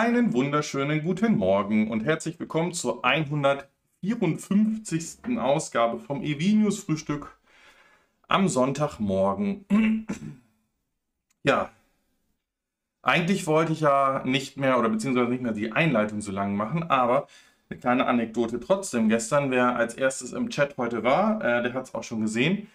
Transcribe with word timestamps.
Einen 0.00 0.32
wunderschönen 0.32 1.02
guten 1.02 1.36
Morgen 1.36 1.90
und 1.90 2.04
herzlich 2.04 2.38
willkommen 2.38 2.72
zur 2.72 3.04
154. 3.04 5.36
Ausgabe 5.40 5.98
vom 5.98 6.22
EV 6.22 6.54
News 6.54 6.84
Frühstück 6.84 7.36
am 8.28 8.46
Sonntagmorgen. 8.46 9.64
ja, 11.42 11.70
eigentlich 13.02 13.48
wollte 13.48 13.72
ich 13.72 13.80
ja 13.80 14.22
nicht 14.24 14.56
mehr 14.56 14.78
oder 14.78 14.88
beziehungsweise 14.88 15.30
nicht 15.30 15.42
mehr 15.42 15.50
die 15.50 15.72
Einleitung 15.72 16.20
so 16.20 16.30
lang 16.30 16.54
machen, 16.54 16.84
aber 16.84 17.26
eine 17.68 17.80
kleine 17.80 18.06
Anekdote 18.06 18.60
trotzdem. 18.60 19.08
Gestern, 19.08 19.50
wer 19.50 19.74
als 19.74 19.94
erstes 19.94 20.32
im 20.32 20.48
Chat 20.48 20.76
heute 20.76 21.02
war, 21.02 21.42
äh, 21.42 21.60
der 21.64 21.74
hat 21.74 21.86
es 21.86 21.94
auch 21.96 22.04
schon 22.04 22.20
gesehen. 22.20 22.68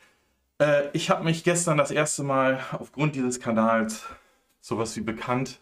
Äh, 0.60 0.90
ich 0.92 1.10
habe 1.10 1.24
mich 1.24 1.46
gestern 1.46 1.78
das 1.78 1.92
erste 1.92 2.24
Mal 2.24 2.60
aufgrund 2.74 3.16
dieses 3.16 3.40
Kanals 3.40 4.06
sowas 4.60 4.98
wie 4.98 5.02
bekannt 5.02 5.62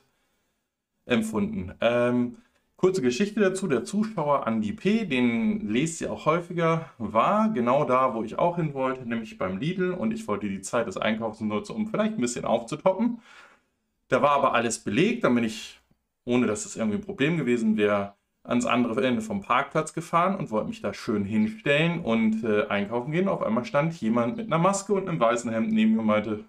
empfunden. 1.12 1.74
Ähm, 1.82 2.38
kurze 2.78 3.02
Geschichte 3.02 3.40
dazu. 3.40 3.68
Der 3.68 3.84
Zuschauer 3.84 4.48
Andi 4.48 4.74
P., 4.74 5.06
den 5.06 5.70
lest 5.70 6.02
ihr 6.02 6.12
auch 6.12 6.26
häufiger, 6.26 6.90
war 6.98 7.50
genau 7.50 7.86
da, 7.86 8.16
wo 8.16 8.24
ich 8.24 8.40
auch 8.40 8.56
hin 8.56 8.74
wollte, 8.74 9.08
nämlich 9.08 9.38
beim 9.38 9.58
Lidl. 9.58 9.92
Und 9.92 10.14
ich 10.14 10.28
wollte 10.28 10.50
die 10.50 10.62
Zeit 10.62 10.88
des 10.88 10.98
Einkaufs 10.98 11.42
nutzen, 11.42 11.76
um 11.76 11.88
vielleicht 11.88 12.14
ein 12.14 12.22
bisschen 12.22 12.46
aufzutoppen. 12.46 13.20
Da 14.08 14.22
war 14.22 14.32
aber 14.32 14.54
alles 14.54 14.80
belegt. 14.80 15.24
Dann 15.24 15.36
bin 15.36 15.44
ich, 15.44 15.80
ohne 16.26 16.48
dass 16.48 16.66
es 16.66 16.76
irgendwie 16.76 16.98
ein 16.98 17.06
Problem 17.06 17.38
gewesen 17.38 17.78
wäre, 17.78 18.16
ans 18.44 18.66
andere 18.66 19.06
Ende 19.06 19.22
vom 19.22 19.42
Parkplatz 19.42 19.94
gefahren 19.94 20.36
und 20.36 20.50
wollte 20.50 20.68
mich 20.68 20.82
da 20.82 20.94
schön 20.94 21.24
hinstellen 21.26 22.02
und 22.02 22.44
äh, 22.44 22.68
einkaufen 22.68 23.12
gehen. 23.12 23.28
Auf 23.28 23.44
einmal 23.44 23.66
stand 23.66 23.94
jemand 24.02 24.38
mit 24.38 24.48
einer 24.48 24.58
Maske 24.58 24.94
und 24.94 25.08
einem 25.08 25.20
weißen 25.20 25.52
Hemd 25.52 25.72
neben 25.72 25.94
mir 25.94 26.00
und 26.00 26.08
meinte, 26.08 26.46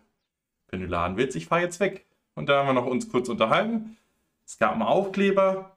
wenn 0.69 0.81
du 0.81 0.87
laden 0.87 1.19
willst, 1.19 1.37
ich 1.37 1.47
fahre 1.47 1.63
jetzt 1.63 1.81
weg. 1.81 2.07
Und 2.35 2.49
da 2.49 2.61
haben 2.61 2.69
wir 2.69 2.73
noch 2.73 2.87
uns 2.87 3.11
kurz 3.11 3.29
unterhalten. 3.29 3.99
Es 4.47 4.59
gab 4.59 4.73
einen 4.73 4.83
Aufkleber 4.83 5.77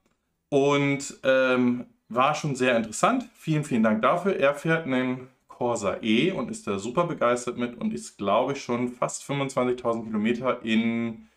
und 0.50 1.18
ähm, 1.24 1.88
war 2.10 2.36
schon 2.36 2.56
sehr 2.56 2.78
interessant. 2.78 3.26
Vielen, 3.36 3.64
vielen 3.64 3.84
Dank 3.84 4.02
dafür. 4.02 4.38
Er 4.38 4.56
fährt 4.56 4.86
einen 4.86 5.28
Corsa 5.48 5.98
E 6.02 6.32
und 6.32 6.52
ist 6.52 6.68
da 6.68 6.78
super 6.80 7.06
begeistert 7.06 7.58
mit 7.58 7.78
und 7.78 7.94
ist, 7.94 8.18
glaube 8.18 8.54
ich, 8.54 8.64
schon 8.64 8.90
fast 8.90 9.24
25.000 9.24 10.06
Kilometer 10.06 10.62
in 10.64 11.28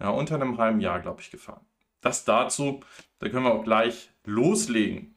ja, 0.00 0.10
unter 0.10 0.34
einem 0.34 0.58
halben 0.58 0.80
Jahr, 0.80 1.00
glaube 1.00 1.20
ich, 1.20 1.30
gefahren. 1.30 1.64
Das 2.00 2.24
dazu, 2.24 2.80
da 3.18 3.28
können 3.28 3.44
wir 3.44 3.54
auch 3.54 3.64
gleich 3.64 4.10
loslegen. 4.24 5.14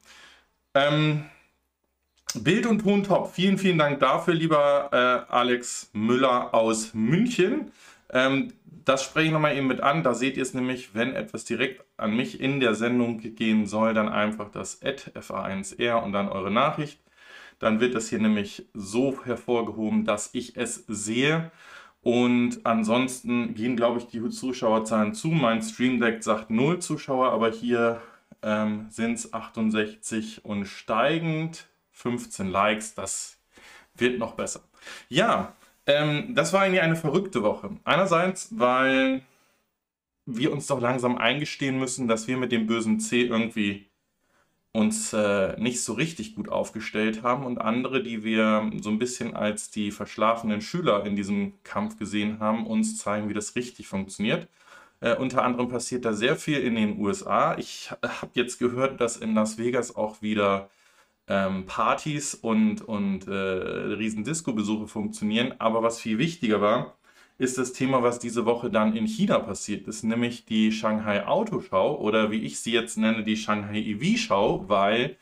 Ähm, 0.74 1.26
Bild 2.34 2.66
und 2.66 2.80
Ton 2.80 3.04
top. 3.04 3.32
Vielen, 3.32 3.58
vielen 3.58 3.78
Dank 3.78 4.00
dafür, 4.00 4.34
lieber 4.34 4.88
äh, 4.92 5.32
Alex 5.32 5.90
Müller 5.92 6.54
aus 6.54 6.94
München. 6.94 7.72
Ähm, 8.10 8.52
das 8.64 9.04
spreche 9.04 9.26
ich 9.26 9.32
nochmal 9.32 9.56
eben 9.56 9.66
mit 9.66 9.80
an. 9.80 10.02
Da 10.02 10.14
seht 10.14 10.36
ihr 10.36 10.42
es 10.42 10.54
nämlich, 10.54 10.94
wenn 10.94 11.14
etwas 11.14 11.44
direkt 11.44 11.84
an 11.96 12.16
mich 12.16 12.40
in 12.40 12.60
der 12.60 12.74
Sendung 12.74 13.18
gehen 13.18 13.66
soll, 13.66 13.94
dann 13.94 14.08
einfach 14.08 14.50
das 14.50 14.80
FA1R 14.82 16.02
und 16.02 16.12
dann 16.12 16.28
eure 16.28 16.50
Nachricht. 16.50 17.00
Dann 17.58 17.80
wird 17.80 17.94
das 17.94 18.08
hier 18.08 18.20
nämlich 18.20 18.66
so 18.72 19.24
hervorgehoben, 19.24 20.04
dass 20.04 20.30
ich 20.32 20.56
es 20.56 20.84
sehe. 20.86 21.50
Und 22.02 22.64
ansonsten 22.64 23.54
gehen, 23.54 23.76
glaube 23.76 23.98
ich, 23.98 24.06
die 24.06 24.26
Zuschauerzahlen 24.28 25.14
zu. 25.14 25.28
Mein 25.28 25.62
Stream 25.62 26.00
Deck 26.00 26.22
sagt 26.22 26.50
0 26.50 26.78
Zuschauer, 26.78 27.32
aber 27.32 27.50
hier 27.50 28.00
ähm, 28.42 28.86
sind 28.90 29.14
es 29.14 29.32
68 29.32 30.44
und 30.44 30.66
steigend 30.66 31.66
15 31.92 32.48
Likes. 32.48 32.94
Das 32.94 33.38
wird 33.94 34.18
noch 34.18 34.34
besser. 34.34 34.60
Ja, 35.08 35.54
ähm, 35.88 36.34
das 36.34 36.52
war 36.52 36.62
eigentlich 36.62 36.82
eine 36.82 36.96
verrückte 36.96 37.42
Woche. 37.42 37.70
Einerseits, 37.84 38.48
weil 38.52 39.22
wir 40.26 40.52
uns 40.52 40.66
doch 40.66 40.80
langsam 40.80 41.18
eingestehen 41.18 41.78
müssen, 41.78 42.06
dass 42.06 42.28
wir 42.28 42.36
mit 42.36 42.52
dem 42.52 42.66
bösen 42.66 43.00
C 43.00 43.22
irgendwie 43.22 43.88
uns 44.72 45.12
äh, 45.14 45.58
nicht 45.58 45.82
so 45.82 45.94
richtig 45.94 46.34
gut 46.34 46.50
aufgestellt 46.50 47.22
haben 47.22 47.44
und 47.44 47.58
andere, 47.58 48.02
die 48.02 48.22
wir 48.22 48.70
so 48.80 48.90
ein 48.90 48.98
bisschen 48.98 49.34
als 49.34 49.70
die 49.70 49.90
verschlafenen 49.90 50.60
Schüler 50.60 51.04
in 51.06 51.16
diesem 51.16 51.54
Kampf 51.64 51.98
gesehen 51.98 52.38
haben, 52.38 52.66
uns 52.66 52.98
zeigen, 52.98 53.28
wie 53.30 53.34
das 53.34 53.56
richtig 53.56 53.88
funktioniert. 53.88 54.46
Äh, 55.00 55.16
unter 55.16 55.42
anderem 55.42 55.68
passiert 55.68 56.04
da 56.04 56.12
sehr 56.12 56.36
viel 56.36 56.58
in 56.58 56.74
den 56.74 56.98
USA. 57.00 57.56
Ich 57.56 57.90
habe 58.02 58.30
jetzt 58.34 58.58
gehört, 58.58 59.00
dass 59.00 59.16
in 59.16 59.34
Las 59.34 59.56
Vegas 59.58 59.96
auch 59.96 60.20
wieder 60.22 60.68
ähm, 61.28 61.66
Partys 61.66 62.34
und, 62.34 62.82
und 62.82 63.26
äh, 63.28 63.32
riesen 63.32 64.24
Disco-Besuche 64.24 64.86
funktionieren. 64.86 65.54
Aber 65.58 65.82
was 65.82 66.00
viel 66.00 66.18
wichtiger 66.18 66.60
war, 66.60 66.98
ist 67.38 67.56
das 67.56 67.72
Thema, 67.72 68.02
was 68.02 68.18
diese 68.18 68.46
Woche 68.46 68.70
dann 68.70 68.96
in 68.96 69.06
China 69.06 69.38
passiert 69.38 69.86
ist, 69.86 70.02
nämlich 70.02 70.44
die 70.44 70.72
Shanghai 70.72 71.26
Autoschau 71.26 71.96
oder 71.96 72.30
wie 72.32 72.42
ich 72.42 72.58
sie 72.60 72.72
jetzt 72.72 72.98
nenne, 72.98 73.22
die 73.22 73.36
Shanghai 73.36 73.78
EV-Schau, 73.78 74.68
weil 74.68 75.16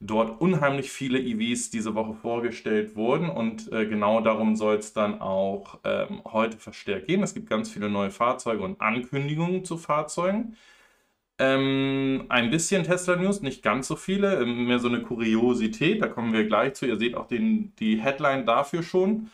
dort 0.00 0.40
unheimlich 0.40 0.90
viele 0.90 1.18
EVs 1.18 1.70
diese 1.70 1.94
Woche 1.94 2.14
vorgestellt 2.14 2.96
wurden 2.96 3.30
und 3.30 3.72
äh, 3.72 3.86
genau 3.86 4.20
darum 4.20 4.56
soll 4.56 4.76
es 4.76 4.92
dann 4.92 5.20
auch 5.20 5.78
ähm, 5.84 6.20
heute 6.26 6.58
verstärkt 6.58 7.06
gehen. 7.06 7.22
Es 7.22 7.32
gibt 7.32 7.48
ganz 7.48 7.70
viele 7.70 7.88
neue 7.88 8.10
Fahrzeuge 8.10 8.62
und 8.62 8.80
Ankündigungen 8.82 9.64
zu 9.64 9.78
Fahrzeugen. 9.78 10.56
Ähm, 11.38 12.26
ein 12.28 12.50
bisschen 12.50 12.84
Tesla-News, 12.84 13.42
nicht 13.42 13.62
ganz 13.62 13.88
so 13.88 13.96
viele, 13.96 14.40
ähm, 14.40 14.66
mehr 14.66 14.78
so 14.78 14.88
eine 14.88 15.02
Kuriosität, 15.02 16.00
da 16.00 16.06
kommen 16.06 16.32
wir 16.32 16.44
gleich 16.46 16.74
zu. 16.74 16.86
Ihr 16.86 16.96
seht 16.96 17.16
auch 17.16 17.26
den, 17.26 17.74
die 17.76 18.00
Headline 18.00 18.46
dafür 18.46 18.82
schon. 18.82 19.30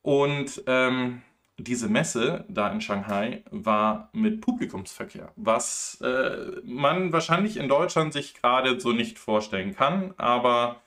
Und 0.00 0.62
ähm, 0.66 1.22
diese 1.58 1.88
Messe 1.88 2.44
da 2.48 2.70
in 2.70 2.80
Shanghai 2.80 3.42
war 3.50 4.08
mit 4.12 4.40
Publikumsverkehr, 4.40 5.32
was 5.36 6.00
äh, 6.00 6.60
man 6.64 7.12
wahrscheinlich 7.12 7.56
in 7.56 7.68
Deutschland 7.68 8.12
sich 8.12 8.34
gerade 8.34 8.80
so 8.80 8.92
nicht 8.92 9.18
vorstellen 9.18 9.74
kann, 9.74 10.14
aber 10.16 10.80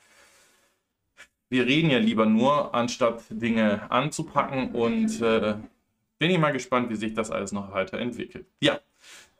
wir 1.50 1.66
reden 1.66 1.92
ja 1.92 2.00
lieber 2.00 2.26
nur, 2.26 2.74
anstatt 2.74 3.24
Dinge 3.30 3.90
anzupacken 3.90 4.72
und 4.72 5.22
äh, 5.22 5.56
bin 6.18 6.32
ich 6.32 6.40
mal 6.40 6.52
gespannt, 6.52 6.90
wie 6.90 6.96
sich 6.96 7.14
das 7.14 7.32
alles 7.32 7.52
noch 7.52 7.72
weiterentwickelt. 7.72 8.48
Ja, 8.60 8.80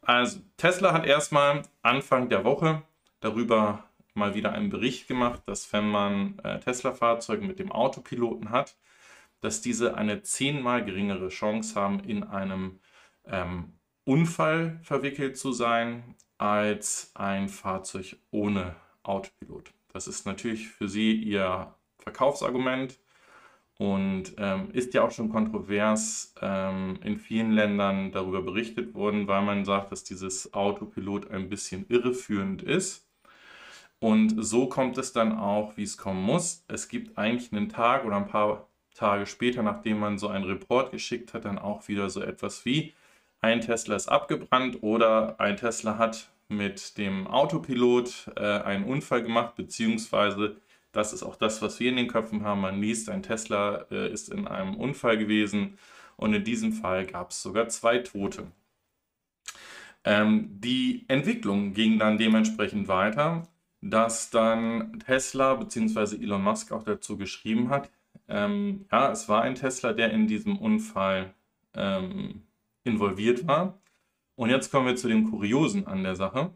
also 0.06 0.40
Tesla 0.58 0.94
hat 0.94 1.06
erstmal 1.06 1.64
Anfang 1.82 2.30
der 2.30 2.44
Woche 2.44 2.84
darüber 3.20 3.84
mal 4.14 4.34
wieder 4.34 4.54
einen 4.54 4.70
Bericht 4.70 5.08
gemacht, 5.08 5.42
dass 5.46 5.72
wenn 5.74 5.90
man 5.90 6.40
äh, 6.40 6.60
Tesla-Fahrzeuge 6.60 7.46
mit 7.46 7.60
dem 7.60 7.72
Autopiloten 7.72 8.50
hat, 8.50 8.78
dass 9.42 9.62
diese 9.62 9.96
eine 9.96 10.24
zehnmal 10.24 10.86
geringere 10.86 11.28
Chance 11.30 11.80
haben, 11.80 12.00
in 12.00 12.24
einem 12.24 12.80
ähm, 13.26 13.74
Unfall 14.06 14.80
verwickelt 14.84 15.38
zu 15.38 15.52
sein, 15.52 16.16
als 16.38 17.12
ein 17.16 17.50
Fahrzeug 17.50 18.18
ohne 18.32 18.76
Autopilot. 19.04 19.72
Das 19.94 20.08
ist 20.08 20.26
natürlich 20.26 20.68
für 20.68 20.88
Sie 20.88 21.14
Ihr 21.14 21.74
Verkaufsargument 22.00 23.00
und 23.78 24.34
ähm, 24.38 24.70
ist 24.72 24.94
ja 24.94 25.04
auch 25.04 25.12
schon 25.12 25.30
kontrovers 25.30 26.34
ähm, 26.42 26.98
in 27.04 27.18
vielen 27.18 27.52
Ländern 27.52 28.12
darüber 28.12 28.42
berichtet 28.42 28.94
worden, 28.94 29.28
weil 29.28 29.42
man 29.42 29.66
sagt, 29.66 29.92
dass 29.92 30.04
dieses 30.04 30.54
Autopilot 30.54 31.30
ein 31.32 31.50
bisschen 31.50 31.86
irreführend 31.90 32.62
ist. 32.62 33.06
Und 34.00 34.36
so 34.44 34.68
kommt 34.68 34.98
es 34.98 35.14
dann 35.14 35.38
auch, 35.38 35.78
wie 35.78 35.84
es 35.84 35.98
kommen 35.98 36.22
muss. 36.22 36.64
Es 36.68 36.88
gibt 36.88 37.18
eigentlich 37.18 37.52
einen 37.52 37.70
Tag 37.70 38.06
oder 38.06 38.18
ein 38.18 38.28
paar 38.28 38.68
Tage 38.94 39.26
später, 39.26 39.62
nachdem 39.62 40.00
man 40.00 40.18
so 40.18 40.30
einen 40.30 40.46
Report 40.46 40.92
geschickt 40.92 41.34
hat, 41.34 41.46
dann 41.46 41.60
auch 41.60 41.88
wieder 41.88 42.10
so 42.10 42.22
etwas 42.22 42.66
wie 42.66 42.94
ein 43.42 43.62
Tesla 43.62 43.96
ist 43.96 44.08
abgebrannt 44.08 44.82
oder 44.82 45.40
ein 45.40 45.58
Tesla 45.58 45.98
hat 45.98 46.30
mit 46.48 46.98
dem 46.98 47.28
Autopilot 47.28 48.32
äh, 48.36 48.42
einen 48.42 48.86
Unfall 48.86 49.24
gemacht, 49.24 49.56
beziehungsweise 49.56 50.58
das 50.96 51.14
ist 51.14 51.24
auch 51.24 51.36
das, 51.36 51.62
was 51.62 51.80
wir 51.80 51.90
in 51.90 51.98
den 51.98 52.08
Köpfen 52.08 52.44
haben. 52.44 52.62
Man 52.62 52.82
liest, 52.82 53.10
ein 53.10 53.24
Tesla 53.24 53.86
äh, 53.92 54.12
ist 54.12 54.30
in 54.30 54.48
einem 54.48 54.76
Unfall 54.76 55.18
gewesen 55.18 55.78
und 56.18 56.34
in 56.34 56.44
diesem 56.44 56.74
Fall 56.74 57.06
gab 57.06 57.32
es 57.32 57.42
sogar 57.42 57.68
zwei 57.68 58.00
Tote. 58.00 58.48
Ähm, 60.04 60.50
die 60.62 61.06
Entwicklung 61.08 61.74
ging 61.74 62.00
dann 62.00 62.18
dementsprechend 62.18 62.88
weiter, 62.88 63.48
dass 63.82 64.30
dann 64.30 65.00
Tesla 65.06 65.56
bzw. 65.56 66.16
Elon 66.24 66.44
Musk 66.44 66.72
auch 66.72 66.84
dazu 66.84 67.18
geschrieben 67.18 67.70
hat, 67.70 67.90
ähm, 68.28 68.86
ja, 68.92 69.12
es 69.12 69.30
war 69.30 69.42
ein 69.44 69.56
Tesla, 69.56 69.94
der 69.94 70.12
in 70.12 70.28
diesem 70.28 70.58
Unfall 70.58 71.34
ähm, 71.74 72.44
involviert 72.84 73.48
war. 73.48 73.80
Und 74.36 74.50
jetzt 74.50 74.72
kommen 74.72 74.88
wir 74.88 74.96
zu 74.96 75.08
dem 75.08 75.30
Kuriosen 75.30 75.88
an 75.88 76.04
der 76.04 76.16
Sache. 76.16 76.52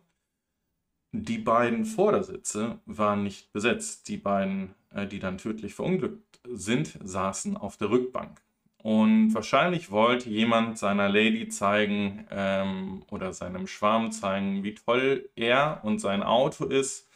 Die 1.12 1.40
beiden 1.40 1.86
Vordersitze 1.86 2.80
waren 2.86 3.24
nicht 3.24 3.52
besetzt. 3.52 4.08
Die 4.08 4.18
beiden, 4.18 4.76
äh, 4.94 5.08
die 5.08 5.20
dann 5.20 5.38
tödlich 5.38 5.74
verunglückt 5.74 6.40
sind, 6.48 7.00
saßen 7.04 7.58
auf 7.58 7.78
der 7.78 7.90
Rückbank. 7.90 8.42
Und 8.82 9.34
wahrscheinlich 9.34 9.92
wollte 9.92 10.30
jemand 10.30 10.78
seiner 10.78 11.10
Lady 11.10 11.50
zeigen 11.50 12.26
ähm, 12.32 13.04
oder 13.12 13.34
seinem 13.34 13.68
Schwarm 13.68 14.12
zeigen, 14.12 14.64
wie 14.64 14.76
toll 14.76 15.30
er 15.36 15.82
und 15.84 16.00
sein 16.00 16.24
Auto 16.24 16.66
ist. 16.66 17.10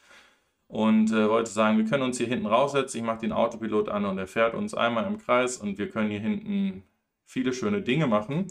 Und 0.67 1.11
äh, 1.11 1.29
wollte 1.29 1.51
sagen, 1.51 1.77
wir 1.77 1.85
können 1.85 2.03
uns 2.03 2.17
hier 2.17 2.27
hinten 2.27 2.47
raussetzen. 2.47 2.97
Ich 2.99 3.05
mache 3.05 3.19
den 3.19 3.31
Autopilot 3.31 3.89
an 3.89 4.05
und 4.05 4.17
er 4.17 4.27
fährt 4.27 4.55
uns 4.55 4.73
einmal 4.73 5.05
im 5.05 5.19
Kreis 5.19 5.57
und 5.57 5.77
wir 5.77 5.87
können 5.89 6.09
hier 6.09 6.19
hinten 6.19 6.83
viele 7.25 7.53
schöne 7.53 7.81
Dinge 7.81 8.07
machen. 8.07 8.47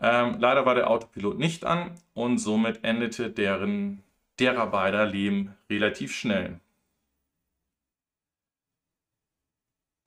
Ähm, 0.00 0.36
leider 0.38 0.64
war 0.66 0.74
der 0.74 0.90
Autopilot 0.90 1.38
nicht 1.38 1.64
an 1.64 1.92
und 2.14 2.38
somit 2.38 2.82
endete 2.82 3.30
deren, 3.30 4.02
derer 4.40 4.66
beider 4.66 5.06
Leben 5.06 5.54
relativ 5.68 6.14
schnell. 6.14 6.60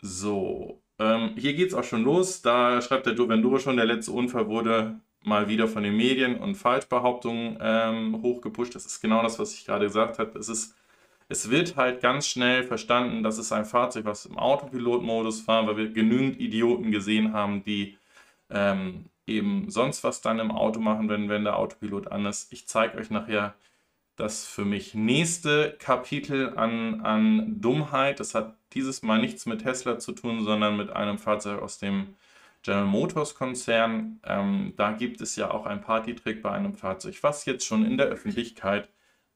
So, 0.01 0.81
ähm, 0.99 1.35
hier 1.37 1.53
geht 1.53 1.69
es 1.69 1.73
auch 1.73 1.83
schon 1.83 2.03
los. 2.03 2.41
Da 2.41 2.81
schreibt 2.81 3.05
der 3.05 3.13
Dovenduro 3.13 3.59
schon, 3.59 3.77
der 3.77 3.85
letzte 3.85 4.11
Unfall 4.11 4.47
wurde 4.47 4.99
mal 5.23 5.47
wieder 5.47 5.67
von 5.67 5.83
den 5.83 5.95
Medien 5.95 6.37
und 6.37 6.55
Falschbehauptungen 6.55 7.57
ähm, 7.61 8.21
hochgepusht. 8.21 8.75
Das 8.75 8.85
ist 8.85 9.01
genau 9.01 9.23
das, 9.23 9.39
was 9.39 9.53
ich 9.53 9.65
gerade 9.65 9.85
gesagt 9.85 10.19
habe. 10.19 10.37
Es, 10.37 10.49
ist, 10.49 10.75
es 11.29 11.49
wird 11.49 11.77
halt 11.77 12.01
ganz 12.01 12.27
schnell 12.27 12.63
verstanden, 12.63 13.23
dass 13.23 13.37
es 13.37 13.51
ein 13.51 13.65
Fahrzeug, 13.65 14.05
was 14.05 14.25
im 14.25 14.37
Autopilot-Modus 14.37 15.47
war, 15.47 15.65
weil 15.67 15.77
wir 15.77 15.89
genügend 15.91 16.39
Idioten 16.39 16.91
gesehen 16.91 17.33
haben, 17.33 17.63
die 17.63 17.97
ähm, 18.49 19.05
eben 19.25 19.69
sonst 19.69 20.03
was 20.03 20.21
dann 20.21 20.39
im 20.39 20.51
Auto 20.51 20.79
machen, 20.79 21.09
wenn, 21.09 21.29
wenn 21.29 21.45
der 21.45 21.57
Autopilot 21.57 22.11
an 22.11 22.25
ist. 22.25 22.51
Ich 22.51 22.67
zeige 22.67 22.97
euch 22.97 23.09
nachher 23.09 23.55
das 24.15 24.45
für 24.45 24.65
mich 24.65 24.93
nächste 24.93 25.75
Kapitel 25.79 26.57
an, 26.57 27.01
an 27.01 27.61
Dummheit. 27.61 28.19
Das 28.19 28.35
hat 28.35 28.55
dieses 28.73 29.01
Mal 29.01 29.19
nichts 29.19 29.45
mit 29.45 29.61
Tesla 29.63 29.99
zu 29.99 30.11
tun, 30.11 30.43
sondern 30.43 30.77
mit 30.77 30.91
einem 30.91 31.17
Fahrzeug 31.17 31.61
aus 31.61 31.79
dem 31.79 32.15
General 32.63 32.85
Motors 32.85 33.35
Konzern. 33.35 34.19
Ähm, 34.23 34.73
da 34.77 34.91
gibt 34.91 35.21
es 35.21 35.35
ja 35.35 35.51
auch 35.51 35.65
ein 35.65 35.81
Partytrick 35.81 36.41
bei 36.41 36.51
einem 36.51 36.75
Fahrzeug, 36.75 37.17
was 37.21 37.45
jetzt 37.45 37.65
schon 37.65 37.85
in 37.85 37.97
der 37.97 38.07
Öffentlichkeit 38.07 38.89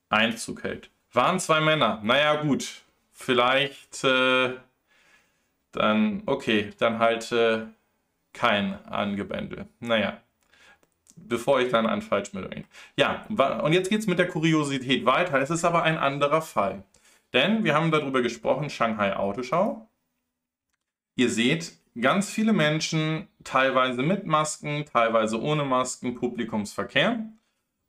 Einzug 0.09 0.63
hält. 0.63 0.89
Waren 1.11 1.39
zwei 1.39 1.59
Männer. 1.59 1.99
Naja, 2.03 2.35
gut. 2.41 2.83
Vielleicht 3.11 4.03
äh, 4.03 4.53
dann, 5.71 6.23
okay, 6.25 6.71
dann 6.77 6.99
halt 6.99 7.31
äh, 7.31 7.65
kein 8.33 8.73
Angebändel. 8.85 9.67
Naja, 9.79 10.21
bevor 11.17 11.59
ich 11.59 11.69
dann 11.71 11.85
an 11.85 12.01
Falschmeldung 12.01 12.51
denke. 12.51 12.69
Ja, 12.97 13.25
und 13.61 13.73
jetzt 13.73 13.89
geht 13.89 13.99
es 13.99 14.07
mit 14.07 14.19
der 14.19 14.27
Kuriosität 14.27 15.05
weiter. 15.05 15.39
Es 15.39 15.49
ist 15.49 15.65
aber 15.65 15.83
ein 15.83 15.97
anderer 15.97 16.41
Fall. 16.41 16.83
Denn 17.33 17.63
wir 17.63 17.73
haben 17.73 17.91
darüber 17.91 18.21
gesprochen, 18.21 18.69
Shanghai 18.69 19.15
Autoschau. 19.15 19.89
Ihr 21.17 21.29
seht, 21.29 21.73
ganz 21.99 22.29
viele 22.29 22.53
Menschen, 22.53 23.27
teilweise 23.43 24.03
mit 24.03 24.25
Masken, 24.25 24.85
teilweise 24.85 25.41
ohne 25.41 25.65
Masken, 25.65 26.15
Publikumsverkehr. 26.15 27.25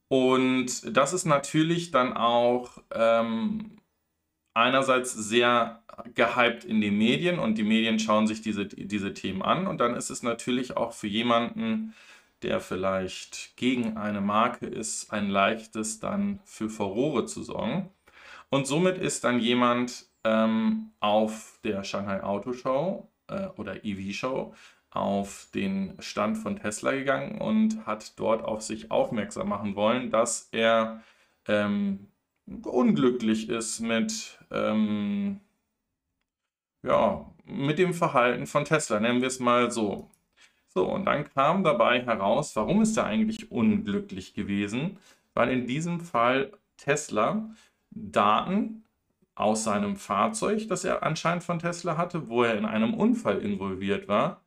Und 0.08 0.96
das 0.96 1.12
ist 1.12 1.26
natürlich 1.26 1.90
dann 1.90 2.14
auch 2.14 2.78
ähm, 2.92 3.78
einerseits 4.54 5.12
sehr 5.12 5.82
gehypt 6.14 6.64
in 6.64 6.80
den 6.80 6.96
Medien 6.96 7.38
und 7.38 7.58
die 7.58 7.64
Medien 7.64 7.98
schauen 7.98 8.26
sich 8.26 8.40
diese, 8.40 8.66
diese 8.66 9.12
Themen 9.12 9.42
an. 9.42 9.66
Und 9.66 9.78
dann 9.78 9.94
ist 9.94 10.10
es 10.10 10.22
natürlich 10.22 10.76
auch 10.76 10.92
für 10.92 11.08
jemanden, 11.08 11.94
der 12.42 12.60
vielleicht 12.60 13.56
gegen 13.56 13.96
eine 13.96 14.20
Marke 14.20 14.66
ist, 14.66 15.12
ein 15.12 15.28
leichtes 15.28 16.00
dann 16.00 16.40
für 16.44 16.68
Furore 16.68 17.26
zu 17.26 17.42
sorgen. 17.42 17.90
Und 18.50 18.66
somit 18.66 18.98
ist 18.98 19.24
dann 19.24 19.40
jemand 19.40 20.06
ähm, 20.24 20.92
auf 21.00 21.58
der 21.64 21.84
Shanghai 21.84 22.22
Auto 22.22 22.52
Show 22.52 23.08
äh, 23.28 23.46
oder 23.56 23.84
EV 23.84 24.12
Show 24.12 24.54
auf 24.90 25.48
den 25.54 25.94
Stand 26.00 26.38
von 26.38 26.56
Tesla 26.56 26.92
gegangen 26.92 27.40
und 27.40 27.86
hat 27.86 28.18
dort 28.18 28.42
auf 28.42 28.62
sich 28.62 28.90
aufmerksam 28.90 29.48
machen 29.48 29.76
wollen, 29.76 30.10
dass 30.10 30.48
er 30.50 31.02
ähm, 31.46 32.08
unglücklich 32.64 33.48
ist 33.48 33.80
mit, 33.80 34.38
ähm, 34.50 35.40
ja, 36.82 37.30
mit 37.44 37.78
dem 37.78 37.92
Verhalten 37.92 38.46
von 38.46 38.64
Tesla, 38.64 39.00
nennen 39.00 39.20
wir 39.20 39.28
es 39.28 39.40
mal 39.40 39.70
so. 39.70 40.10
So, 40.68 40.86
und 40.90 41.06
dann 41.06 41.24
kam 41.24 41.64
dabei 41.64 42.02
heraus, 42.04 42.54
warum 42.56 42.82
ist 42.82 42.96
er 42.96 43.04
eigentlich 43.04 43.50
unglücklich 43.50 44.34
gewesen? 44.34 44.98
Weil 45.34 45.50
in 45.50 45.66
diesem 45.66 46.00
Fall 46.00 46.52
Tesla 46.76 47.50
Daten 47.90 48.84
aus 49.34 49.64
seinem 49.64 49.96
Fahrzeug, 49.96 50.68
das 50.68 50.84
er 50.84 51.02
anscheinend 51.02 51.44
von 51.44 51.58
Tesla 51.58 51.96
hatte, 51.96 52.28
wo 52.28 52.42
er 52.42 52.56
in 52.56 52.64
einem 52.64 52.94
Unfall 52.94 53.38
involviert 53.40 54.08
war, 54.08 54.44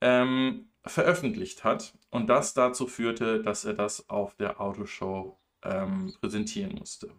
ähm, 0.00 0.68
veröffentlicht 0.84 1.64
hat 1.64 1.96
und 2.10 2.28
das 2.28 2.54
dazu 2.54 2.86
führte, 2.86 3.42
dass 3.42 3.64
er 3.64 3.74
das 3.74 4.08
auf 4.08 4.34
der 4.36 4.60
Autoshow 4.60 5.38
ähm, 5.62 6.12
präsentieren 6.20 6.74
musste. 6.74 7.10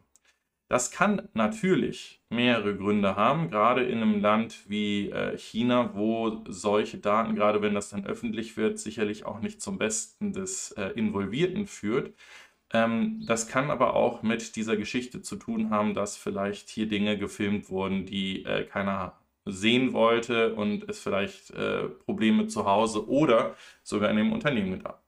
Das 0.73 0.89
kann 0.89 1.29
natürlich 1.35 2.19
mehrere 2.31 2.75
Gründe 2.75 3.15
haben, 3.15 3.51
gerade 3.51 3.83
in 3.83 4.01
einem 4.01 4.21
Land 4.21 4.67
wie 4.67 5.11
äh, 5.11 5.37
China, 5.37 5.91
wo 5.93 6.43
solche 6.47 6.97
Daten, 6.97 7.35
gerade 7.35 7.61
wenn 7.61 7.75
das 7.75 7.89
dann 7.89 8.07
öffentlich 8.07 8.57
wird, 8.57 8.79
sicherlich 8.79 9.23
auch 9.23 9.39
nicht 9.39 9.61
zum 9.61 9.77
Besten 9.77 10.33
des 10.33 10.71
äh, 10.71 10.87
Involvierten 10.95 11.67
führt. 11.67 12.15
Ähm, 12.73 13.23
das 13.27 13.47
kann 13.47 13.69
aber 13.69 13.93
auch 13.93 14.23
mit 14.23 14.55
dieser 14.55 14.75
Geschichte 14.75 15.21
zu 15.21 15.35
tun 15.35 15.69
haben, 15.69 15.93
dass 15.93 16.17
vielleicht 16.17 16.69
hier 16.69 16.87
Dinge 16.87 17.19
gefilmt 17.19 17.69
wurden, 17.69 18.07
die 18.07 18.43
äh, 18.43 18.65
keiner 18.65 19.19
sehen 19.45 19.93
wollte 19.93 20.55
und 20.55 20.89
es 20.89 20.99
vielleicht 20.99 21.53
Probleme 22.05 22.47
zu 22.47 22.65
Hause 22.65 23.07
oder 23.09 23.55
sogar 23.83 24.09
in 24.09 24.17
dem 24.17 24.31
Unternehmen 24.31 24.81
gab. 24.81 25.03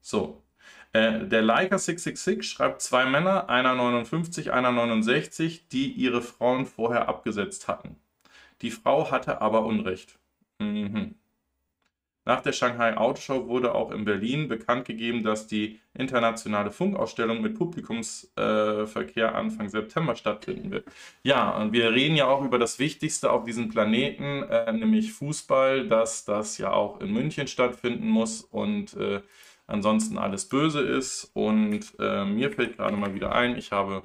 So, 0.00 0.43
äh, 0.94 1.26
der 1.26 1.42
Leica 1.42 1.76
666 1.76 2.48
schreibt 2.48 2.80
zwei 2.80 3.04
Männer, 3.04 3.50
einer 3.50 3.74
59, 3.74 4.52
einer 4.52 4.70
69, 4.70 5.66
die 5.68 5.90
ihre 5.90 6.22
Frauen 6.22 6.66
vorher 6.66 7.08
abgesetzt 7.08 7.66
hatten. 7.66 7.96
Die 8.62 8.70
Frau 8.70 9.10
hatte 9.10 9.40
aber 9.40 9.66
Unrecht. 9.66 10.20
Mhm. 10.60 11.16
Nach 12.24 12.40
der 12.40 12.52
Shanghai 12.52 12.96
Autoshow 12.96 13.48
wurde 13.48 13.74
auch 13.74 13.90
in 13.90 14.04
Berlin 14.04 14.46
bekannt 14.46 14.86
gegeben, 14.86 15.24
dass 15.24 15.48
die 15.48 15.80
internationale 15.94 16.70
Funkausstellung 16.70 17.42
mit 17.42 17.58
Publikumsverkehr 17.58 19.28
äh, 19.28 19.34
Anfang 19.34 19.68
September 19.68 20.14
stattfinden 20.14 20.70
wird. 20.70 20.86
Ja, 21.24 21.50
und 21.58 21.72
wir 21.72 21.90
reden 21.90 22.14
ja 22.14 22.26
auch 22.28 22.44
über 22.44 22.60
das 22.60 22.78
Wichtigste 22.78 23.32
auf 23.32 23.42
diesem 23.44 23.68
Planeten, 23.68 24.44
äh, 24.44 24.72
nämlich 24.72 25.12
Fußball, 25.12 25.88
dass 25.88 26.24
das 26.24 26.56
ja 26.56 26.70
auch 26.70 27.00
in 27.00 27.12
München 27.12 27.48
stattfinden 27.48 28.06
muss 28.06 28.42
und 28.42 28.94
äh, 28.94 29.20
ansonsten 29.66 30.18
alles 30.18 30.48
böse 30.48 30.80
ist. 30.80 31.30
Und 31.34 31.94
äh, 31.98 32.24
mir 32.24 32.50
fällt 32.50 32.76
gerade 32.76 32.96
mal 32.96 33.14
wieder 33.14 33.34
ein, 33.34 33.56
ich 33.56 33.72
habe 33.72 34.02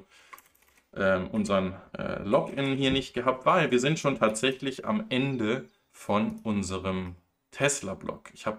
ähm, 0.96 1.28
unseren 1.28 1.74
äh, 1.96 2.22
Login 2.22 2.76
hier 2.76 2.90
nicht 2.90 3.14
gehabt, 3.14 3.46
weil 3.46 3.70
wir 3.70 3.80
sind 3.80 3.98
schon 3.98 4.18
tatsächlich 4.18 4.86
am 4.86 5.06
Ende 5.08 5.68
von 5.92 6.40
unserem 6.42 7.14
Tesla-Blog. 7.50 8.30
Ich 8.34 8.46
habe 8.46 8.58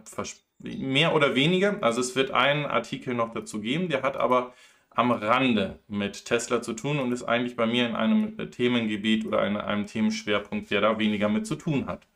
mehr 0.59 1.15
oder 1.15 1.36
weniger, 1.36 1.77
also 1.81 2.01
es 2.01 2.15
wird 2.15 2.31
einen 2.31 2.65
Artikel 2.65 3.13
noch 3.13 3.33
dazu 3.33 3.62
geben, 3.62 3.89
der 3.89 4.03
hat 4.03 4.17
aber 4.17 4.53
am 4.89 5.12
Rande 5.12 5.79
mit 5.88 6.25
Tesla 6.25 6.62
zu 6.62 6.74
tun 6.74 7.00
und 7.00 7.12
ist 7.12 7.24
eigentlich 7.24 7.55
bei 7.55 7.65
mir 7.65 7.88
in 7.88 7.96
einem 7.96 8.51
Themengebiet 8.51 9.25
oder 9.25 9.46
in 9.48 9.55
einem 9.55 9.86
Themenschwerpunkt, 9.86 10.70
der 10.70 10.81
da 10.81 11.00
weniger 11.00 11.29
mit 11.29 11.48
zu 11.48 11.55
tun 11.55 11.88
hat. 11.88 12.08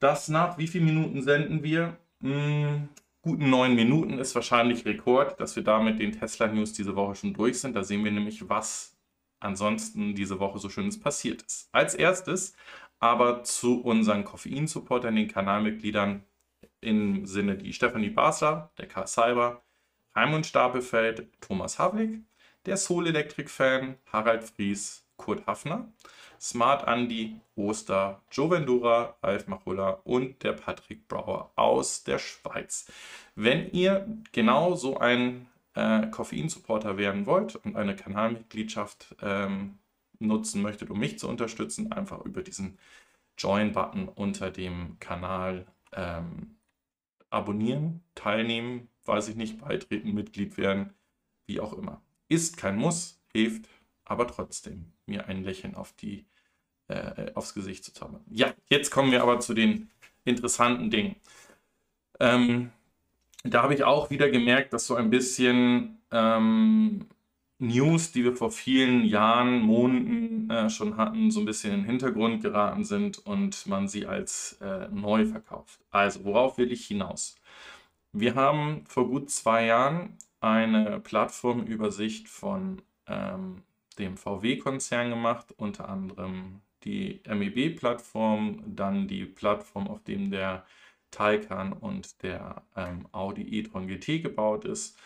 Das 0.00 0.28
nach 0.28 0.58
wie 0.58 0.66
vielen 0.66 0.84
Minuten 0.84 1.22
senden 1.22 1.62
wir? 1.62 1.96
Hm, 2.20 2.88
guten 3.24 3.48
neun 3.48 3.74
Minuten 3.74 4.18
ist 4.18 4.34
wahrscheinlich 4.34 4.84
Rekord, 4.84 5.40
dass 5.40 5.56
wir 5.56 5.64
damit 5.64 5.98
den 5.98 6.12
Tesla 6.12 6.46
News 6.46 6.74
diese 6.74 6.94
Woche 6.94 7.14
schon 7.14 7.32
durch 7.32 7.58
sind. 7.58 7.74
Da 7.74 7.82
sehen 7.82 8.04
wir 8.04 8.12
nämlich, 8.12 8.48
was 8.50 8.98
ansonsten 9.40 10.14
diese 10.14 10.40
Woche 10.40 10.58
so 10.58 10.68
schönes 10.68 11.00
passiert 11.00 11.42
ist. 11.42 11.70
Als 11.72 11.94
erstes 11.94 12.54
aber 12.98 13.42
zu 13.42 13.80
unseren 13.82 14.24
Koffein-Supportern, 14.24 15.16
den 15.16 15.28
Kanalmitgliedern 15.28 16.24
im 16.80 17.26
Sinne 17.26 17.56
die 17.56 17.72
Stefanie 17.72 18.10
Basler, 18.10 18.70
der 18.78 18.88
Karl 18.88 19.06
Cyber, 19.06 19.62
Raimund 20.14 20.46
Stapelfeld, 20.46 21.28
Thomas 21.40 21.78
Havlik, 21.78 22.20
der 22.66 22.76
Soul 22.76 23.06
Electric 23.08 23.48
Fan, 23.48 23.96
Harald 24.12 24.44
Fries, 24.44 25.03
Kurt 25.16 25.46
Hafner, 25.46 25.92
Smart 26.40 26.86
Andy, 26.86 27.40
Oster, 27.56 28.20
Joe 28.30 28.50
Vendura, 28.50 29.16
Ralf 29.22 29.46
Machulla 29.46 30.00
und 30.04 30.42
der 30.42 30.52
Patrick 30.52 31.08
Brauer 31.08 31.52
aus 31.56 32.04
der 32.04 32.18
Schweiz. 32.18 32.90
Wenn 33.34 33.70
ihr 33.72 34.06
genau 34.32 34.74
so 34.74 34.98
ein 34.98 35.46
äh, 35.74 36.06
Koffein-Supporter 36.08 36.96
werden 36.98 37.26
wollt 37.26 37.56
und 37.56 37.76
eine 37.76 37.96
Kanalmitgliedschaft 37.96 39.16
ähm, 39.22 39.78
nutzen 40.18 40.62
möchtet, 40.62 40.90
um 40.90 40.98
mich 40.98 41.18
zu 41.18 41.28
unterstützen, 41.28 41.92
einfach 41.92 42.24
über 42.24 42.42
diesen 42.42 42.78
Join-Button 43.38 44.08
unter 44.08 44.50
dem 44.50 44.98
Kanal 45.00 45.66
ähm, 45.92 46.56
abonnieren, 47.30 48.02
teilnehmen, 48.14 48.88
weiß 49.04 49.28
ich 49.28 49.36
nicht, 49.36 49.58
beitreten, 49.58 50.14
Mitglied 50.14 50.56
werden, 50.56 50.94
wie 51.46 51.60
auch 51.60 51.72
immer. 51.72 52.00
Ist 52.28 52.56
kein 52.56 52.76
Muss, 52.76 53.20
hilft 53.32 53.68
aber 54.04 54.26
trotzdem, 54.26 54.92
mir 55.06 55.28
ein 55.28 55.44
Lächeln 55.44 55.74
auf 55.74 55.92
die, 55.92 56.24
äh, 56.88 57.32
aufs 57.34 57.54
Gesicht 57.54 57.84
zu 57.84 57.92
zaubern. 57.92 58.24
Ja, 58.30 58.52
jetzt 58.68 58.90
kommen 58.90 59.12
wir 59.12 59.22
aber 59.22 59.40
zu 59.40 59.54
den 59.54 59.90
interessanten 60.24 60.90
Dingen. 60.90 61.16
Ähm, 62.20 62.70
da 63.44 63.62
habe 63.62 63.74
ich 63.74 63.84
auch 63.84 64.10
wieder 64.10 64.30
gemerkt, 64.30 64.72
dass 64.72 64.86
so 64.86 64.94
ein 64.94 65.10
bisschen 65.10 65.98
ähm, 66.10 67.06
News, 67.58 68.12
die 68.12 68.24
wir 68.24 68.34
vor 68.34 68.50
vielen 68.50 69.04
Jahren, 69.04 69.60
Monaten 69.60 70.50
äh, 70.50 70.70
schon 70.70 70.96
hatten, 70.96 71.30
so 71.30 71.40
ein 71.40 71.46
bisschen 71.46 71.72
in 71.72 71.80
den 71.80 71.86
Hintergrund 71.86 72.42
geraten 72.42 72.84
sind 72.84 73.18
und 73.26 73.66
man 73.66 73.88
sie 73.88 74.06
als 74.06 74.58
äh, 74.60 74.88
neu 74.88 75.26
verkauft. 75.26 75.80
Also, 75.90 76.24
worauf 76.24 76.58
will 76.58 76.72
ich 76.72 76.86
hinaus? 76.86 77.36
Wir 78.12 78.34
haben 78.34 78.84
vor 78.86 79.08
gut 79.08 79.30
zwei 79.30 79.66
Jahren 79.66 80.16
eine 80.40 81.00
Plattformübersicht 81.00 82.28
von 82.28 82.82
ähm, 83.06 83.62
dem 83.98 84.16
VW-Konzern 84.16 85.10
gemacht, 85.10 85.54
unter 85.56 85.88
anderem 85.88 86.60
die 86.84 87.20
MEB-Plattform, 87.26 88.62
dann 88.66 89.08
die 89.08 89.24
Plattform, 89.24 89.88
auf 89.88 90.02
dem 90.04 90.30
der 90.30 90.66
Taycan 91.10 91.72
und 91.72 92.22
der 92.22 92.64
ähm, 92.76 93.08
Audi 93.12 93.42
e-tron 93.58 93.86
GT 93.86 94.22
gebaut 94.22 94.64
ist. 94.64 94.98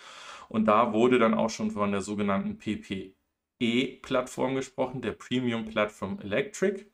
Und 0.49 0.65
da 0.67 0.93
wurde 0.93 1.19
dann 1.19 1.35
auch 1.35 1.51
schon 1.51 1.71
von 1.71 1.93
der 1.93 2.01
sogenannten 2.01 2.59
PPE-Plattform 2.59 4.55
gesprochen, 4.55 5.03
der 5.03 5.13
Premium 5.13 5.67
Platform 5.67 6.19
Electric. 6.21 6.87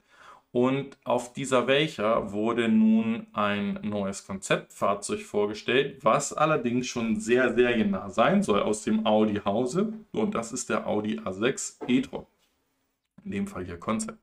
Und 0.55 0.97
auf 1.03 1.33
dieser 1.33 1.67
welcher 1.67 2.31
wurde 2.31 2.69
nun 2.69 3.27
ein 3.33 3.81
neues 3.83 4.25
Konzeptfahrzeug 4.25 5.23
vorgestellt, 5.23 6.05
was 6.05 6.33
allerdings 6.33 6.87
schon 6.87 7.19
sehr 7.19 7.55
seriennah 7.55 8.09
sein 8.11 8.45
soll 8.45 8.63
aus 8.63 8.85
dem 8.85 9.05
Audi-Hause. 9.05 9.95
Und 10.13 10.37
das 10.37 10.53
ist 10.53 10.71
der 10.71 10.87
Audi 10.87 11.19
A6 11.19 11.79
e-tron. 11.89 12.25
In 13.25 13.33
dem 13.33 13.49
Fall 13.49 13.65
hier 13.65 13.79
Konzept. 13.79 14.21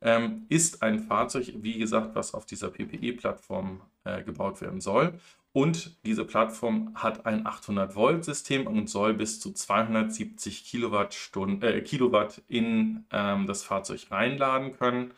Ähm, 0.00 0.46
ist 0.48 0.82
ein 0.82 0.98
Fahrzeug, 0.98 1.52
wie 1.58 1.78
gesagt, 1.78 2.16
was 2.16 2.34
auf 2.34 2.44
dieser 2.44 2.70
PPE-Plattform 2.70 3.82
äh, 4.02 4.24
gebaut 4.24 4.60
werden 4.62 4.80
soll. 4.80 5.14
Und 5.52 5.96
diese 6.04 6.24
Plattform 6.24 6.90
hat 6.96 7.24
ein 7.24 7.46
800-Volt-System 7.46 8.66
und 8.66 8.90
soll 8.90 9.14
bis 9.14 9.38
zu 9.38 9.52
270 9.52 10.64
Kilowattstunden, 10.64 11.62
äh, 11.62 11.80
Kilowatt 11.82 12.42
in 12.48 13.04
ähm, 13.12 13.46
das 13.46 13.62
Fahrzeug 13.62 14.10
reinladen 14.10 14.76
können. 14.76 15.12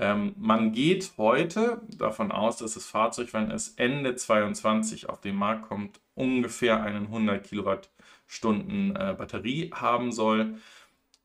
Ähm, 0.00 0.34
man 0.38 0.72
geht 0.72 1.12
heute 1.18 1.80
davon 1.96 2.30
aus, 2.30 2.58
dass 2.58 2.74
das 2.74 2.86
Fahrzeug, 2.86 3.32
wenn 3.32 3.50
es 3.50 3.70
Ende 3.70 4.14
2022 4.14 5.08
auf 5.08 5.20
den 5.20 5.34
Markt 5.34 5.68
kommt, 5.68 6.00
ungefähr 6.14 6.82
einen 6.82 7.06
100 7.06 7.44
Kilowattstunden 7.44 8.94
äh, 8.94 9.14
Batterie 9.18 9.70
haben 9.74 10.12
soll. 10.12 10.58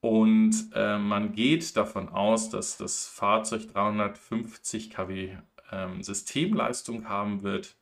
Und 0.01 0.71
äh, 0.73 0.97
man 0.97 1.33
geht 1.33 1.77
davon 1.77 2.09
aus, 2.09 2.49
dass 2.49 2.77
das 2.77 3.07
Fahrzeug 3.07 3.71
350 3.71 4.89
kW 4.89 5.37
ähm, 5.71 6.01
Systemleistung 6.01 7.07
haben 7.07 7.43
wird, 7.43 7.75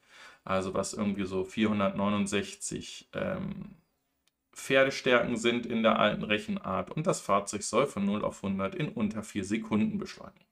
also 0.43 0.73
was 0.73 0.93
irgendwie 0.93 1.25
so 1.25 1.45
469 1.45 3.09
ähm, 3.13 3.75
Pferdestärken 4.53 5.37
sind 5.37 5.65
in 5.65 5.83
der 5.83 5.99
alten 5.99 6.23
Rechenart. 6.23 6.91
Und 6.91 7.07
das 7.07 7.21
Fahrzeug 7.21 7.63
soll 7.63 7.87
von 7.87 8.05
0 8.05 8.23
auf 8.23 8.43
100 8.43 8.75
in 8.75 8.89
unter 8.89 9.23
4 9.23 9.45
Sekunden 9.45 9.97
beschleunigen. 9.97 10.50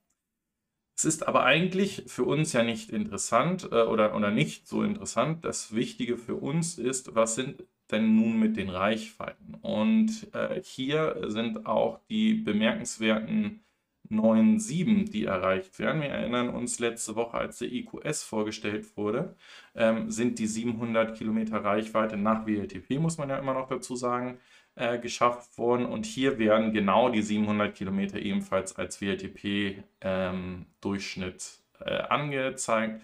Es 0.99 1.05
ist 1.05 1.29
aber 1.29 1.45
eigentlich 1.45 2.03
für 2.07 2.25
uns 2.25 2.51
ja 2.51 2.61
nicht 2.61 2.89
interessant 2.89 3.69
äh, 3.71 3.83
oder, 3.83 4.17
oder 4.17 4.31
nicht 4.31 4.67
so 4.67 4.83
interessant. 4.83 5.45
Das 5.45 5.73
Wichtige 5.73 6.17
für 6.17 6.35
uns 6.35 6.77
ist, 6.77 7.15
was 7.15 7.35
sind 7.35 7.63
denn 7.89 8.17
nun 8.17 8.37
mit 8.37 8.57
den 8.57 8.69
Reichweiten? 8.69 9.55
Und 9.61 10.27
äh, 10.33 10.61
hier 10.61 11.15
sind 11.27 11.65
auch 11.65 12.01
die 12.09 12.33
bemerkenswerten 12.33 13.63
9.7, 14.11 15.09
die 15.09 15.23
erreicht 15.23 15.79
werden. 15.79 16.01
Wir 16.01 16.09
erinnern 16.09 16.49
uns 16.49 16.79
letzte 16.79 17.15
Woche, 17.15 17.37
als 17.37 17.59
der 17.59 17.71
EQS 17.71 18.23
vorgestellt 18.23 18.97
wurde, 18.97 19.37
ähm, 19.75 20.11
sind 20.11 20.37
die 20.37 20.47
700 20.47 21.15
Kilometer 21.15 21.63
Reichweite 21.63 22.17
nach 22.17 22.45
WLTP, 22.45 22.99
muss 22.99 23.17
man 23.17 23.29
ja 23.29 23.37
immer 23.37 23.53
noch 23.53 23.69
dazu 23.69 23.95
sagen, 23.95 24.37
äh, 24.79 24.97
geschafft 24.97 25.57
worden. 25.57 25.85
Und 25.85 26.05
hier 26.05 26.39
werden 26.39 26.71
genau 26.73 27.09
die 27.09 27.21
700 27.21 27.75
Kilometer 27.75 28.17
ebenfalls 28.17 28.77
als 28.77 29.01
WLTP-Durchschnitt 29.01 31.59
ähm, 31.81 31.85
äh, 31.85 31.97
angezeigt. 32.03 33.01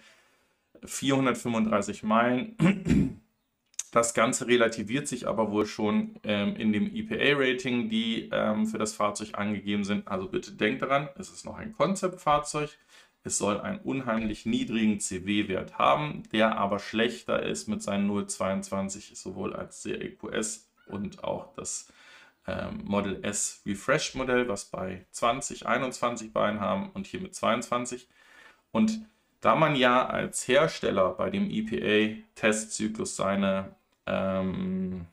435 0.84 2.04
Meilen. 2.04 3.22
Das 3.92 4.14
Ganze 4.14 4.48
relativiert 4.48 5.08
sich 5.08 5.26
aber 5.26 5.52
wohl 5.52 5.66
schon 5.66 6.20
ähm, 6.26 6.58
in 6.58 6.74
dem 6.74 6.94
EPA-Rating, 6.94 7.88
die 7.88 8.28
ähm, 8.30 8.68
für 8.68 8.78
das 8.78 8.94
Fahrzeug 8.94 9.30
angegeben 9.36 9.86
sind. 9.86 10.10
Also 10.10 10.28
bitte 10.28 10.52
denkt 10.52 10.82
daran, 10.82 11.08
es 11.18 11.30
ist 11.30 11.46
noch 11.46 11.56
ein 11.56 11.72
Konzeptfahrzeug. 11.72 12.78
Es 13.24 13.38
soll 13.38 13.62
einen 13.62 13.80
unheimlich 13.80 14.46
niedrigen 14.46 15.00
CW-Wert 15.00 15.78
haben, 15.78 16.24
der 16.34 16.58
aber 16.58 16.80
schlechter 16.80 17.42
ist 17.42 17.70
mit 17.70 17.82
seinen 17.82 18.12
0,22 18.12 19.16
sowohl 19.16 19.56
als 19.56 19.84
der 19.84 20.02
EQS 20.02 20.66
und 20.88 21.24
auch 21.24 21.54
das 21.56 21.92
ähm, 22.48 22.82
Model 22.84 23.24
S 23.24 23.62
Refresh 23.66 24.16
Modell, 24.16 24.48
was 24.48 24.66
bei 24.66 25.06
20, 25.12 25.66
21 25.66 26.34
Beinen 26.34 26.60
haben 26.60 26.90
und 26.94 27.08
hier 27.08 27.22
mit 27.22 27.36
22. 27.36 28.08
Und 28.72 29.02
da 29.42 29.56
man 29.56 29.76
ja 29.76 30.06
als 30.06 30.48
Hersteller 30.48 31.10
bei 31.12 31.30
dem 31.30 31.50
EPA-Testzyklus 31.50 33.16
seine, 33.16 33.76
ähm, 34.06 35.06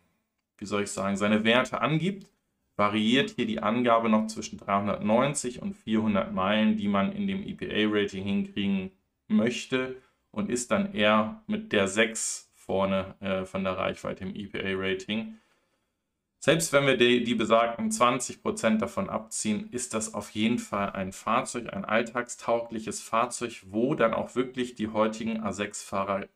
wie 0.59 0.67
soll 0.67 0.83
ich 0.83 0.91
sagen, 0.91 1.17
seine 1.17 1.45
Werte 1.45 1.81
angibt, 1.81 2.29
variiert 2.77 3.31
hier 3.31 3.47
die 3.47 3.61
Angabe 3.61 4.09
noch 4.09 4.27
zwischen 4.27 4.59
390 4.59 5.61
und 5.61 5.75
400 5.75 6.33
Meilen, 6.33 6.77
die 6.77 6.89
man 6.89 7.13
in 7.13 7.27
dem 7.27 7.47
EPA-Rating 7.47 8.25
hinkriegen 8.25 8.91
möchte 9.29 9.97
und 10.31 10.51
ist 10.51 10.71
dann 10.71 10.95
eher 10.95 11.43
mit 11.47 11.73
der 11.73 11.89
6 11.89 12.51
vorne 12.55 13.15
äh, 13.21 13.45
von 13.45 13.65
der 13.65 13.77
Reichweite 13.77 14.25
im 14.25 14.35
EPA-Rating. 14.35 15.39
Selbst 16.45 16.73
wenn 16.73 16.87
wir 16.87 16.97
die, 16.97 17.23
die 17.23 17.37
besagten 17.37 17.93
20% 17.93 18.79
davon 18.79 19.09
abziehen, 19.09 19.71
ist 19.71 19.95
das 19.95 20.13
auf 20.13 20.31
jeden 20.31 20.59
Fall 20.59 20.91
ein 20.91 21.13
Fahrzeug, 21.13 21.73
ein 21.73 21.85
alltagstaugliches 21.85 23.01
Fahrzeug, 23.01 23.63
wo 23.69 23.95
dann 23.95 24.13
auch 24.13 24.35
wirklich 24.35 24.75
die 24.75 24.89
heutigen 24.89 25.41
A6-Fahrer, 25.45 26.27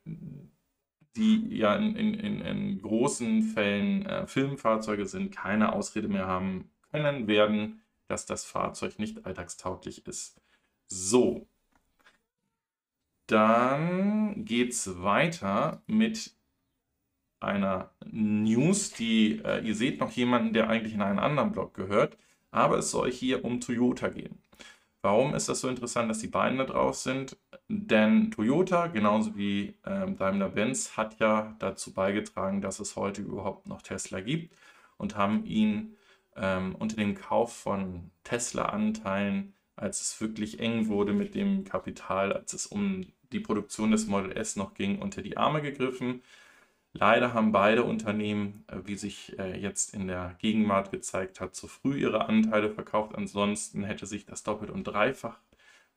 die 1.16 1.48
ja 1.48 1.74
in, 1.74 1.96
in, 1.96 2.40
in, 2.40 2.80
großen 2.82 3.42
Fällen 3.42 4.06
äh, 4.06 4.28
Filmfahrzeuge 4.28 5.06
sind, 5.06 5.34
keine 5.34 5.72
Ausrede 5.72 6.06
mehr 6.06 6.28
haben 6.28 6.70
können 6.92 7.26
werden, 7.26 7.82
dass 8.06 8.26
das 8.26 8.44
Fahrzeug 8.44 9.00
nicht 9.00 9.26
alltagstauglich 9.26 10.06
ist. 10.06 10.40
So, 10.86 11.48
dann 13.26 14.44
geht 14.44 14.70
es 14.70 15.02
weiter 15.02 15.82
mit 15.88 16.35
einer 17.40 17.90
News, 18.10 18.92
die 18.92 19.40
äh, 19.44 19.60
ihr 19.64 19.74
seht 19.74 20.00
noch 20.00 20.12
jemanden, 20.12 20.52
der 20.52 20.68
eigentlich 20.68 20.94
in 20.94 21.02
einen 21.02 21.18
anderen 21.18 21.52
Blog 21.52 21.74
gehört, 21.74 22.16
aber 22.50 22.78
es 22.78 22.90
soll 22.90 23.10
hier 23.10 23.44
um 23.44 23.60
Toyota 23.60 24.08
gehen. 24.08 24.38
Warum 25.02 25.34
ist 25.34 25.48
das 25.48 25.60
so 25.60 25.68
interessant, 25.68 26.10
dass 26.10 26.18
die 26.18 26.26
beiden 26.26 26.58
da 26.58 26.64
drauf 26.64 26.96
sind? 26.96 27.36
Denn 27.68 28.30
Toyota, 28.30 28.88
genauso 28.88 29.36
wie 29.36 29.74
ähm, 29.86 30.16
Daimler-Benz, 30.16 30.96
hat 30.96 31.20
ja 31.20 31.54
dazu 31.58 31.92
beigetragen, 31.92 32.60
dass 32.60 32.80
es 32.80 32.96
heute 32.96 33.22
überhaupt 33.22 33.68
noch 33.68 33.82
Tesla 33.82 34.20
gibt 34.20 34.56
und 34.96 35.16
haben 35.16 35.44
ihn 35.44 35.96
ähm, 36.36 36.74
unter 36.74 36.96
dem 36.96 37.14
Kauf 37.14 37.54
von 37.54 38.10
Tesla-Anteilen, 38.24 39.54
als 39.76 40.00
es 40.00 40.20
wirklich 40.20 40.58
eng 40.60 40.88
wurde 40.88 41.12
mit 41.12 41.34
dem 41.34 41.64
Kapital, 41.64 42.32
als 42.32 42.52
es 42.52 42.66
um 42.66 43.06
die 43.32 43.40
Produktion 43.40 43.90
des 43.90 44.06
Model 44.06 44.32
S 44.32 44.56
noch 44.56 44.74
ging, 44.74 45.00
unter 45.00 45.22
die 45.22 45.36
Arme 45.36 45.62
gegriffen 45.62 46.22
Leider 46.98 47.34
haben 47.34 47.52
beide 47.52 47.84
Unternehmen, 47.84 48.64
äh, 48.68 48.78
wie 48.84 48.96
sich 48.96 49.38
äh, 49.38 49.58
jetzt 49.58 49.92
in 49.92 50.06
der 50.06 50.36
Gegenwart 50.38 50.90
gezeigt 50.90 51.40
hat, 51.40 51.54
zu 51.54 51.68
früh 51.68 51.98
ihre 51.98 52.26
Anteile 52.28 52.70
verkauft. 52.70 53.14
Ansonsten 53.14 53.84
hätte 53.84 54.06
sich 54.06 54.24
das 54.24 54.42
doppelt 54.42 54.70
und 54.70 54.84
dreifach, 54.84 55.38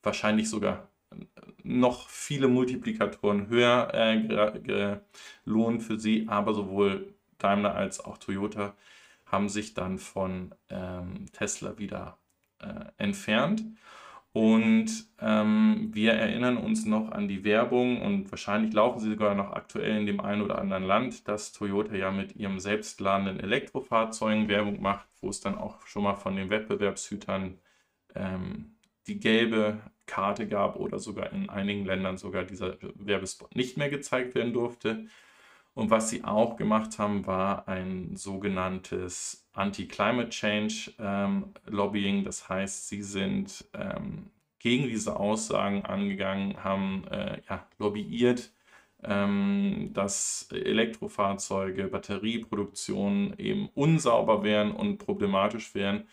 wahrscheinlich 0.02 0.50
sogar 0.50 0.88
äh, 1.10 1.16
noch 1.62 2.08
viele 2.08 2.48
Multiplikatoren 2.48 3.48
höher 3.48 4.20
gelohnt 5.44 5.82
für 5.82 5.98
sie. 5.98 6.26
Aber 6.28 6.52
sowohl 6.54 7.14
Daimler 7.38 7.74
als 7.74 8.04
auch 8.04 8.18
Toyota 8.18 8.74
haben 9.26 9.48
sich 9.48 9.74
dann 9.74 9.98
von 9.98 10.54
ähm, 10.68 11.26
Tesla 11.32 11.78
wieder 11.78 12.18
entfernt. 12.98 13.62
Und 14.32 14.88
ähm, 15.20 15.90
wir 15.92 16.12
erinnern 16.12 16.56
uns 16.56 16.86
noch 16.86 17.10
an 17.10 17.26
die 17.26 17.42
Werbung 17.42 18.00
und 18.00 18.30
wahrscheinlich 18.30 18.72
laufen 18.72 19.00
sie 19.00 19.10
sogar 19.10 19.34
noch 19.34 19.50
aktuell 19.52 19.98
in 19.98 20.06
dem 20.06 20.20
einen 20.20 20.42
oder 20.42 20.58
anderen 20.58 20.84
Land, 20.84 21.26
dass 21.26 21.52
Toyota 21.52 21.96
ja 21.96 22.12
mit 22.12 22.36
ihrem 22.36 22.60
selbstladenden 22.60 23.40
Elektrofahrzeugen 23.40 24.48
Werbung 24.48 24.80
macht, 24.80 25.08
wo 25.20 25.28
es 25.30 25.40
dann 25.40 25.58
auch 25.58 25.84
schon 25.86 26.04
mal 26.04 26.14
von 26.14 26.36
den 26.36 26.48
Wettbewerbshütern 26.48 27.58
ähm, 28.14 28.76
die 29.08 29.18
gelbe 29.18 29.80
Karte 30.06 30.46
gab 30.46 30.76
oder 30.76 31.00
sogar 31.00 31.32
in 31.32 31.48
einigen 31.48 31.84
Ländern 31.84 32.16
sogar 32.16 32.44
dieser 32.44 32.76
Werbespot 32.94 33.56
nicht 33.56 33.76
mehr 33.76 33.90
gezeigt 33.90 34.36
werden 34.36 34.52
durfte. 34.52 35.06
Und 35.74 35.90
was 35.90 36.10
sie 36.10 36.24
auch 36.24 36.56
gemacht 36.56 36.98
haben, 36.98 37.26
war 37.26 37.66
ein 37.68 38.16
sogenanntes 38.16 39.39
Anti-Climate 39.52 40.30
Change 40.30 40.92
ähm, 40.98 41.52
Lobbying. 41.66 42.24
Das 42.24 42.48
heißt, 42.48 42.88
sie 42.88 43.02
sind 43.02 43.64
ähm, 43.74 44.30
gegen 44.58 44.88
diese 44.88 45.16
Aussagen 45.18 45.84
angegangen, 45.84 46.62
haben 46.62 47.04
äh, 47.10 47.40
ja, 47.48 47.66
lobbyiert, 47.78 48.52
ähm, 49.02 49.90
dass 49.94 50.48
Elektrofahrzeuge, 50.52 51.88
Batterieproduktion 51.88 53.34
eben 53.38 53.70
unsauber 53.74 54.44
wären 54.44 54.72
und 54.72 54.98
problematisch 54.98 55.74
wären 55.74 56.04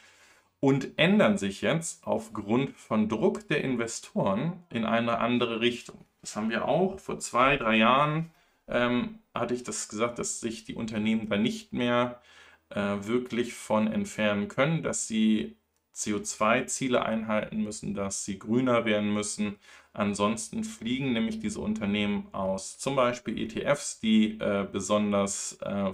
und 0.59 0.97
ändern 0.97 1.37
sich 1.37 1.61
jetzt 1.61 2.07
aufgrund 2.07 2.71
von 2.75 3.09
Druck 3.09 3.47
der 3.47 3.63
Investoren 3.63 4.63
in 4.71 4.85
eine 4.85 5.19
andere 5.19 5.59
Richtung. 5.61 6.05
Das 6.21 6.35
haben 6.35 6.49
wir 6.49 6.65
auch 6.65 6.99
vor 6.99 7.19
zwei, 7.19 7.57
drei 7.57 7.75
Jahren, 7.77 8.31
ähm, 8.67 9.19
hatte 9.33 9.53
ich 9.53 9.63
das 9.63 9.87
gesagt, 9.89 10.19
dass 10.19 10.39
sich 10.39 10.63
die 10.63 10.75
Unternehmen 10.75 11.29
da 11.29 11.37
nicht 11.37 11.73
mehr 11.73 12.21
äh, 12.69 12.97
wirklich 13.01 13.53
von 13.53 13.87
entfernen 13.87 14.47
können, 14.47 14.83
dass 14.83 15.07
sie 15.07 15.57
CO2-Ziele 15.97 17.03
einhalten 17.03 17.63
müssen, 17.63 17.93
dass 17.95 18.23
sie 18.23 18.37
grüner 18.37 18.85
werden 18.85 19.13
müssen. 19.13 19.57
Ansonsten 19.93 20.63
fliegen 20.63 21.11
nämlich 21.13 21.39
diese 21.39 21.59
Unternehmen 21.59 22.27
aus 22.33 22.77
zum 22.77 22.95
Beispiel 22.95 23.37
ETFs, 23.39 23.99
die 23.99 24.39
äh, 24.39 24.67
besonders 24.71 25.57
äh, 25.61 25.91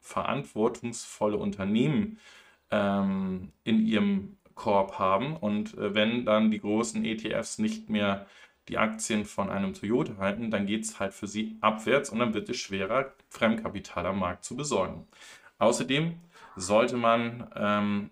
verantwortungsvolle 0.00 1.36
Unternehmen 1.36 2.18
ähm, 2.72 3.52
in 3.62 3.86
ihrem 3.86 4.36
Korb 4.56 4.98
haben. 4.98 5.36
Und 5.36 5.78
äh, 5.78 5.94
wenn 5.94 6.24
dann 6.24 6.50
die 6.50 6.60
großen 6.60 7.04
ETFs 7.04 7.58
nicht 7.58 7.88
mehr 7.88 8.26
die 8.68 8.78
Aktien 8.78 9.24
von 9.24 9.48
einem 9.48 9.74
Toyota 9.74 10.18
halten, 10.18 10.50
dann 10.50 10.66
geht 10.66 10.84
es 10.84 10.98
halt 11.00 11.14
für 11.14 11.26
sie 11.26 11.56
abwärts 11.60 12.10
und 12.10 12.18
dann 12.18 12.34
wird 12.34 12.48
es 12.50 12.58
schwerer, 12.58 13.14
Fremdkapital 13.30 14.06
am 14.06 14.18
Markt 14.18 14.44
zu 14.44 14.56
besorgen. 14.56 15.06
Außerdem 15.58 16.14
sollte 16.56 16.96
man 16.96 17.50
ähm, 17.54 18.10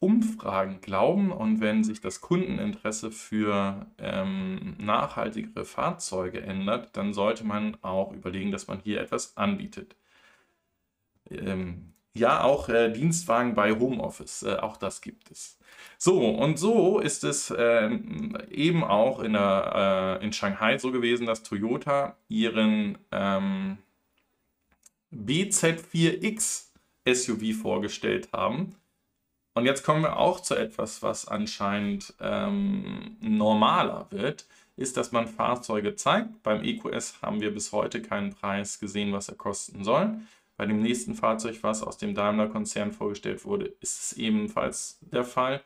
Umfragen 0.00 0.80
glauben 0.80 1.30
und 1.30 1.60
wenn 1.60 1.84
sich 1.84 2.00
das 2.00 2.22
Kundeninteresse 2.22 3.10
für 3.10 3.86
ähm, 3.98 4.76
nachhaltigere 4.78 5.66
Fahrzeuge 5.66 6.40
ändert, 6.40 6.96
dann 6.96 7.12
sollte 7.12 7.44
man 7.44 7.76
auch 7.82 8.12
überlegen, 8.12 8.50
dass 8.50 8.66
man 8.66 8.80
hier 8.80 9.00
etwas 9.00 9.36
anbietet. 9.36 9.96
Ähm, 11.30 11.92
ja, 12.14 12.42
auch 12.42 12.70
äh, 12.70 12.90
Dienstwagen 12.90 13.54
bei 13.54 13.72
Homeoffice, 13.72 14.42
äh, 14.42 14.56
auch 14.56 14.78
das 14.78 15.02
gibt 15.02 15.30
es. 15.30 15.58
So, 15.98 16.28
und 16.30 16.58
so 16.58 16.98
ist 16.98 17.22
es 17.22 17.50
äh, 17.50 17.90
eben 18.50 18.82
auch 18.82 19.20
in, 19.20 19.34
der, 19.34 20.18
äh, 20.20 20.24
in 20.24 20.32
Shanghai 20.32 20.78
so 20.78 20.92
gewesen, 20.92 21.26
dass 21.26 21.42
Toyota 21.42 22.16
ihren 22.28 22.96
ähm, 23.12 23.78
BZ4X 25.14 26.66
SUV 27.06 27.60
vorgestellt 27.60 28.28
haben. 28.32 28.76
Und 29.54 29.66
jetzt 29.66 29.84
kommen 29.84 30.02
wir 30.02 30.16
auch 30.16 30.40
zu 30.40 30.54
etwas, 30.54 31.02
was 31.02 31.26
anscheinend 31.26 32.14
ähm, 32.20 33.16
normaler 33.20 34.06
wird, 34.10 34.46
ist, 34.76 34.96
dass 34.96 35.12
man 35.12 35.26
Fahrzeuge 35.26 35.96
zeigt. 35.96 36.42
Beim 36.42 36.62
EQS 36.62 37.20
haben 37.20 37.40
wir 37.40 37.52
bis 37.52 37.72
heute 37.72 38.00
keinen 38.00 38.32
Preis 38.32 38.78
gesehen, 38.78 39.12
was 39.12 39.28
er 39.28 39.34
kosten 39.34 39.84
soll. 39.84 40.18
Bei 40.56 40.66
dem 40.66 40.80
nächsten 40.82 41.14
Fahrzeug, 41.14 41.58
was 41.62 41.82
aus 41.82 41.98
dem 41.98 42.14
Daimler-Konzern 42.14 42.92
vorgestellt 42.92 43.44
wurde, 43.44 43.66
ist 43.80 44.02
es 44.02 44.12
ebenfalls 44.14 44.98
der 45.00 45.24
Fall. 45.24 45.62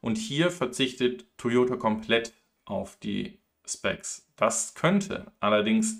Und 0.00 0.16
hier 0.16 0.50
verzichtet 0.50 1.26
Toyota 1.36 1.76
komplett 1.76 2.32
auf 2.64 2.96
die 2.96 3.38
Specs. 3.66 4.26
Das 4.36 4.74
könnte 4.74 5.32
allerdings 5.40 5.98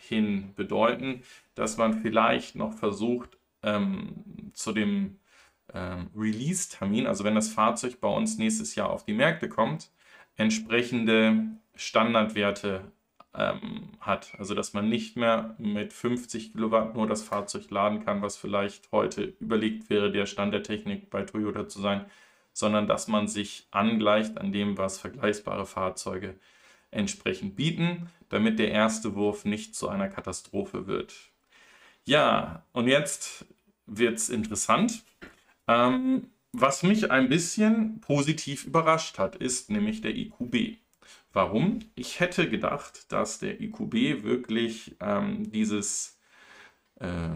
dahin 0.00 0.54
bedeuten, 0.54 1.22
dass 1.54 1.76
man 1.76 2.00
vielleicht 2.00 2.56
noch 2.56 2.74
versucht, 2.74 3.38
ähm, 3.62 4.50
zu 4.54 4.72
dem 4.72 5.18
ähm, 5.74 6.10
Release-Termin, 6.16 7.06
also 7.06 7.24
wenn 7.24 7.34
das 7.34 7.52
Fahrzeug 7.52 8.00
bei 8.00 8.08
uns 8.08 8.38
nächstes 8.38 8.74
Jahr 8.74 8.90
auf 8.90 9.04
die 9.04 9.12
Märkte 9.12 9.48
kommt, 9.48 9.90
entsprechende 10.36 11.44
Standardwerte 11.74 12.90
ähm, 13.34 13.90
hat. 14.00 14.32
Also 14.38 14.54
dass 14.54 14.72
man 14.72 14.88
nicht 14.88 15.16
mehr 15.16 15.54
mit 15.58 15.92
50 15.92 16.52
Kilowatt 16.52 16.94
nur 16.94 17.06
das 17.06 17.22
Fahrzeug 17.22 17.70
laden 17.70 18.04
kann, 18.04 18.22
was 18.22 18.36
vielleicht 18.36 18.90
heute 18.92 19.34
überlegt 19.38 19.90
wäre, 19.90 20.10
der 20.10 20.26
Stand 20.26 20.54
der 20.54 20.62
Technik 20.62 21.10
bei 21.10 21.22
Toyota 21.22 21.68
zu 21.68 21.80
sein, 21.80 22.06
sondern 22.52 22.88
dass 22.88 23.06
man 23.06 23.28
sich 23.28 23.68
angleicht 23.70 24.38
an 24.38 24.52
dem, 24.52 24.78
was 24.78 24.98
vergleichbare 24.98 25.66
Fahrzeuge 25.66 26.34
entsprechend 26.90 27.54
bieten, 27.54 28.10
damit 28.30 28.58
der 28.58 28.70
erste 28.70 29.14
Wurf 29.14 29.44
nicht 29.44 29.74
zu 29.74 29.88
einer 29.88 30.08
Katastrophe 30.08 30.86
wird. 30.86 31.14
Ja, 32.06 32.64
und 32.72 32.88
jetzt 32.88 33.44
wird 33.86 34.16
es 34.16 34.30
interessant. 34.30 35.04
Ähm, 35.68 36.30
was 36.52 36.82
mich 36.82 37.10
ein 37.10 37.28
bisschen 37.28 38.00
positiv 38.00 38.64
überrascht 38.64 39.18
hat, 39.18 39.36
ist 39.36 39.70
nämlich 39.70 40.00
der 40.00 40.16
IQB. 40.16 40.78
Warum? 41.32 41.80
Ich 41.94 42.18
hätte 42.18 42.48
gedacht, 42.48 43.12
dass 43.12 43.38
der 43.38 43.60
IQB 43.60 44.24
wirklich 44.24 44.96
ähm, 45.00 45.50
dieses, 45.50 46.18
äh, 46.96 47.30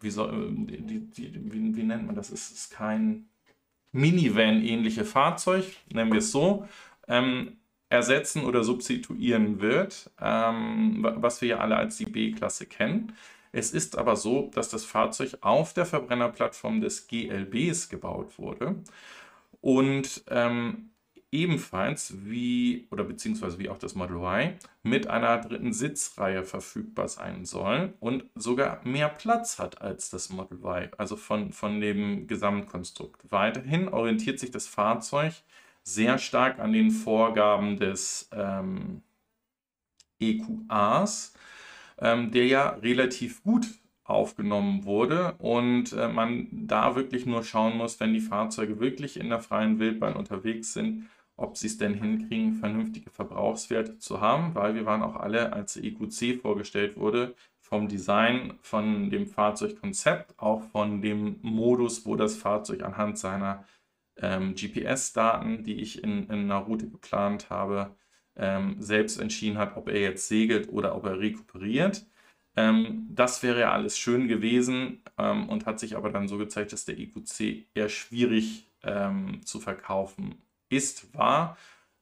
wie, 0.00 0.10
soll, 0.10 0.50
die, 0.52 1.10
die, 1.10 1.52
wie, 1.52 1.76
wie, 1.76 1.82
nennt 1.82 2.06
man 2.06 2.14
das? 2.14 2.30
Es 2.30 2.50
ist 2.50 2.70
kein 2.70 3.28
Minivan-ähnliche 3.90 5.04
Fahrzeug, 5.04 5.64
nennen 5.92 6.12
wir 6.12 6.20
es 6.20 6.30
so, 6.30 6.68
ähm, 7.08 7.56
ersetzen 7.92 8.44
oder 8.44 8.64
substituieren 8.64 9.60
wird, 9.60 10.10
ähm, 10.18 11.06
was 11.16 11.42
wir 11.42 11.48
ja 11.48 11.58
alle 11.58 11.76
als 11.76 11.98
die 11.98 12.06
B-Klasse 12.06 12.64
kennen. 12.64 13.12
Es 13.52 13.72
ist 13.72 13.98
aber 13.98 14.16
so, 14.16 14.50
dass 14.54 14.70
das 14.70 14.84
Fahrzeug 14.84 15.36
auf 15.42 15.74
der 15.74 15.84
Verbrennerplattform 15.84 16.80
des 16.80 17.06
GLBs 17.06 17.90
gebaut 17.90 18.38
wurde 18.38 18.76
und 19.60 20.24
ähm, 20.30 20.88
ebenfalls 21.30 22.14
wie 22.24 22.86
oder 22.90 23.04
beziehungsweise 23.04 23.58
wie 23.58 23.68
auch 23.68 23.78
das 23.78 23.94
Model 23.94 24.16
Y 24.16 24.54
mit 24.82 25.08
einer 25.08 25.38
dritten 25.38 25.74
Sitzreihe 25.74 26.44
verfügbar 26.44 27.08
sein 27.08 27.44
soll 27.44 27.92
und 28.00 28.24
sogar 28.34 28.80
mehr 28.84 29.10
Platz 29.10 29.58
hat 29.58 29.82
als 29.82 30.08
das 30.08 30.30
Model 30.30 30.58
Y, 30.64 30.88
also 30.96 31.16
von, 31.16 31.52
von 31.52 31.82
dem 31.82 32.26
Gesamtkonstrukt. 32.26 33.30
Weiterhin 33.30 33.88
orientiert 33.88 34.40
sich 34.40 34.50
das 34.50 34.66
Fahrzeug 34.66 35.34
sehr 35.84 36.18
stark 36.18 36.58
an 36.58 36.72
den 36.72 36.90
Vorgaben 36.90 37.78
des 37.78 38.28
ähm, 38.32 39.02
EQAs 40.20 41.34
ähm, 42.02 42.32
der 42.32 42.46
ja 42.46 42.68
relativ 42.70 43.42
gut 43.42 43.66
aufgenommen 44.04 44.84
wurde 44.84 45.34
und 45.38 45.92
äh, 45.92 46.08
man 46.08 46.48
da 46.50 46.96
wirklich 46.96 47.24
nur 47.24 47.44
schauen 47.44 47.76
muss, 47.76 48.00
wenn 48.00 48.12
die 48.12 48.20
Fahrzeuge 48.20 48.80
wirklich 48.80 49.18
in 49.18 49.28
der 49.28 49.40
freien 49.40 49.78
Wildbahn 49.78 50.16
unterwegs 50.16 50.72
sind, 50.72 51.08
ob 51.36 51.56
sie 51.56 51.68
es 51.68 51.78
denn 51.78 51.94
hinkriegen, 51.94 52.54
vernünftige 52.54 53.10
Verbrauchswerte 53.10 53.98
zu 53.98 54.20
haben, 54.20 54.54
weil 54.54 54.74
wir 54.74 54.84
waren 54.84 55.02
auch 55.02 55.16
alle, 55.16 55.52
als 55.52 55.76
EQC 55.76 56.40
vorgestellt 56.42 56.96
wurde, 56.96 57.34
vom 57.60 57.88
Design, 57.88 58.54
von 58.60 59.08
dem 59.08 59.26
Fahrzeugkonzept, 59.26 60.38
auch 60.38 60.62
von 60.72 61.00
dem 61.00 61.36
Modus, 61.40 62.04
wo 62.04 62.16
das 62.16 62.36
Fahrzeug 62.36 62.82
anhand 62.82 63.16
seiner 63.18 63.64
ähm, 64.18 64.54
GPS-Daten, 64.54 65.64
die 65.64 65.80
ich 65.80 66.02
in, 66.02 66.24
in 66.24 66.30
einer 66.30 66.58
Route 66.58 66.88
geplant 66.88 67.50
habe, 67.50 67.96
ähm, 68.36 68.76
selbst 68.80 69.18
entschieden 69.20 69.58
hat, 69.58 69.76
ob 69.76 69.88
er 69.88 70.00
jetzt 70.00 70.28
segelt 70.28 70.68
oder 70.70 70.94
ob 70.96 71.06
er 71.06 71.18
rekuperiert. 71.20 72.06
Ähm, 72.56 73.06
das 73.10 73.42
wäre 73.42 73.60
ja 73.60 73.72
alles 73.72 73.98
schön 73.98 74.28
gewesen 74.28 75.02
ähm, 75.18 75.48
und 75.48 75.66
hat 75.66 75.80
sich 75.80 75.96
aber 75.96 76.10
dann 76.10 76.28
so 76.28 76.38
gezeigt, 76.38 76.72
dass 76.72 76.84
der 76.84 76.98
EQC 76.98 77.66
eher 77.74 77.88
schwierig 77.88 78.70
ähm, 78.82 79.40
zu 79.44 79.60
verkaufen 79.60 80.42
ist, 80.68 81.14
war. 81.16 81.56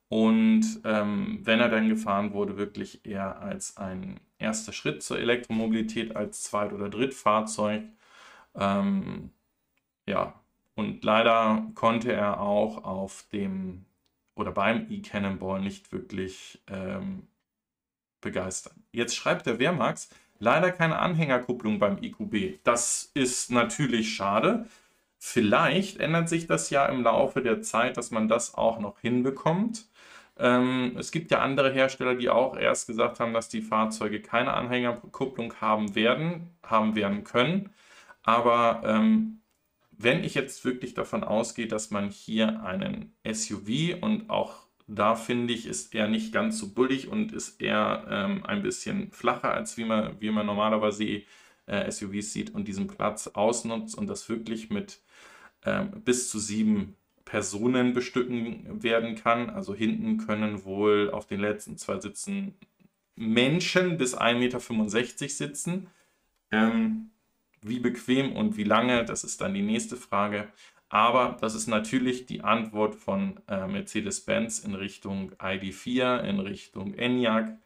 Und 0.08 0.80
ähm, 0.84 1.40
wenn 1.44 1.60
er 1.60 1.68
dann 1.68 1.88
gefahren 1.88 2.32
wurde, 2.32 2.56
wirklich 2.56 3.06
eher 3.06 3.40
als 3.40 3.76
ein 3.76 4.20
erster 4.38 4.72
Schritt 4.72 5.02
zur 5.02 5.18
Elektromobilität, 5.20 6.16
als 6.16 6.42
Zweit- 6.42 6.72
oder 6.72 6.88
Drittfahrzeug. 6.90 7.84
Ja, 10.06 10.39
und 10.80 11.04
leider 11.04 11.66
konnte 11.74 12.10
er 12.10 12.40
auch 12.40 12.84
auf 12.84 13.26
dem 13.34 13.84
oder 14.34 14.50
beim 14.50 14.86
E-Cannonball 14.88 15.60
nicht 15.60 15.92
wirklich 15.92 16.62
ähm, 16.68 17.28
begeistern. 18.22 18.82
Jetzt 18.90 19.14
schreibt 19.14 19.44
der 19.44 19.58
Wehrmax, 19.58 20.08
leider 20.38 20.72
keine 20.72 20.98
Anhängerkupplung 20.98 21.78
beim 21.78 22.02
IQB. 22.02 22.60
Das 22.64 23.10
ist 23.12 23.50
natürlich 23.50 24.14
schade. 24.14 24.66
Vielleicht 25.18 25.98
ändert 25.98 26.30
sich 26.30 26.46
das 26.46 26.70
ja 26.70 26.86
im 26.86 27.02
Laufe 27.02 27.42
der 27.42 27.60
Zeit, 27.60 27.98
dass 27.98 28.10
man 28.10 28.28
das 28.28 28.54
auch 28.54 28.80
noch 28.80 28.98
hinbekommt. 29.00 29.84
Ähm, 30.38 30.96
es 30.98 31.12
gibt 31.12 31.30
ja 31.30 31.40
andere 31.40 31.70
Hersteller, 31.70 32.14
die 32.14 32.30
auch 32.30 32.56
erst 32.56 32.86
gesagt 32.86 33.20
haben, 33.20 33.34
dass 33.34 33.50
die 33.50 33.60
Fahrzeuge 33.60 34.22
keine 34.22 34.54
Anhängerkupplung 34.54 35.52
haben 35.60 35.94
werden, 35.94 36.48
haben 36.62 36.94
werden 36.94 37.24
können. 37.24 37.68
Aber 38.22 38.80
ähm, 38.86 39.39
wenn 40.02 40.24
ich 40.24 40.34
jetzt 40.34 40.64
wirklich 40.64 40.94
davon 40.94 41.24
ausgehe, 41.24 41.68
dass 41.68 41.90
man 41.90 42.10
hier 42.10 42.62
einen 42.62 43.12
SUV 43.30 44.00
und 44.00 44.30
auch 44.30 44.66
da 44.86 45.14
finde 45.14 45.52
ich, 45.52 45.66
ist 45.66 45.94
er 45.94 46.08
nicht 46.08 46.32
ganz 46.32 46.58
so 46.58 46.72
bullig 46.72 47.08
und 47.08 47.32
ist 47.32 47.60
eher 47.60 48.06
ähm, 48.10 48.44
ein 48.44 48.62
bisschen 48.62 49.12
flacher, 49.12 49.52
als 49.52 49.76
wie 49.76 49.84
man, 49.84 50.20
wie 50.20 50.30
man 50.30 50.46
normalerweise 50.46 51.22
äh, 51.66 51.90
SUVs 51.90 52.32
sieht 52.32 52.54
und 52.54 52.66
diesen 52.66 52.88
Platz 52.88 53.28
ausnutzt 53.28 53.96
und 53.96 54.08
das 54.08 54.28
wirklich 54.28 54.70
mit 54.70 55.00
ähm, 55.64 56.02
bis 56.02 56.30
zu 56.30 56.38
sieben 56.38 56.96
Personen 57.24 57.92
bestücken 57.92 58.82
werden 58.82 59.14
kann. 59.14 59.50
Also 59.50 59.74
hinten 59.74 60.18
können 60.18 60.64
wohl 60.64 61.10
auf 61.10 61.26
den 61.26 61.40
letzten 61.40 61.76
zwei 61.76 62.00
Sitzen 62.00 62.54
Menschen 63.14 63.98
bis 63.98 64.18
1,65 64.18 64.34
Meter 64.38 65.28
sitzen. 65.28 65.86
Ähm, 66.50 67.10
wie 67.62 67.80
bequem 67.80 68.32
und 68.36 68.56
wie 68.56 68.64
lange, 68.64 69.04
das 69.04 69.24
ist 69.24 69.40
dann 69.40 69.54
die 69.54 69.62
nächste 69.62 69.96
Frage. 69.96 70.48
Aber 70.88 71.36
das 71.40 71.54
ist 71.54 71.68
natürlich 71.68 72.26
die 72.26 72.42
Antwort 72.42 72.96
von 72.96 73.40
äh, 73.48 73.66
Mercedes-Benz 73.66 74.60
in 74.60 74.74
Richtung 74.74 75.32
ID4, 75.34 76.20
in 76.24 76.40
Richtung 76.40 76.94
Enyaq, 76.94 77.56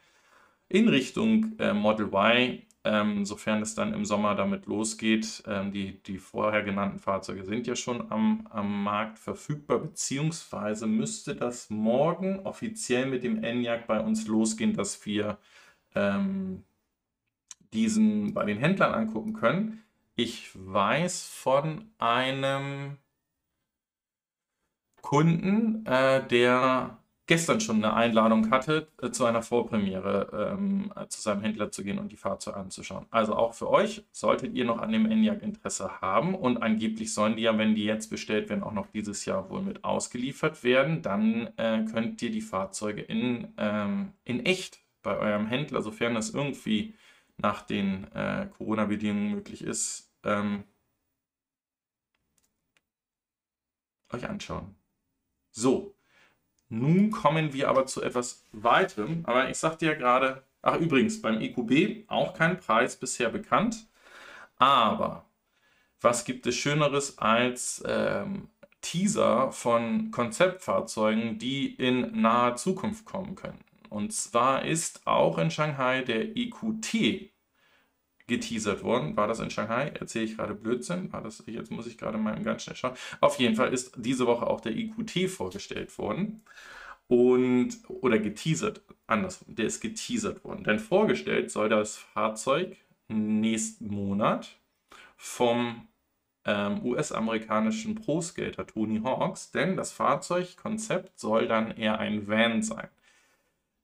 in 0.69 0.89
Richtung 0.89 1.59
äh, 1.59 1.73
Model 1.73 2.09
Y, 2.13 2.63
ähm, 2.85 3.25
sofern 3.25 3.63
es 3.63 3.75
dann 3.75 3.95
im 3.95 4.05
Sommer 4.05 4.35
damit 4.35 4.67
losgeht. 4.67 5.43
Ähm, 5.47 5.73
die, 5.73 6.03
die 6.03 6.19
vorher 6.19 6.63
genannten 6.63 6.99
Fahrzeuge 6.99 7.45
sind 7.45 7.67
ja 7.67 7.77
schon 7.77 8.13
am, 8.13 8.47
am 8.51 8.85
Markt 8.85 9.19
verfügbar, 9.19 9.79
beziehungsweise 9.79 10.87
müsste 10.87 11.35
das 11.35 11.71
morgen 11.71 12.41
offiziell 12.41 13.07
mit 13.07 13.25
dem 13.25 13.43
Enyaq 13.43 13.87
bei 13.87 14.01
uns 14.01 14.27
losgehen, 14.27 14.75
dass 14.75 15.07
wir 15.07 15.39
ähm, 15.95 16.63
diesen 17.73 18.35
bei 18.35 18.45
den 18.45 18.59
Händlern 18.59 18.93
angucken 18.93 19.33
können. 19.33 19.84
Ich 20.17 20.51
weiß 20.55 21.27
von 21.27 21.91
einem 21.99 22.99
Kunden, 25.03 25.85
äh, 25.87 26.27
der 26.27 26.99
gestern 27.27 27.61
schon 27.61 27.77
eine 27.77 27.95
Einladung 27.95 28.51
hatte, 28.51 28.89
äh, 29.03 29.11
zu 29.11 29.25
einer 29.25 29.43
Vorpremiere 29.43 30.53
ähm, 30.53 30.93
äh, 30.95 31.09
zu 31.09 31.21
seinem 31.21 31.43
Händler 31.43 31.71
zu 31.73 31.83
gehen 31.83 31.99
und 31.99 32.13
die 32.13 32.17
Fahrzeuge 32.17 32.57
anzuschauen. 32.57 33.07
Also 33.11 33.35
auch 33.35 33.55
für 33.55 33.69
euch, 33.71 34.05
solltet 34.13 34.55
ihr 34.55 34.65
noch 34.65 34.79
an 34.79 34.93
dem 34.93 35.11
ENIAC 35.11 35.43
Interesse 35.43 36.01
haben 36.01 36.35
und 36.35 36.63
angeblich 36.63 37.13
sollen 37.13 37.37
die 37.37 37.43
ja, 37.43 37.57
wenn 37.59 37.75
die 37.75 37.85
jetzt 37.85 38.09
bestellt 38.09 38.49
werden, 38.51 38.63
auch 38.63 38.73
noch 38.73 38.87
dieses 38.89 39.25
Jahr 39.25 39.51
wohl 39.51 39.63
mit 39.63 39.85
ausgeliefert 39.85 40.63
werden, 40.63 41.03
dann 41.03 41.49
äh, 41.57 41.85
könnt 41.91 42.23
ihr 42.23 42.31
die 42.31 42.41
Fahrzeuge 42.41 43.01
in, 43.03 43.53
ähm, 43.59 44.13
in 44.25 44.47
echt 44.47 44.81
bei 45.03 45.17
eurem 45.19 45.47
Händler, 45.47 45.83
sofern 45.83 46.15
das 46.15 46.31
irgendwie 46.31 46.95
nach 47.39 47.63
den 47.63 48.05
äh, 48.13 48.49
Corona-Bedingungen 48.57 49.33
möglich 49.33 49.63
ist, 49.63 50.04
ähm, 50.25 50.65
euch 54.13 54.29
anschauen. 54.29 54.75
So, 55.51 55.95
nun 56.69 57.11
kommen 57.11 57.53
wir 57.53 57.69
aber 57.69 57.87
zu 57.87 58.03
etwas 58.03 58.45
weiterem. 58.53 59.25
Aber 59.27 59.49
ich 59.51 59.59
sagte 59.59 59.87
ja 59.87 59.95
gerade, 59.95 60.45
ach 60.63 60.77
übrigens, 60.77 61.21
beim 61.23 61.41
EQB 61.41 62.09
auch 62.09 62.35
kein 62.35 62.59
Preis 62.59 62.97
bisher 62.97 63.31
bekannt. 63.31 63.87
Aber 64.57 65.27
was 66.01 66.25
gibt 66.25 66.47
es 66.47 66.57
Schöneres 66.57 67.19
als 67.19 67.83
ähm, 67.87 68.49
Teaser 68.81 69.53
von 69.53 70.11
Konzeptfahrzeugen, 70.11 71.39
die 71.39 71.75
in 71.75 72.21
naher 72.21 72.57
Zukunft 72.57 73.05
kommen 73.05 73.35
können? 73.35 73.65
Und 73.89 74.13
zwar 74.13 74.65
ist 74.65 75.07
auch 75.07 75.39
in 75.39 75.51
Shanghai 75.51 76.03
der 76.03 76.37
EQT 76.37 77.31
geteasert 78.27 78.83
worden. 78.83 79.17
War 79.17 79.27
das 79.27 79.41
in 79.41 79.51
Shanghai? 79.51 79.89
Erzähle 79.89 80.25
ich 80.25 80.37
gerade 80.37 80.55
Blödsinn? 80.55 81.13
War 81.13 81.23
das, 81.23 81.43
jetzt 81.47 81.71
muss 81.71 81.87
ich 81.87 81.99
gerade 81.99 82.19
mal 82.19 82.41
ganz 82.43 82.63
schnell 82.63 82.77
schauen. 82.77 82.95
Auf 83.21 83.39
jeden 83.39 83.57
Fall 83.57 83.73
ist 83.73 83.93
diese 83.97 84.27
Woche 84.27 84.47
auch 84.47 84.61
der 84.61 84.77
EQT 84.77 85.31
vorgestellt 85.31 85.97
worden. 85.99 86.43
Und, 87.07 87.77
oder 87.89 88.19
geteasert, 88.19 88.83
andersrum, 89.07 89.55
der 89.55 89.67
ist 89.67 89.81
geteasert 89.81 90.43
worden. 90.45 90.65
Denn 90.65 90.79
vorgestellt 90.79 91.51
soll 91.51 91.69
das 91.69 91.97
Fahrzeug 91.97 92.77
nächsten 93.09 93.89
Monat 93.89 94.57
vom 95.17 95.87
ähm, 96.47 96.85
US-amerikanischen 96.85 97.95
Pro-Skater 97.95 98.67
Tony 98.67 99.01
Hawks, 99.03 99.51
denn 99.51 99.77
das 99.77 99.93
Fahrzeugkonzept 99.93 101.19
soll 101.19 101.47
dann 101.47 101.71
eher 101.73 101.99
ein 101.99 102.27
Van 102.29 102.63
sein. 102.63 102.89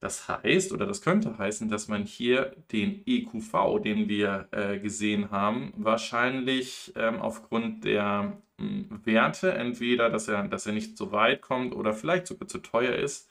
Das 0.00 0.28
heißt, 0.28 0.72
oder 0.72 0.86
das 0.86 1.02
könnte 1.02 1.36
heißen, 1.36 1.68
dass 1.68 1.88
man 1.88 2.04
hier 2.04 2.56
den 2.72 3.02
EQV, 3.06 3.80
den 3.84 4.08
wir 4.08 4.48
äh, 4.50 4.78
gesehen 4.78 5.30
haben, 5.30 5.74
wahrscheinlich 5.76 6.92
ähm, 6.96 7.20
aufgrund 7.20 7.84
der 7.84 8.38
mh, 8.56 8.66
hm, 8.66 9.00
Werte, 9.04 9.52
entweder, 9.52 10.08
dass 10.08 10.26
er, 10.28 10.48
dass 10.48 10.66
er 10.66 10.72
nicht 10.72 10.96
so 10.96 11.12
weit 11.12 11.42
kommt 11.42 11.74
oder 11.74 11.92
vielleicht 11.92 12.26
sogar 12.26 12.48
zu 12.48 12.58
teuer 12.58 12.94
ist, 12.94 13.30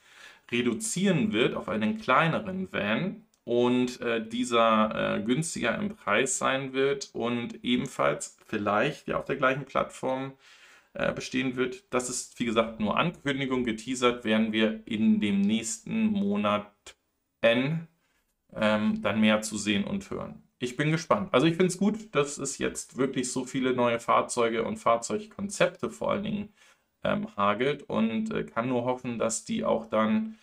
reduzieren 0.52 1.32
wird 1.32 1.54
auf 1.54 1.68
einen 1.68 1.98
kleineren 1.98 2.72
Van 2.72 3.24
und 3.44 4.00
äh, 4.00 4.24
dieser 4.24 5.16
äh, 5.16 5.22
günstiger 5.22 5.76
im 5.76 5.96
Preis 5.96 6.38
sein 6.38 6.72
wird 6.72 7.10
und 7.14 7.64
ebenfalls 7.64 8.38
vielleicht 8.46 9.08
ja 9.08 9.18
auf 9.18 9.24
der 9.24 9.36
gleichen 9.36 9.64
Plattform 9.64 10.34
äh, 10.94 11.12
bestehen 11.12 11.56
wird. 11.56 11.84
Das 11.92 12.10
ist, 12.10 12.38
wie 12.40 12.44
gesagt, 12.44 12.80
nur 12.80 12.98
Ankündigung. 12.98 13.64
Geteasert 13.64 14.24
werden 14.24 14.52
wir 14.52 14.86
in 14.86 15.20
dem 15.20 15.40
nächsten 15.40 16.06
Monat 16.06 16.96
N 17.42 17.88
ähm, 18.52 19.00
dann 19.02 19.20
mehr 19.20 19.42
zu 19.42 19.56
sehen 19.58 19.84
und 19.84 20.10
hören. 20.10 20.42
Ich 20.58 20.76
bin 20.76 20.90
gespannt. 20.90 21.32
Also 21.32 21.46
ich 21.46 21.54
finde 21.54 21.68
es 21.68 21.78
gut, 21.78 22.14
dass 22.14 22.38
es 22.38 22.58
jetzt 22.58 22.96
wirklich 22.98 23.32
so 23.32 23.44
viele 23.44 23.74
neue 23.74 24.00
Fahrzeuge 24.00 24.64
und 24.64 24.76
Fahrzeugkonzepte 24.76 25.90
vor 25.90 26.10
allen 26.10 26.24
Dingen 26.24 26.54
ähm, 27.04 27.34
hagelt 27.36 27.84
und 27.84 28.30
äh, 28.32 28.44
kann 28.44 28.68
nur 28.68 28.84
hoffen, 28.84 29.18
dass 29.18 29.44
die 29.44 29.64
auch 29.64 29.86
dann 29.86 30.38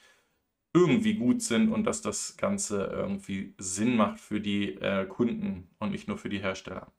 irgendwie 0.73 1.15
gut 1.15 1.41
sind 1.41 1.71
und 1.71 1.83
dass 1.85 2.01
das 2.01 2.37
Ganze 2.37 2.85
irgendwie 2.85 3.53
Sinn 3.57 3.95
macht 3.95 4.19
für 4.19 4.41
die 4.41 4.75
äh, 4.75 5.05
Kunden 5.05 5.69
und 5.79 5.91
nicht 5.91 6.07
nur 6.07 6.17
für 6.17 6.29
die 6.29 6.39
Hersteller. 6.39 6.91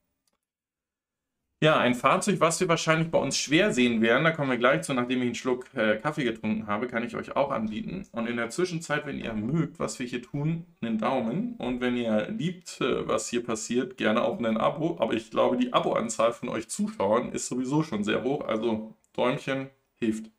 Ja, 1.60 1.76
ein 1.78 1.94
Fahrzeug, 1.96 2.38
was 2.40 2.60
wir 2.60 2.68
wahrscheinlich 2.68 3.10
bei 3.10 3.18
uns 3.18 3.36
schwer 3.36 3.72
sehen 3.72 4.00
werden, 4.00 4.22
da 4.22 4.30
kommen 4.30 4.50
wir 4.50 4.58
gleich 4.58 4.82
zu, 4.82 4.94
nachdem 4.94 5.18
ich 5.18 5.26
einen 5.26 5.34
Schluck 5.34 5.66
äh, 5.74 5.96
Kaffee 5.96 6.22
getrunken 6.22 6.68
habe, 6.68 6.86
kann 6.86 7.02
ich 7.02 7.16
euch 7.16 7.34
auch 7.34 7.50
anbieten. 7.50 8.06
Und 8.12 8.28
in 8.28 8.36
der 8.36 8.50
Zwischenzeit, 8.50 9.06
wenn 9.06 9.18
ihr 9.18 9.32
mögt, 9.32 9.80
was 9.80 9.98
wir 9.98 10.06
hier 10.06 10.22
tun, 10.22 10.66
einen 10.80 10.98
Daumen. 10.98 11.56
Und 11.58 11.80
wenn 11.80 11.96
ihr 11.96 12.28
liebt, 12.30 12.80
äh, 12.80 13.08
was 13.08 13.28
hier 13.28 13.42
passiert, 13.44 13.96
gerne 13.96 14.22
auch 14.22 14.38
ein 14.38 14.56
Abo. 14.56 14.98
Aber 15.00 15.14
ich 15.14 15.30
glaube, 15.32 15.56
die 15.56 15.72
Abo-Anzahl 15.72 16.32
von 16.32 16.48
euch 16.48 16.68
Zuschauern 16.68 17.32
ist 17.32 17.48
sowieso 17.48 17.82
schon 17.82 18.04
sehr 18.04 18.22
hoch. 18.22 18.46
Also 18.46 18.94
Däumchen 19.16 19.70
hilft. 19.96 20.30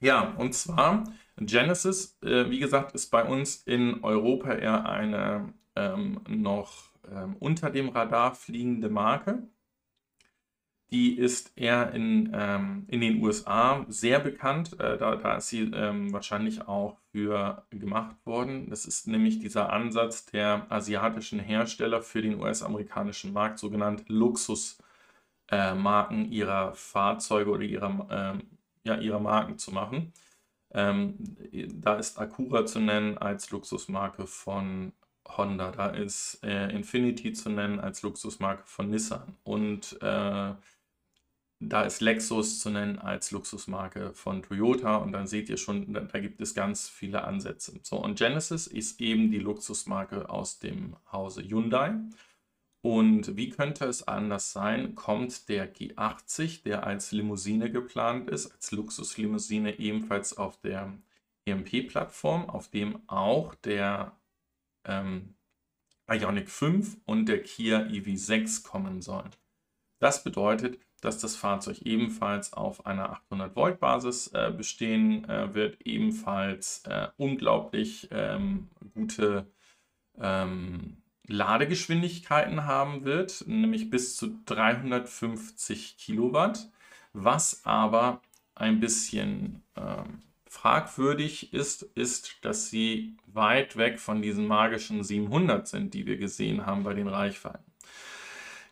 Ja, 0.00 0.34
und 0.36 0.54
zwar 0.54 1.04
Genesis, 1.46 2.18
äh, 2.22 2.50
wie 2.50 2.58
gesagt, 2.58 2.94
ist 2.94 3.10
bei 3.10 3.24
uns 3.24 3.62
in 3.64 4.02
Europa 4.04 4.52
eher 4.52 4.86
eine 4.86 5.54
ähm, 5.76 6.20
noch 6.28 6.92
ähm, 7.10 7.36
unter 7.38 7.70
dem 7.70 7.88
Radar 7.88 8.34
fliegende 8.34 8.88
Marke. 8.88 9.48
Die 10.90 11.16
ist 11.16 11.56
eher 11.56 11.92
in, 11.92 12.30
ähm, 12.34 12.84
in 12.88 13.00
den 13.00 13.22
USA 13.22 13.86
sehr 13.88 14.20
bekannt. 14.20 14.78
Äh, 14.78 14.98
da, 14.98 15.16
da 15.16 15.36
ist 15.36 15.48
sie 15.48 15.62
ähm, 15.72 16.12
wahrscheinlich 16.12 16.68
auch 16.68 16.98
für 17.12 17.64
gemacht 17.70 18.16
worden. 18.26 18.68
Das 18.68 18.84
ist 18.84 19.08
nämlich 19.08 19.38
dieser 19.38 19.72
Ansatz 19.72 20.26
der 20.26 20.66
asiatischen 20.70 21.40
Hersteller 21.40 22.02
für 22.02 22.20
den 22.20 22.38
US-amerikanischen 22.38 23.32
Markt, 23.32 23.58
sogenannte 23.58 24.04
Luxusmarken 24.08 26.26
äh, 26.26 26.28
ihrer 26.28 26.74
Fahrzeuge 26.74 27.50
oder 27.50 27.62
ihrer, 27.62 28.06
ähm, 28.10 28.42
ja, 28.84 28.96
ihrer 28.96 29.20
Marken 29.20 29.56
zu 29.56 29.72
machen. 29.72 30.12
Ähm, 30.74 31.16
da 31.74 31.96
ist 31.96 32.18
Acura 32.18 32.66
zu 32.66 32.80
nennen 32.80 33.18
als 33.18 33.50
Luxusmarke 33.50 34.26
von 34.26 34.92
Honda, 35.28 35.70
da 35.70 35.88
ist 35.88 36.40
äh, 36.42 36.70
Infinity 36.74 37.32
zu 37.32 37.50
nennen 37.50 37.80
als 37.80 38.02
Luxusmarke 38.02 38.64
von 38.66 38.90
Nissan. 38.90 39.36
Und 39.44 39.98
äh, 40.02 40.54
da 41.64 41.82
ist 41.82 42.00
Lexus 42.00 42.58
zu 42.58 42.70
nennen 42.70 42.98
als 42.98 43.30
Luxusmarke 43.30 44.12
von 44.14 44.42
Toyota. 44.42 44.96
Und 44.96 45.12
dann 45.12 45.26
seht 45.26 45.48
ihr 45.48 45.56
schon, 45.56 45.92
da, 45.92 46.00
da, 46.00 46.18
gibt 46.18 46.40
es 46.40 46.54
ganz 46.54 46.88
viele 46.88 47.24
Ansätze. 47.24 47.78
So, 47.82 47.96
und 47.96 48.18
Genesis 48.18 48.66
ist 48.66 49.00
eben 49.00 49.30
die 49.30 49.38
Luxusmarke 49.38 50.28
aus 50.28 50.58
dem 50.58 50.96
Hause 51.12 51.42
Hyundai 51.42 51.94
und 52.82 53.36
wie 53.36 53.50
könnte 53.50 53.84
es 53.84 54.08
anders 54.08 54.52
sein? 54.52 54.96
Kommt 54.96 55.48
der 55.48 55.72
G80, 55.72 56.64
der 56.64 56.84
als 56.84 57.12
Limousine 57.12 57.70
geplant 57.70 58.28
ist, 58.28 58.52
als 58.52 58.72
Luxuslimousine 58.72 59.78
ebenfalls 59.78 60.36
auf 60.36 60.60
der 60.60 60.92
EMP-Plattform, 61.46 62.50
auf 62.50 62.68
dem 62.68 63.08
auch 63.08 63.54
der 63.54 64.16
ähm, 64.84 65.34
Ioniq 66.10 66.50
5 66.50 66.98
und 67.04 67.26
der 67.26 67.44
Kia 67.44 67.82
EV6 67.82 68.64
kommen 68.64 69.00
sollen. 69.00 69.30
Das 70.00 70.24
bedeutet, 70.24 70.80
dass 71.00 71.18
das 71.18 71.36
Fahrzeug 71.36 71.82
ebenfalls 71.82 72.52
auf 72.52 72.86
einer 72.86 73.10
800 73.10 73.54
Volt 73.54 73.78
Basis 73.78 74.28
äh, 74.28 74.52
bestehen 74.56 75.24
äh, 75.28 75.54
wird, 75.54 75.80
ebenfalls 75.86 76.82
äh, 76.86 77.08
unglaublich 77.16 78.08
ähm, 78.10 78.68
gute 78.94 79.46
ähm, 80.18 81.01
Ladegeschwindigkeiten 81.26 82.64
haben 82.64 83.04
wird, 83.04 83.44
nämlich 83.46 83.90
bis 83.90 84.16
zu 84.16 84.40
350 84.46 85.96
Kilowatt, 85.96 86.68
was 87.12 87.64
aber 87.64 88.20
ein 88.54 88.80
bisschen 88.80 89.62
ähm, 89.76 90.22
fragwürdig 90.48 91.52
ist, 91.52 91.82
ist, 91.94 92.44
dass 92.44 92.68
sie 92.68 93.16
weit 93.26 93.76
weg 93.76 93.98
von 93.98 94.20
diesen 94.20 94.46
magischen 94.46 95.02
700 95.02 95.66
sind, 95.66 95.94
die 95.94 96.06
wir 96.06 96.18
gesehen 96.18 96.66
haben 96.66 96.82
bei 96.82 96.94
den 96.94 97.08
Reichweiten. 97.08 97.72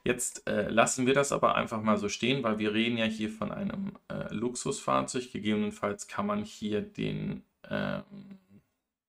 Jetzt 0.03 0.47
äh, 0.47 0.69
lassen 0.69 1.07
wir 1.07 1.15
das 1.15 1.31
aber 1.31 1.57
einfach 1.57 1.83
mal 1.83 1.99
so 1.99 2.09
stehen, 2.09 2.43
weil 2.43 2.59
wir 2.59 2.73
reden 2.73 2.97
ja 2.97 3.05
hier 3.05 3.31
von 3.31 3.53
einem 3.53 3.93
äh, 4.09 4.33
Luxusfahrzeug. 4.33 5.31
Gegebenenfalls 5.31 6.09
kann 6.09 6.27
man 6.27 6.43
hier 6.43 6.81
den, 6.81 7.43
äh, 7.63 8.01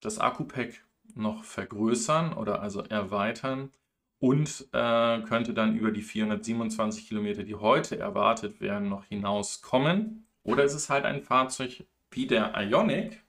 das 0.01 0.19
Akku-Pack 0.19 0.84
noch 1.15 1.43
vergrößern 1.43 2.34
oder 2.34 2.62
also 2.62 2.82
erweitern 2.84 3.71
und 4.19 4.67
äh, 4.71 5.21
könnte 5.21 5.54
dann 5.54 5.76
über 5.76 5.91
die 5.91 6.04
427 6.04 7.08
Kilometer, 7.08 7.43
die 7.43 7.56
heute 7.56 7.97
erwartet 7.97 8.62
werden, 8.62 8.88
noch 8.88 9.06
hinauskommen. 9.06 10.28
Oder 10.43 10.63
ist 10.63 10.76
es 10.76 10.89
halt 10.89 11.06
ein 11.06 11.24
Fahrzeug 11.24 11.86
wie 12.12 12.28
der 12.28 12.54
Ionic, 12.56 13.24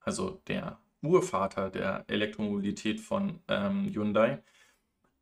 also 0.00 0.40
der 0.48 0.78
Urvater 1.02 1.70
der 1.70 2.04
Elektromobilität 2.08 3.00
von 3.00 3.40
ähm, 3.48 3.92
Hyundai, 3.92 4.42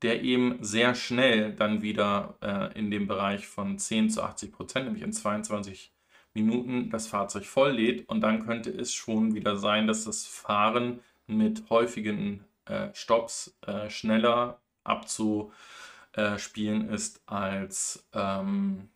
der 0.02 0.22
eben 0.22 0.62
sehr 0.62 0.94
schnell 0.94 1.54
dann 1.54 1.82
wieder 1.82 2.36
äh, 2.40 2.78
in 2.78 2.90
dem 2.90 3.06
Bereich 3.06 3.46
von 3.46 3.78
10 3.78 4.10
zu 4.10 4.22
80 4.22 4.52
Prozent, 4.52 4.84
nämlich 4.86 5.02
in 5.02 5.12
22 5.12 5.92
Minuten, 6.34 6.90
das 6.90 7.08
Fahrzeug 7.08 7.46
voll 7.46 7.72
lädt. 7.72 8.08
Und 8.08 8.20
dann 8.20 8.46
könnte 8.46 8.70
es 8.70 8.92
schon 8.94 9.34
wieder 9.34 9.56
sein, 9.56 9.86
dass 9.86 10.04
das 10.04 10.26
Fahren 10.26 11.00
mit 11.26 11.68
häufigen 11.70 12.44
äh, 12.66 12.88
Stops 12.94 13.58
äh, 13.66 13.90
schneller 13.90 14.60
abzuspielen 14.84 16.88
ist 16.88 17.20
als 17.26 18.06
ähm, 18.12 18.88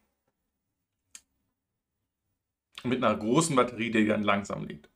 mit 2.84 3.02
einer 3.02 3.16
großen 3.16 3.56
Batterie, 3.56 3.90
die 3.90 4.06
dann 4.06 4.22
langsam 4.22 4.64
liegt. 4.64 4.88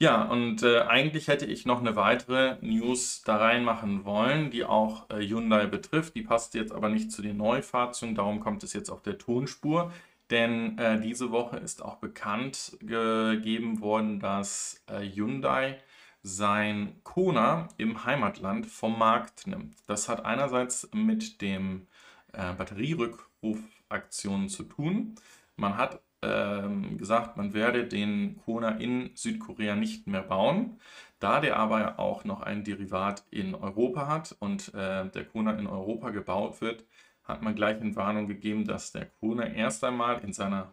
Ja, 0.00 0.22
und 0.22 0.62
äh, 0.62 0.82
eigentlich 0.82 1.26
hätte 1.26 1.44
ich 1.44 1.66
noch 1.66 1.80
eine 1.80 1.96
weitere 1.96 2.56
News 2.60 3.22
da 3.24 3.36
reinmachen 3.38 4.04
wollen, 4.04 4.52
die 4.52 4.64
auch 4.64 5.10
äh, 5.10 5.26
Hyundai 5.26 5.66
betrifft. 5.66 6.14
Die 6.14 6.22
passt 6.22 6.54
jetzt 6.54 6.72
aber 6.72 6.88
nicht 6.88 7.10
zu 7.10 7.20
den 7.20 7.36
Neufahrzeugen, 7.36 8.14
darum 8.14 8.38
kommt 8.38 8.62
es 8.62 8.72
jetzt 8.74 8.90
auf 8.90 9.02
der 9.02 9.18
Tonspur. 9.18 9.92
Denn 10.30 10.78
äh, 10.78 11.00
diese 11.00 11.32
Woche 11.32 11.56
ist 11.56 11.82
auch 11.82 11.96
bekannt 11.96 12.76
gegeben 12.80 13.80
worden, 13.80 14.20
dass 14.20 14.84
äh, 14.86 15.00
Hyundai 15.00 15.78
sein 16.22 17.00
Kona 17.04 17.68
im 17.76 18.04
Heimatland 18.04 18.66
vom 18.66 18.98
Markt 18.98 19.46
nimmt. 19.46 19.76
Das 19.86 20.08
hat 20.08 20.24
einerseits 20.24 20.88
mit 20.92 21.40
dem 21.40 21.86
äh, 22.32 22.52
Batterierückrufaktionen 22.54 24.48
zu 24.48 24.64
tun. 24.64 25.14
Man 25.56 25.76
hat 25.76 26.00
ähm, 26.22 26.98
gesagt, 26.98 27.36
man 27.36 27.54
werde 27.54 27.86
den 27.86 28.36
Kona 28.44 28.70
in 28.70 29.10
Südkorea 29.14 29.76
nicht 29.76 30.06
mehr 30.06 30.22
bauen. 30.22 30.80
Da 31.20 31.40
der 31.40 31.56
aber 31.56 31.98
auch 31.98 32.24
noch 32.24 32.42
ein 32.42 32.64
Derivat 32.64 33.24
in 33.30 33.54
Europa 33.54 34.06
hat 34.08 34.36
und 34.38 34.72
äh, 34.74 35.08
der 35.08 35.24
Kona 35.24 35.52
in 35.52 35.66
Europa 35.66 36.10
gebaut 36.10 36.60
wird, 36.60 36.84
hat 37.24 37.42
man 37.42 37.54
gleich 37.54 37.80
in 37.80 37.96
Warnung 37.96 38.26
gegeben, 38.26 38.64
dass 38.66 38.92
der 38.92 39.06
Kona 39.06 39.46
erst 39.46 39.84
einmal 39.84 40.20
in 40.24 40.32
seiner 40.32 40.72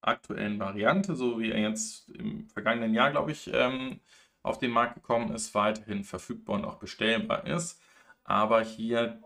aktuellen 0.00 0.58
Variante, 0.58 1.14
so 1.16 1.40
wie 1.40 1.50
er 1.52 1.60
jetzt 1.60 2.10
im 2.10 2.48
vergangenen 2.48 2.94
Jahr, 2.94 3.10
glaube 3.10 3.32
ich, 3.32 3.50
ähm, 3.52 4.00
auf 4.42 4.58
den 4.58 4.70
Markt 4.70 4.94
gekommen 4.94 5.34
ist, 5.34 5.54
weiterhin 5.54 6.04
verfügbar 6.04 6.56
und 6.56 6.64
auch 6.64 6.76
bestellbar 6.76 7.46
ist. 7.46 7.80
Aber 8.24 8.62
hier 8.62 9.20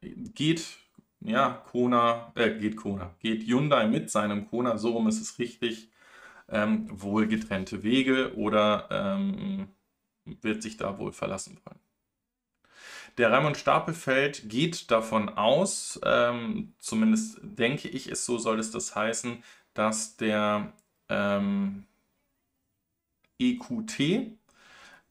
äh, 0.00 0.10
geht 0.10 0.64
ja, 1.20 1.62
Kona, 1.70 2.32
äh, 2.36 2.50
geht 2.58 2.76
Kona, 2.76 3.14
geht 3.20 3.42
Hyundai 3.46 3.86
mit 3.86 4.10
seinem 4.10 4.48
Kona, 4.48 4.78
so 4.78 4.92
rum 4.92 5.08
ist 5.08 5.20
es 5.20 5.38
richtig, 5.38 5.90
ähm, 6.48 6.86
wohl 6.90 7.26
getrennte 7.26 7.82
Wege 7.82 8.36
oder 8.36 8.88
ähm, 8.90 9.68
wird 10.24 10.62
sich 10.62 10.76
da 10.76 10.98
wohl 10.98 11.12
verlassen 11.12 11.60
wollen. 11.64 11.80
Der 13.18 13.32
Raimund 13.32 13.56
Stapelfeld 13.56 14.48
geht 14.48 14.90
davon 14.92 15.28
aus, 15.28 16.00
ähm, 16.04 16.74
zumindest 16.78 17.40
denke 17.42 17.88
ich 17.88 18.06
es, 18.06 18.24
so 18.24 18.38
soll 18.38 18.60
es 18.60 18.70
das 18.70 18.94
heißen, 18.94 19.42
dass 19.74 20.16
der 20.16 20.72
ähm, 21.08 21.87
EQT 23.38 24.38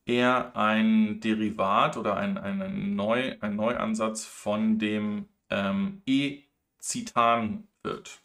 eher 0.07 0.55
ein 0.55 1.19
Derivat 1.19 1.97
oder 1.97 2.15
ein, 2.17 2.37
ein, 2.37 2.95
Neu, 2.95 3.35
ein 3.41 3.55
Neuansatz 3.55 4.25
von 4.25 4.79
dem 4.79 5.27
ähm, 5.49 6.01
E-Zitan 6.05 7.67
wird. 7.83 8.21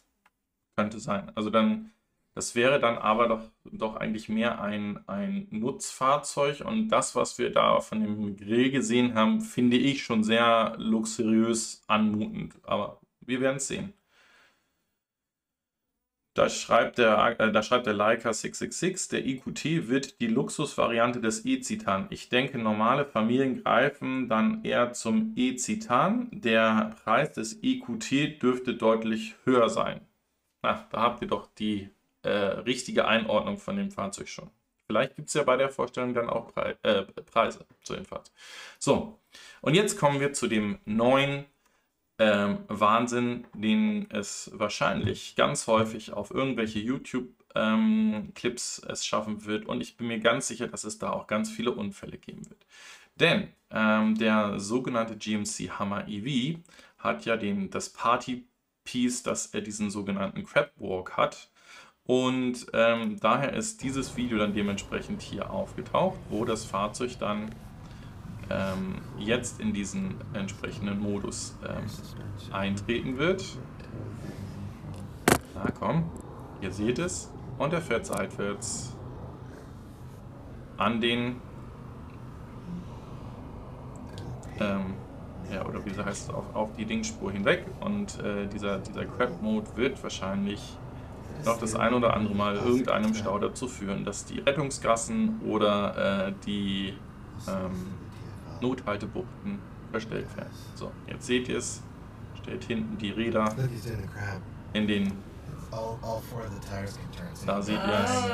Könnte 0.75 0.99
sein. 0.99 1.31
Also 1.35 1.49
dann, 1.49 1.91
das 2.35 2.55
wäre 2.55 2.79
dann 2.79 2.97
aber 2.97 3.27
doch, 3.27 3.51
doch 3.65 3.95
eigentlich 3.97 4.29
mehr 4.29 4.61
ein, 4.61 5.07
ein 5.07 5.47
Nutzfahrzeug 5.51 6.61
und 6.65 6.89
das, 6.89 7.15
was 7.15 7.37
wir 7.37 7.51
da 7.51 7.79
von 7.81 7.99
dem 8.01 8.37
Grill 8.37 8.71
gesehen 8.71 9.13
haben, 9.15 9.41
finde 9.41 9.77
ich 9.77 10.03
schon 10.03 10.23
sehr 10.23 10.75
luxuriös 10.77 11.83
anmutend. 11.87 12.55
Aber 12.63 13.01
wir 13.21 13.41
werden 13.41 13.57
es 13.57 13.67
sehen. 13.67 13.93
Da 16.33 16.49
schreibt 16.49 16.97
der, 16.97 17.39
äh, 17.39 17.51
da 17.51 17.61
schreibt 17.61 17.85
der 17.85 17.93
Leica 17.93 18.33
666, 18.33 19.09
der 19.09 19.25
EQT 19.25 19.87
wird 19.87 20.19
die 20.19 20.27
Luxusvariante 20.27 21.21
des 21.21 21.45
E-Citan. 21.45 22.07
Ich 22.09 22.29
denke, 22.29 22.57
normale 22.57 23.05
Familien 23.05 23.61
greifen 23.61 24.29
dann 24.29 24.63
eher 24.63 24.93
zum 24.93 25.33
E-Citan. 25.35 26.29
Der 26.31 26.95
Preis 27.03 27.33
des 27.33 27.61
EQT 27.61 28.41
dürfte 28.41 28.73
deutlich 28.73 29.35
höher 29.45 29.69
sein. 29.69 30.01
Na, 30.63 30.87
da 30.91 31.01
habt 31.01 31.21
ihr 31.21 31.27
doch 31.27 31.47
die 31.53 31.89
äh, 32.23 32.29
richtige 32.29 33.07
Einordnung 33.07 33.59
von 33.59 33.77
dem 33.77 33.91
Fahrzeug 33.91 34.27
schon. 34.27 34.49
Vielleicht 34.87 35.15
gibt 35.15 35.27
es 35.27 35.33
ja 35.35 35.43
bei 35.43 35.55
der 35.55 35.69
Vorstellung 35.69 36.13
dann 36.13 36.29
auch 36.29 36.51
Pre 36.53 36.77
äh, 36.81 37.03
Preise 37.03 37.65
zu 37.83 37.93
dem 37.93 38.05
Fahrzeug. 38.05 38.33
So, 38.79 39.19
und 39.61 39.75
jetzt 39.75 39.99
kommen 39.99 40.19
wir 40.19 40.33
zu 40.33 40.47
dem 40.47 40.79
neuen 40.85 41.45
ähm, 42.19 42.59
Wahnsinn, 42.67 43.47
den 43.53 44.09
es 44.11 44.51
wahrscheinlich 44.53 45.35
ganz 45.35 45.67
häufig 45.67 46.13
auf 46.13 46.31
irgendwelche 46.31 46.79
YouTube-Clips 46.79 48.81
ähm, 48.83 48.91
es 48.91 49.05
schaffen 49.05 49.45
wird. 49.45 49.65
Und 49.65 49.81
ich 49.81 49.97
bin 49.97 50.07
mir 50.07 50.19
ganz 50.19 50.47
sicher, 50.47 50.67
dass 50.67 50.83
es 50.83 50.99
da 50.99 51.11
auch 51.11 51.27
ganz 51.27 51.49
viele 51.49 51.71
Unfälle 51.71 52.17
geben 52.17 52.49
wird. 52.49 52.65
Denn 53.15 53.49
ähm, 53.71 54.15
der 54.15 54.59
sogenannte 54.59 55.17
GMC 55.17 55.71
Hammer 55.79 56.07
EV 56.07 56.59
hat 56.97 57.25
ja 57.25 57.37
den, 57.37 57.69
das 57.69 57.89
Party-Piece, 57.89 59.23
dass 59.23 59.47
er 59.47 59.61
diesen 59.61 59.91
sogenannten 59.91 60.43
Crab 60.45 60.71
Walk 60.77 61.17
hat. 61.17 61.49
Und 62.05 62.67
ähm, 62.73 63.17
daher 63.19 63.53
ist 63.53 63.81
dieses 63.81 64.17
Video 64.17 64.37
dann 64.37 64.53
dementsprechend 64.53 65.21
hier 65.21 65.49
aufgetaucht, 65.49 66.19
wo 66.29 66.43
das 66.43 66.65
Fahrzeug 66.65 67.17
dann 67.17 67.55
ähm, 68.49 68.95
jetzt 69.17 69.59
in 69.59 69.73
diesen 69.73 70.15
entsprechenden 70.33 70.99
Modus 70.99 71.55
ähm, 71.67 71.85
eintreten 72.51 73.17
wird. 73.17 73.43
Na 75.55 75.71
komm, 75.79 76.09
ihr 76.61 76.71
seht 76.71 76.99
es. 76.99 77.31
Und 77.57 77.71
er 77.71 77.81
fährt 77.81 78.05
seitwärts 78.05 78.95
an 80.77 80.99
den, 80.99 81.35
ähm, 84.59 84.95
ja, 85.53 85.65
oder 85.65 85.85
wie 85.85 85.91
heißt 85.91 86.29
es, 86.29 86.33
auf, 86.33 86.55
auf 86.55 86.73
die 86.75 86.85
Dingspur 86.85 87.31
hinweg. 87.31 87.65
Und 87.79 88.19
äh, 88.19 88.47
dieser, 88.47 88.79
dieser 88.79 89.05
Crab-Mode 89.05 89.67
wird 89.75 90.01
wahrscheinlich 90.01 90.77
noch 91.45 91.59
das 91.59 91.75
ein 91.75 91.93
oder 91.93 92.15
andere 92.15 92.35
Mal 92.35 92.55
irgendeinem 92.55 93.13
Stau 93.13 93.37
dazu 93.37 93.67
führen, 93.67 94.05
dass 94.05 94.25
die 94.25 94.39
Rettungsgassen 94.39 95.41
oder 95.45 96.27
äh, 96.27 96.33
die 96.45 96.93
ähm, 97.47 98.02
Nothaltebuchten 98.63 99.59
verstellt 99.91 100.35
werden. 100.35 100.53
So, 100.75 100.91
jetzt 101.07 101.25
seht 101.27 101.49
ihr 101.49 101.57
es. 101.57 101.83
Stellt 102.41 102.63
hinten 102.63 102.97
die 102.97 103.11
Räder 103.11 103.55
in 104.73 104.87
den. 104.87 105.13
Da 107.45 107.61
seht 107.61 107.75
ihr 107.75 107.99
es. 108.03 108.27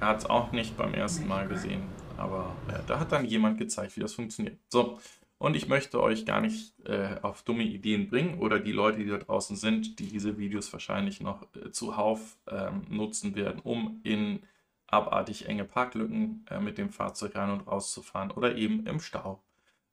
Er 0.00 0.06
hat 0.06 0.18
es 0.18 0.26
auch 0.26 0.52
nicht 0.52 0.76
beim 0.76 0.94
ersten 0.94 1.26
Mal 1.26 1.48
gesehen, 1.48 1.82
aber 2.16 2.54
äh, 2.68 2.78
da 2.86 3.00
hat 3.00 3.10
dann 3.10 3.24
jemand 3.24 3.58
gezeigt, 3.58 3.96
wie 3.96 4.00
das 4.00 4.14
funktioniert. 4.14 4.58
So, 4.68 4.98
und 5.38 5.54
ich 5.56 5.68
möchte 5.68 6.00
euch 6.00 6.26
gar 6.26 6.40
nicht 6.40 6.74
äh, 6.86 7.16
auf 7.22 7.42
dumme 7.42 7.62
Ideen 7.64 8.08
bringen 8.08 8.38
oder 8.38 8.58
die 8.58 8.72
Leute, 8.72 8.98
die 8.98 9.08
da 9.08 9.18
draußen 9.18 9.56
sind, 9.56 9.98
die 9.98 10.08
diese 10.08 10.36
Videos 10.38 10.72
wahrscheinlich 10.72 11.20
noch 11.20 11.46
äh, 11.54 11.70
zuhauf 11.70 12.36
ähm, 12.48 12.82
nutzen 12.88 13.34
werden, 13.36 13.60
um 13.62 14.00
in 14.02 14.40
abartig 14.88 15.46
enge 15.46 15.64
Parklücken 15.64 16.44
äh, 16.50 16.60
mit 16.60 16.78
dem 16.78 16.90
Fahrzeug 16.90 17.36
rein 17.36 17.50
und 17.50 17.66
raus 17.66 17.92
zu 17.92 18.02
fahren 18.02 18.30
oder 18.30 18.56
eben 18.56 18.86
im 18.86 19.00
Stau 19.00 19.42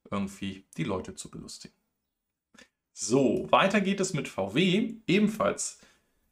irgendwie 0.10 0.66
die 0.78 0.84
Leute 0.84 1.16
zu 1.16 1.30
belustigen. 1.30 1.76
So, 2.94 3.48
weiter 3.52 3.82
geht 3.82 4.00
es 4.00 4.14
mit 4.14 4.28
VW, 4.28 4.96
ebenfalls 5.06 5.80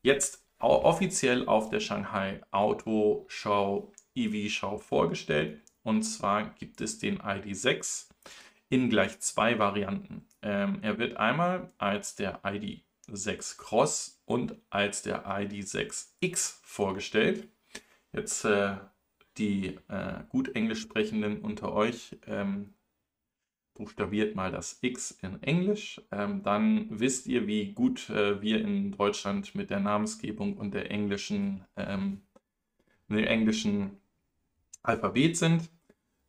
jetzt 0.02 0.44
offiziell 0.60 1.46
auf 1.48 1.70
der 1.70 1.82
Shanghai 1.82 2.42
Auto 2.52 3.26
Show 3.28 3.92
EV 4.16 4.50
Show 4.50 4.78
vorgestellt. 4.78 5.62
Und 5.84 6.04
zwar 6.04 6.52
gibt 6.52 6.80
es 6.80 7.00
den 7.00 7.20
ID6 7.20 8.08
in 8.70 8.90
gleich 8.90 9.20
zwei 9.20 9.60
Varianten. 9.60 10.26
Ähm, 10.42 10.80
er 10.82 10.98
wird 10.98 11.18
einmal 11.18 11.72
als 11.78 12.16
der 12.16 12.42
ID6 12.44 13.58
Cross 13.58 14.22
und 14.26 14.56
als 14.70 15.02
der 15.02 15.28
ID6X 15.28 16.60
vorgestellt. 16.64 17.50
Jetzt 18.14 18.46
äh, 18.46 18.78
die 19.38 19.80
äh, 19.90 20.24
gut 20.30 20.56
Englisch 20.56 20.82
sprechenden 20.82 21.42
unter 21.42 21.74
euch, 21.74 22.16
ähm, 22.28 22.74
buchstabiert 23.74 24.36
mal 24.36 24.52
das 24.52 24.78
X 24.82 25.18
in 25.24 25.42
Englisch. 25.42 26.00
Ähm, 26.12 26.44
dann 26.44 26.88
wisst 26.90 27.26
ihr, 27.26 27.48
wie 27.48 27.74
gut 27.74 28.10
äh, 28.12 28.40
wir 28.42 28.62
in 28.62 28.92
Deutschland 28.92 29.56
mit 29.56 29.72
der 29.72 29.80
Namensgebung 29.80 30.58
und 30.58 30.76
der 30.76 30.92
englischen, 30.92 31.66
ähm, 31.76 32.22
dem 33.10 33.24
englischen 33.26 33.98
Alphabet 34.84 35.36
sind. 35.36 35.70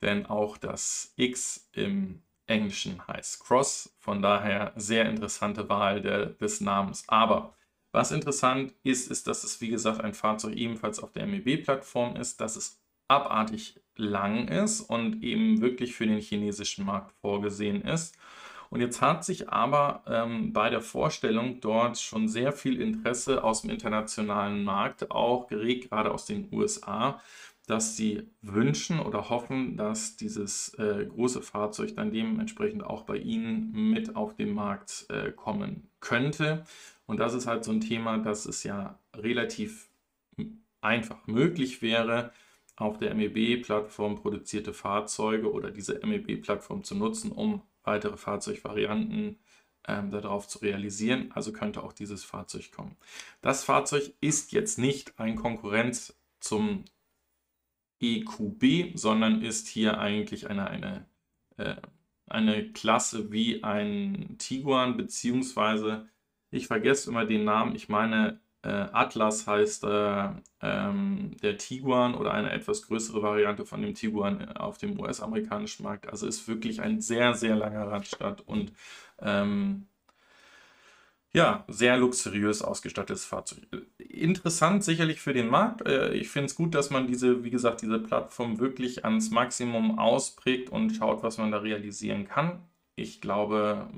Denn 0.01 0.27
auch 0.27 0.57
das 0.57 1.13
X 1.17 1.69
im 1.73 2.23
Englischen 2.47 3.07
heißt 3.07 3.45
Cross. 3.45 3.95
Von 3.99 4.23
daher 4.23 4.73
sehr 4.77 5.09
interessante 5.09 5.69
Wahl 5.69 6.01
der, 6.01 6.27
des 6.27 6.61
Namens. 6.61 7.05
Aber 7.09 7.55
was 7.95 8.11
interessant 8.11 8.75
ist, 8.83 9.11
ist, 9.11 9.27
dass 9.29 9.45
es 9.45 9.61
wie 9.61 9.69
gesagt 9.69 10.01
ein 10.03 10.15
Fahrzeug 10.15 10.57
ebenfalls 10.57 10.99
auf 10.99 11.13
der 11.13 11.27
MEB-Plattform 11.27 12.17
ist, 12.17 12.41
dass 12.41 12.57
es 12.57 12.81
abartig 13.09 13.81
lang 13.97 14.49
ist 14.49 14.81
und 14.81 15.23
eben 15.23 15.61
wirklich 15.61 15.95
für 15.95 16.07
den 16.07 16.19
chinesischen 16.19 16.85
Markt 16.85 17.13
vorgesehen 17.21 17.83
ist. 17.83 18.17
Und 18.71 18.81
jetzt 18.81 19.01
hat 19.01 19.25
sich 19.25 19.49
aber 19.51 20.03
ähm, 20.09 20.53
bei 20.53 20.69
der 20.71 20.81
Vorstellung 20.81 21.61
dort 21.61 21.97
schon 21.99 22.27
sehr 22.27 22.53
viel 22.53 22.81
Interesse 22.81 23.45
aus 23.45 23.63
dem 23.63 23.71
internationalen 23.71 24.65
Markt 24.65 25.13
auch 25.13 25.47
geregt, 25.47 25.91
gerade 25.91 26.11
aus 26.11 26.27
den 26.27 26.49
USA, 26.53 27.21
dass 27.67 27.97
sie 27.97 28.29
wünschen 28.43 28.99
oder 28.99 29.31
hoffen, 29.31 29.77
dass 29.77 30.17
dieses 30.17 30.75
äh, 30.75 31.07
große 31.07 31.43
Fahrzeug 31.43 31.95
dann 31.97 32.11
dementsprechend 32.11 32.85
auch 32.85 33.03
bei 33.03 33.17
ihnen 33.17 33.91
mit 33.91 34.17
auf 34.17 34.35
den 34.35 34.53
Markt 34.53 35.07
äh, 35.09 35.31
kommen 35.31 35.89
könnte. 36.01 36.65
Und 37.07 37.19
das 37.19 37.35
ist 37.35 37.47
halt 37.47 37.65
so 37.65 37.73
ein 37.73 37.81
Thema, 37.81 38.19
dass 38.19 38.47
es 38.47 38.65
ja 38.65 38.99
relativ 39.15 39.91
einfach 40.81 41.27
möglich 41.27 41.83
wäre, 41.83 42.33
auf 42.77 42.99
der 42.99 43.15
MEB-Plattform 43.15 44.17
produzierte 44.17 44.73
Fahrzeuge 44.73 45.53
oder 45.53 45.71
diese 45.71 46.01
MEB-Plattform 46.05 46.83
zu 46.83 46.95
nutzen, 46.95 47.31
um 47.31 47.63
weitere 47.85 48.17
Fahrzeugvarianten 48.17 49.39
ähm, 49.87 50.11
darauf 50.11 50.49
zu 50.49 50.59
realisieren. 50.59 51.31
Also 51.33 51.53
könnte 51.53 51.83
auch 51.83 51.93
dieses 51.93 52.25
Fahrzeug 52.25 52.73
kommen. 52.73 52.97
Das 53.43 53.65
Fahrzeug 53.65 54.13
ist 54.21 54.53
jetzt 54.53 54.79
nicht 54.79 55.19
ein 55.21 55.37
Konkurrenz 55.37 56.19
zum 56.41 56.85
EQB, 58.01 58.99
sondern 58.99 59.43
ist 59.43 59.69
hier 59.69 59.99
eigentlich 59.99 60.51
eine, 60.51 60.67
eine, 60.69 61.07
äh, 61.57 61.77
eine 62.27 62.73
Klasse 62.73 63.31
wie 63.31 63.63
ein 63.63 64.37
Tiguan, 64.39 64.97
beziehungsweise 64.97 66.09
ich 66.55 66.67
vergesse 66.67 67.11
immer 67.11 67.25
den 67.25 67.45
Namen, 67.45 67.75
ich 67.75 67.89
meine 67.89 68.41
äh, 68.65 68.89
Atlas 68.93 69.47
heißt 69.47 69.85
äh, 69.85 70.29
ähm, 70.63 71.37
der 71.43 71.59
Tiguan 71.59 72.15
oder 72.15 72.33
eine 72.33 72.51
etwas 72.51 72.83
größere 72.83 73.23
Variante 73.23 73.67
von 73.67 73.83
dem 73.83 73.95
Tiguan 73.95 74.57
auf 74.57 74.79
dem 74.79 74.99
US-amerikanischen 74.99 75.83
Markt. 75.83 76.09
Also 76.09 76.27
ist 76.27 76.49
wirklich 76.49 76.81
ein 76.81 77.01
sehr, 77.01 77.35
sehr 77.35 77.57
langer 77.57 77.87
Radstand 77.89 78.47
und 78.49 78.73
ähm, 79.21 79.87
ja, 81.35 81.65
sehr 81.69 81.97
luxuriös 81.99 82.63
ausgestattetes 82.63 83.25
Fahrzeug. 83.25 83.67
Interessant 83.99 84.85
sicherlich 84.85 85.21
für 85.21 85.35
den 85.35 85.49
Markt. 85.49 85.87
Äh, 85.87 86.15
ich 86.15 86.31
finde 86.31 86.47
es 86.47 86.55
gut, 86.55 86.75
dass 86.75 86.91
man 86.91 87.07
diese, 87.07 87.45
wie 87.45 87.51
gesagt, 87.51 87.83
diese 87.83 87.99
Plattform 87.99 88.61
wirklich 88.61 89.05
ans 89.05 89.31
Maximum 89.31 89.99
ausprägt 89.99 90.71
und 90.71 90.91
schaut, 90.91 91.23
was 91.23 91.37
man 91.37 91.51
da 91.51 91.59
realisieren 91.59 92.27
kann. 92.27 92.63
Ich 92.97 93.21
glaube, 93.21 93.89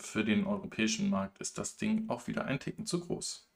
für 0.00 0.24
den 0.24 0.46
europäischen 0.46 1.10
Markt 1.10 1.38
ist 1.38 1.58
das 1.58 1.76
Ding 1.76 2.08
auch 2.08 2.26
wieder 2.26 2.44
ein 2.44 2.58
Ticken 2.58 2.86
zu 2.86 3.00
groß. 3.00 3.48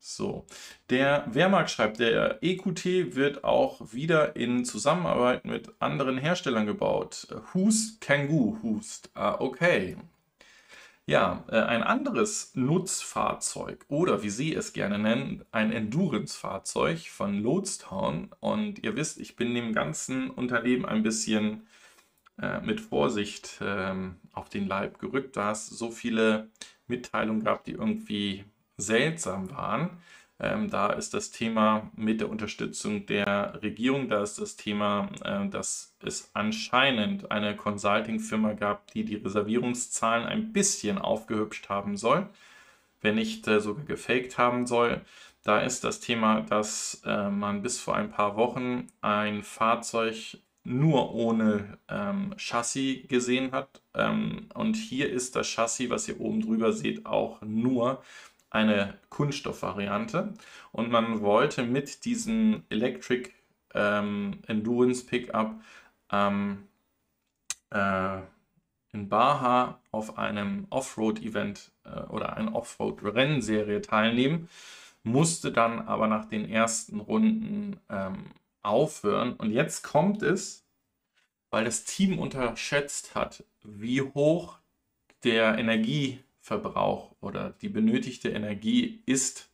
So, 0.00 0.46
der 0.90 1.26
Wehrmarkt 1.34 1.70
schreibt, 1.70 1.98
der 1.98 2.38
EQT 2.42 3.16
wird 3.16 3.42
auch 3.42 3.92
wieder 3.92 4.36
in 4.36 4.64
Zusammenarbeit 4.64 5.44
mit 5.44 5.72
anderen 5.80 6.18
Herstellern 6.18 6.66
gebaut. 6.66 7.26
Hust, 7.52 8.00
Kangoo, 8.00 8.58
Hust. 8.62 9.10
Ah, 9.14 9.36
okay. 9.40 9.96
Ja, 11.06 11.44
äh, 11.48 11.56
ein 11.56 11.82
anderes 11.82 12.52
Nutzfahrzeug 12.54 13.86
oder 13.88 14.22
wie 14.22 14.30
Sie 14.30 14.54
es 14.54 14.72
gerne 14.74 14.98
nennen, 14.98 15.44
ein 15.52 15.72
Endurance-Fahrzeug 15.72 17.08
von 17.08 17.42
Loadstown. 17.42 18.30
Und 18.40 18.84
ihr 18.84 18.94
wisst, 18.94 19.18
ich 19.18 19.34
bin 19.34 19.54
dem 19.54 19.72
ganzen 19.72 20.30
Unternehmen 20.30 20.84
ein 20.84 21.02
bisschen 21.02 21.66
äh, 22.40 22.60
mit 22.60 22.80
Vorsicht 22.80 23.58
ähm, 23.60 24.16
auf 24.32 24.48
den 24.48 24.66
Leib 24.68 24.98
gerückt, 24.98 25.36
da 25.36 25.52
es 25.52 25.66
so 25.66 25.90
viele 25.90 26.48
Mitteilungen 26.86 27.44
gab, 27.44 27.64
die 27.64 27.72
irgendwie 27.72 28.44
seltsam 28.76 29.50
waren. 29.50 29.90
Ähm, 30.40 30.70
da 30.70 30.90
ist 30.90 31.14
das 31.14 31.32
Thema 31.32 31.90
mit 31.96 32.20
der 32.20 32.30
Unterstützung 32.30 33.06
der 33.06 33.60
Regierung, 33.60 34.08
da 34.08 34.22
ist 34.22 34.40
das 34.40 34.56
Thema, 34.56 35.10
äh, 35.24 35.48
dass 35.48 35.96
es 36.00 36.30
anscheinend 36.32 37.30
eine 37.32 37.56
Consulting-Firma 37.56 38.52
gab, 38.52 38.86
die 38.92 39.04
die 39.04 39.16
Reservierungszahlen 39.16 40.26
ein 40.26 40.52
bisschen 40.52 40.98
aufgehübscht 40.98 41.68
haben 41.68 41.96
soll, 41.96 42.28
wenn 43.00 43.16
nicht 43.16 43.48
äh, 43.48 43.60
sogar 43.60 43.84
gefaked 43.84 44.38
haben 44.38 44.66
soll. 44.66 45.00
Da 45.42 45.60
ist 45.60 45.82
das 45.82 45.98
Thema, 46.00 46.42
dass 46.42 47.02
äh, 47.04 47.30
man 47.30 47.62
bis 47.62 47.80
vor 47.80 47.96
ein 47.96 48.10
paar 48.10 48.36
Wochen 48.36 48.86
ein 49.00 49.42
Fahrzeug 49.42 50.38
nur 50.68 51.14
ohne 51.14 51.78
ähm, 51.88 52.34
Chassis 52.36 53.08
gesehen 53.08 53.52
hat. 53.52 53.82
Ähm, 53.94 54.48
und 54.54 54.76
hier 54.76 55.10
ist 55.10 55.34
das 55.36 55.48
Chassis, 55.48 55.90
was 55.90 56.08
ihr 56.08 56.20
oben 56.20 56.40
drüber 56.40 56.72
seht, 56.72 57.06
auch 57.06 57.42
nur 57.42 58.02
eine 58.50 58.94
Kunststoffvariante 59.10 60.32
und 60.72 60.90
man 60.90 61.20
wollte 61.20 61.64
mit 61.64 62.04
diesem 62.04 62.62
Electric 62.70 63.30
ähm, 63.74 64.40
Endurance 64.46 65.04
Pickup 65.04 65.60
ähm, 66.10 66.66
äh, 67.70 68.18
in 68.92 69.08
Baja 69.08 69.80
auf 69.90 70.16
einem 70.16 70.66
Offroad-Event 70.70 71.72
äh, 71.84 72.00
oder 72.04 72.36
einer 72.36 72.54
Offroad-Rennserie 72.54 73.82
teilnehmen, 73.82 74.48
musste 75.02 75.52
dann 75.52 75.86
aber 75.86 76.06
nach 76.06 76.24
den 76.24 76.48
ersten 76.48 77.00
Runden 77.00 77.78
ähm, 77.90 78.30
aufhören. 78.68 79.34
Und 79.34 79.50
jetzt 79.50 79.82
kommt 79.82 80.22
es, 80.22 80.66
weil 81.50 81.64
das 81.64 81.84
Team 81.84 82.18
unterschätzt 82.18 83.14
hat, 83.14 83.44
wie 83.62 84.02
hoch 84.02 84.58
der 85.24 85.58
Energie 85.58 86.20
Verbrauch 86.40 87.14
oder 87.20 87.50
die 87.60 87.68
benötigte 87.68 88.30
Energie 88.30 89.02
ist, 89.06 89.50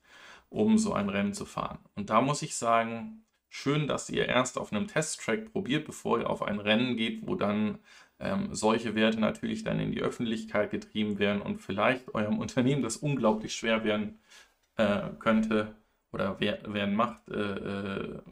um 0.49 0.79
so 0.79 0.93
ein 0.93 1.09
Rennen 1.09 1.35
zu 1.35 1.45
fahren. 1.45 1.79
Und 1.97 2.11
da 2.11 2.21
muss 2.21 2.43
ich 2.43 2.55
sagen, 2.55 3.25
schön, 3.49 3.89
dass 3.89 4.11
ihr 4.11 4.27
erst 4.27 4.59
auf 4.59 4.73
einem 4.73 4.87
Testtrack 4.87 5.53
probiert, 5.53 5.87
bevor 5.87 6.21
ihr 6.21 6.31
auf 6.31 6.43
ein 6.43 6.61
Rennen 6.61 6.97
geht, 6.97 7.27
wo 7.27 7.35
dann 7.35 7.81
ähm, 8.21 8.55
solche 8.55 8.95
Werte 8.95 9.19
natürlich 9.21 9.65
dann 9.65 9.81
in 9.81 9.91
die 9.91 10.03
Öffentlichkeit 10.03 10.71
getrieben 10.71 11.19
werden 11.19 11.43
und 11.43 11.59
vielleicht 11.59 12.15
eurem 12.15 12.39
Unternehmen 12.45 12.83
das 12.83 12.97
unglaublich 12.97 13.55
schwer 13.55 13.85
werden 13.85 14.21
äh, 14.77 15.09
könnte 15.19 15.75
oder 16.15 16.39
werden 16.41 16.95
macht, 16.95 17.29
äh, 17.29 17.35
äh, 17.35 18.23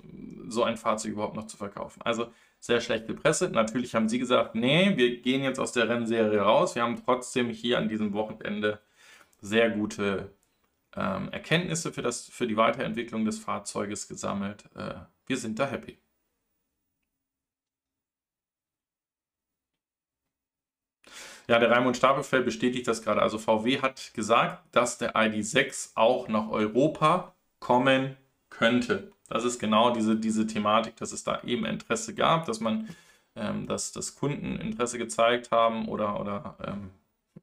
so 0.48 0.62
ein 0.64 0.76
Fahrzeug 0.76 1.12
überhaupt 1.12 1.36
noch 1.36 1.46
zu 1.46 1.56
verkaufen. 1.56 2.00
Also 2.02 2.32
sehr 2.60 2.80
schlechte 2.80 3.14
Presse. 3.14 3.50
Natürlich 3.50 3.94
haben 3.94 4.08
sie 4.08 4.18
gesagt, 4.20 4.54
nee, 4.54 4.96
wir 4.96 5.20
gehen 5.20 5.42
jetzt 5.42 5.58
aus 5.58 5.72
der 5.72 5.88
Rennserie 5.88 6.40
raus. 6.40 6.74
Wir 6.76 6.82
haben 6.82 7.02
trotzdem 7.04 7.50
hier 7.50 7.78
an 7.78 7.88
diesem 7.88 8.12
Wochenende 8.12 8.80
sehr 9.40 9.70
gute 9.70 10.32
ähm, 10.96 11.28
Erkenntnisse 11.32 11.92
für, 11.92 12.02
das, 12.02 12.28
für 12.28 12.46
die 12.46 12.56
Weiterentwicklung 12.56 13.24
des 13.24 13.38
Fahrzeuges 13.40 14.08
gesammelt. 14.08 14.64
Äh, 14.76 14.94
wir 15.26 15.36
sind 15.36 15.58
da 15.58 15.66
happy. 15.66 15.98
Ja, 21.48 21.58
der 21.58 21.70
Raimund 21.70 21.96
Stapelfeld 21.96 22.44
bestätigt 22.44 22.86
das 22.86 23.02
gerade. 23.02 23.20
Also 23.20 23.38
VW 23.38 23.80
hat 23.82 24.14
gesagt, 24.14 24.64
dass 24.74 24.98
der 24.98 25.16
ID6 25.16 25.92
auch 25.96 26.28
nach 26.28 26.48
Europa 26.48 27.34
kommen 27.62 28.16
könnte. 28.50 29.12
Das 29.28 29.44
ist 29.44 29.60
genau 29.60 29.90
diese, 29.94 30.16
diese 30.16 30.46
Thematik, 30.46 30.96
dass 30.96 31.12
es 31.12 31.22
da 31.22 31.42
eben 31.44 31.64
Interesse 31.64 32.12
gab, 32.14 32.44
dass 32.46 32.60
man, 32.60 32.88
ähm, 33.36 33.66
dass, 33.66 33.92
dass 33.92 34.16
Kunden 34.16 34.58
Interesse 34.58 34.98
gezeigt 34.98 35.52
haben 35.52 35.88
oder, 35.88 36.20
oder 36.20 36.56
ähm, 36.66 36.90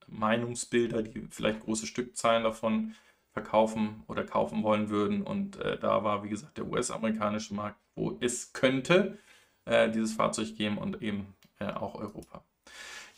Meinungsbilder, 0.08 1.04
die 1.04 1.26
vielleicht 1.32 1.62
große 1.62 1.88
Stückzahlen 1.88 2.44
davon 2.44 2.96
verkaufen 3.32 4.04
oder 4.08 4.26
kaufen 4.26 4.62
wollen 4.62 4.90
würden. 4.90 5.24
Und 5.24 5.56
äh, 5.58 5.80
da 5.80 6.04
war, 6.04 6.24
wie 6.24 6.30
gesagt, 6.30 6.58
der 6.58 6.68
US-amerikanische 6.68 7.54
Markt, 7.54 7.80
wo 7.96 8.18
es 8.20 8.52
könnte 8.52 9.18
äh, 9.66 9.90
dieses 9.90 10.14
Fahrzeug 10.14 10.56
geben 10.58 10.78
und 10.78 11.02
eben 11.02 11.34
äh, 11.60 11.72
auch 11.72 11.96
Europa. 11.96 12.44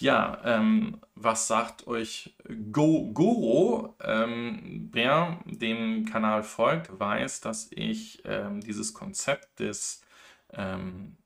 Ja, 0.02 0.42
ähm, 0.46 1.00
was 1.14 1.48
sagt 1.48 1.86
euch 1.86 2.36
Go 2.72 3.12
Goro? 3.14 3.96
Ähm, 4.04 4.90
wer 4.92 5.40
dem 5.46 6.06
Kanal 6.06 6.42
folgt, 6.42 7.00
weiß, 7.00 7.42
dass 7.42 7.72
ich 7.72 8.24
ähm, 8.26 8.62
dieses 8.62 8.96
Konzept 8.96 9.60
des, 9.60 10.02
ähm, 10.54 11.18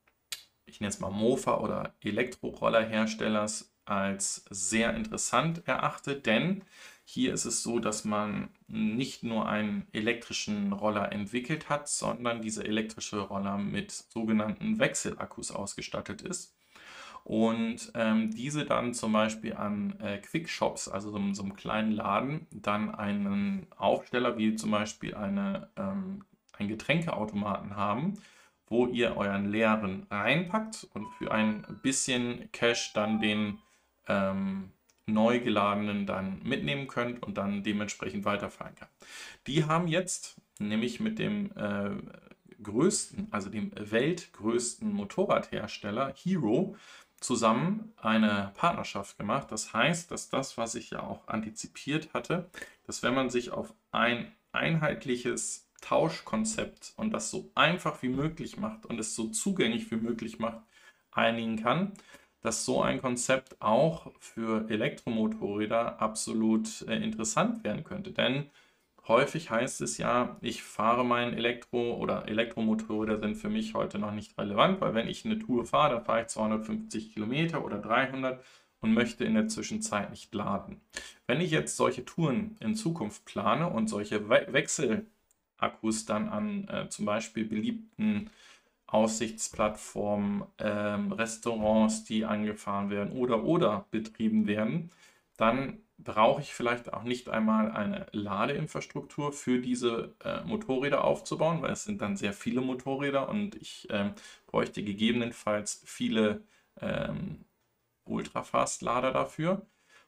ich 0.66 0.82
nenne 0.82 0.90
es 0.90 1.00
mal 1.00 1.10
Mofa 1.10 1.60
oder 1.60 1.96
Elektrorollerherstellers 2.02 3.74
als 3.86 4.44
sehr 4.50 4.94
interessant 4.94 5.66
erachte, 5.68 6.20
denn 6.20 6.66
hier 7.06 7.34
ist 7.34 7.46
es 7.46 7.64
so, 7.64 7.80
dass 7.80 8.04
man 8.04 8.50
nicht 8.68 9.24
nur 9.24 9.48
einen 9.48 9.88
elektrischen 9.94 10.74
Roller 10.74 11.14
entwickelt 11.14 11.70
hat, 11.70 11.88
sondern 11.88 12.42
dieser 12.42 12.66
elektrische 12.66 13.20
Roller 13.22 13.58
mit 13.58 13.92
sogenannten 13.92 14.80
Wechselakkus 14.80 15.52
ausgestattet 15.52 16.22
ist. 16.24 16.55
Und 17.26 17.92
ähm, 17.96 18.30
diese 18.30 18.66
dann 18.66 18.94
zum 18.94 19.12
Beispiel 19.12 19.56
an 19.56 20.00
äh, 20.00 20.20
Quickshops, 20.20 20.88
also 20.88 21.10
so, 21.10 21.34
so 21.34 21.42
einem 21.42 21.56
kleinen 21.56 21.92
Laden, 21.92 22.46
dann 22.52 22.94
einen 22.94 23.66
Aufsteller 23.78 24.38
wie 24.38 24.56
zum 24.56 24.70
Beispiel 24.70 25.16
eine, 25.16 25.68
ähm, 25.76 26.24
einen 26.54 26.70
Getränkeautomaten 26.70 27.76
haben, 27.76 28.14
wo 28.68 28.86
ihr 28.86 29.18
euren 29.18 29.50
leeren 29.50 30.06
reinpackt 30.12 30.88
und 30.94 31.08
für 31.18 31.32
ein 31.32 31.66
bisschen 31.82 32.52
Cash 32.52 32.94
dann 32.94 33.20
den 33.20 33.58
ähm, 34.08 34.70
neu 35.08 35.40
geladenen 35.40 36.06
dann 36.06 36.44
mitnehmen 36.44 36.86
könnt 36.86 37.24
und 37.24 37.40
dann 37.40 37.64
dementsprechend 37.64 38.24
weiterfahren 38.26 38.76
kann. 38.76 38.90
Die 39.48 39.66
haben 39.66 39.88
jetzt 39.88 40.40
nämlich 40.60 41.00
mit 41.00 41.18
dem 41.18 41.52
äh, 41.58 41.90
größten, 42.62 43.30
also 43.32 43.50
dem 43.50 43.72
weltgrößten 43.76 44.94
Motorradhersteller 44.94 46.14
Hero 46.16 46.76
zusammen 47.26 47.94
eine 48.02 48.52
Partnerschaft 48.56 49.18
gemacht. 49.18 49.52
Das 49.52 49.74
heißt, 49.74 50.12
dass 50.12 50.30
das, 50.30 50.58
was 50.58 50.76
ich 50.76 50.92
ja 50.92 51.04
auch 51.04 51.28
antizipiert 51.28 52.14
hatte, 52.14 52.50
dass 52.86 53.04
wenn 53.04 53.14
man 53.14 53.30
sich 53.30 53.52
auf 53.52 53.74
ein 53.92 54.32
einheitliches 54.52 55.68
Tauschkonzept 55.82 56.94
und 56.98 57.12
das 57.12 57.30
so 57.30 57.52
einfach 57.56 58.02
wie 58.02 58.10
möglich 58.10 58.58
macht 58.58 58.86
und 58.86 59.00
es 59.00 59.16
so 59.16 59.28
zugänglich 59.28 59.92
wie 59.92 59.98
möglich 59.98 60.40
macht, 60.40 60.62
einigen 61.12 61.62
kann, 61.62 61.94
dass 62.42 62.66
so 62.66 62.82
ein 62.82 63.02
Konzept 63.02 63.62
auch 63.62 64.12
für 64.20 64.70
Elektromotorräder 64.70 66.02
absolut 66.02 66.84
äh, 66.84 66.96
interessant 66.98 67.64
werden 67.64 67.84
könnte. 67.84 68.12
Denn 68.12 68.50
häufig 69.08 69.50
heißt 69.52 69.82
es 69.82 69.98
ja, 69.98 70.38
ich 70.42 70.64
fahre 70.64 71.06
mein 71.06 71.34
Elektro- 71.34 71.96
oder 71.96 72.28
Elektromotorräder 72.28 73.20
sind 73.20 73.36
für 73.36 73.50
mich 73.50 73.74
heute 73.74 74.00
noch 74.00 74.12
nicht 74.12 74.38
relevant, 74.38 74.82
weil 74.82 74.94
wenn 74.94 75.08
ich 75.08 75.26
eine 75.26 75.40
Tour 75.40 75.66
fahre, 75.66 75.96
dann 75.96 76.06
fahre 76.06 76.22
ich 76.22 76.28
250 76.28 77.14
Kilometer 77.14 77.64
oder 77.64 77.78
300 77.80 78.44
und 78.82 78.94
möchte 78.94 79.26
in 79.26 79.36
der 79.36 79.48
Zwischenzeit 79.48 80.12
nicht 80.12 80.34
laden. 80.34 80.82
Wenn 81.28 81.42
ich 81.42 81.52
jetzt 81.52 81.76
solche 81.78 82.06
Touren 82.06 82.56
in 82.60 82.76
Zukunft 82.76 83.26
plane 83.26 83.70
und 83.70 83.88
solche 83.88 84.30
We 84.30 84.48
Wechselakkus 84.50 86.06
dann 86.06 86.30
an 86.30 86.68
äh, 86.68 86.90
zum 86.90 87.06
Beispiel 87.06 87.46
beliebten 87.46 88.30
Aussichtsplattformen, 88.88 90.44
ähm, 90.60 91.12
Restaurants, 91.12 92.04
die 92.04 92.26
angefahren 92.26 92.90
werden 92.90 93.12
oder 93.14 93.44
oder 93.44 93.86
betrieben 93.92 94.48
werden, 94.48 94.92
dann 95.38 95.80
brauche 95.98 96.42
ich 96.42 96.54
vielleicht 96.54 96.94
auch 96.94 97.04
nicht 97.04 97.30
einmal 97.30 97.72
eine 97.72 98.08
Ladeinfrastruktur 98.12 99.32
für 99.32 99.60
diese 99.60 100.16
äh, 100.24 100.44
Motorräder 100.44 101.04
aufzubauen, 101.04 101.62
weil 101.62 101.72
es 101.72 101.86
sind 101.86 102.02
dann 102.02 102.18
sehr 102.18 102.34
viele 102.34 102.62
Motorräder 102.62 103.30
und 103.30 103.56
ich 103.56 103.88
ähm, 103.90 104.14
bräuchte 104.48 104.84
gegebenenfalls 104.84 105.82
viele 105.86 106.44
ähm, 106.82 107.46
Ultrafast-Lader 108.06 109.12
dafür. 109.12 109.66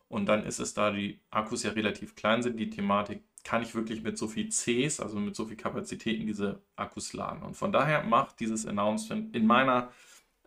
Und 0.09 0.27
dann 0.27 0.45
ist 0.45 0.59
es 0.59 0.73
da 0.73 0.91
die 0.91 1.19
Akkus 1.31 1.63
ja 1.63 1.71
relativ 1.71 2.15
klein 2.15 2.41
sind, 2.41 2.57
die 2.57 2.69
Thematik 2.69 3.23
kann 3.43 3.61
ich 3.61 3.75
wirklich 3.75 4.03
mit 4.03 4.17
so 4.17 4.27
viel 4.27 4.49
Cs, 4.49 4.99
also 4.99 5.19
mit 5.19 5.35
so 5.35 5.45
viel 5.45 5.57
Kapazitäten, 5.57 6.27
diese 6.27 6.61
Akkus 6.75 7.13
laden. 7.13 7.43
Und 7.43 7.55
von 7.55 7.71
daher 7.71 8.03
macht 8.03 8.39
dieses 8.41 8.65
Announcement 8.65 9.33
in 9.35 9.45
meiner 9.47 9.91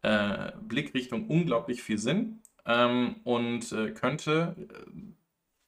äh, 0.02 0.52
Blickrichtung 0.60 1.26
unglaublich 1.28 1.82
viel 1.82 1.98
Sinn 1.98 2.42
ähm, 2.66 3.16
und 3.24 3.72
äh, 3.72 3.92
könnte 3.92 4.54
äh, 4.58 5.19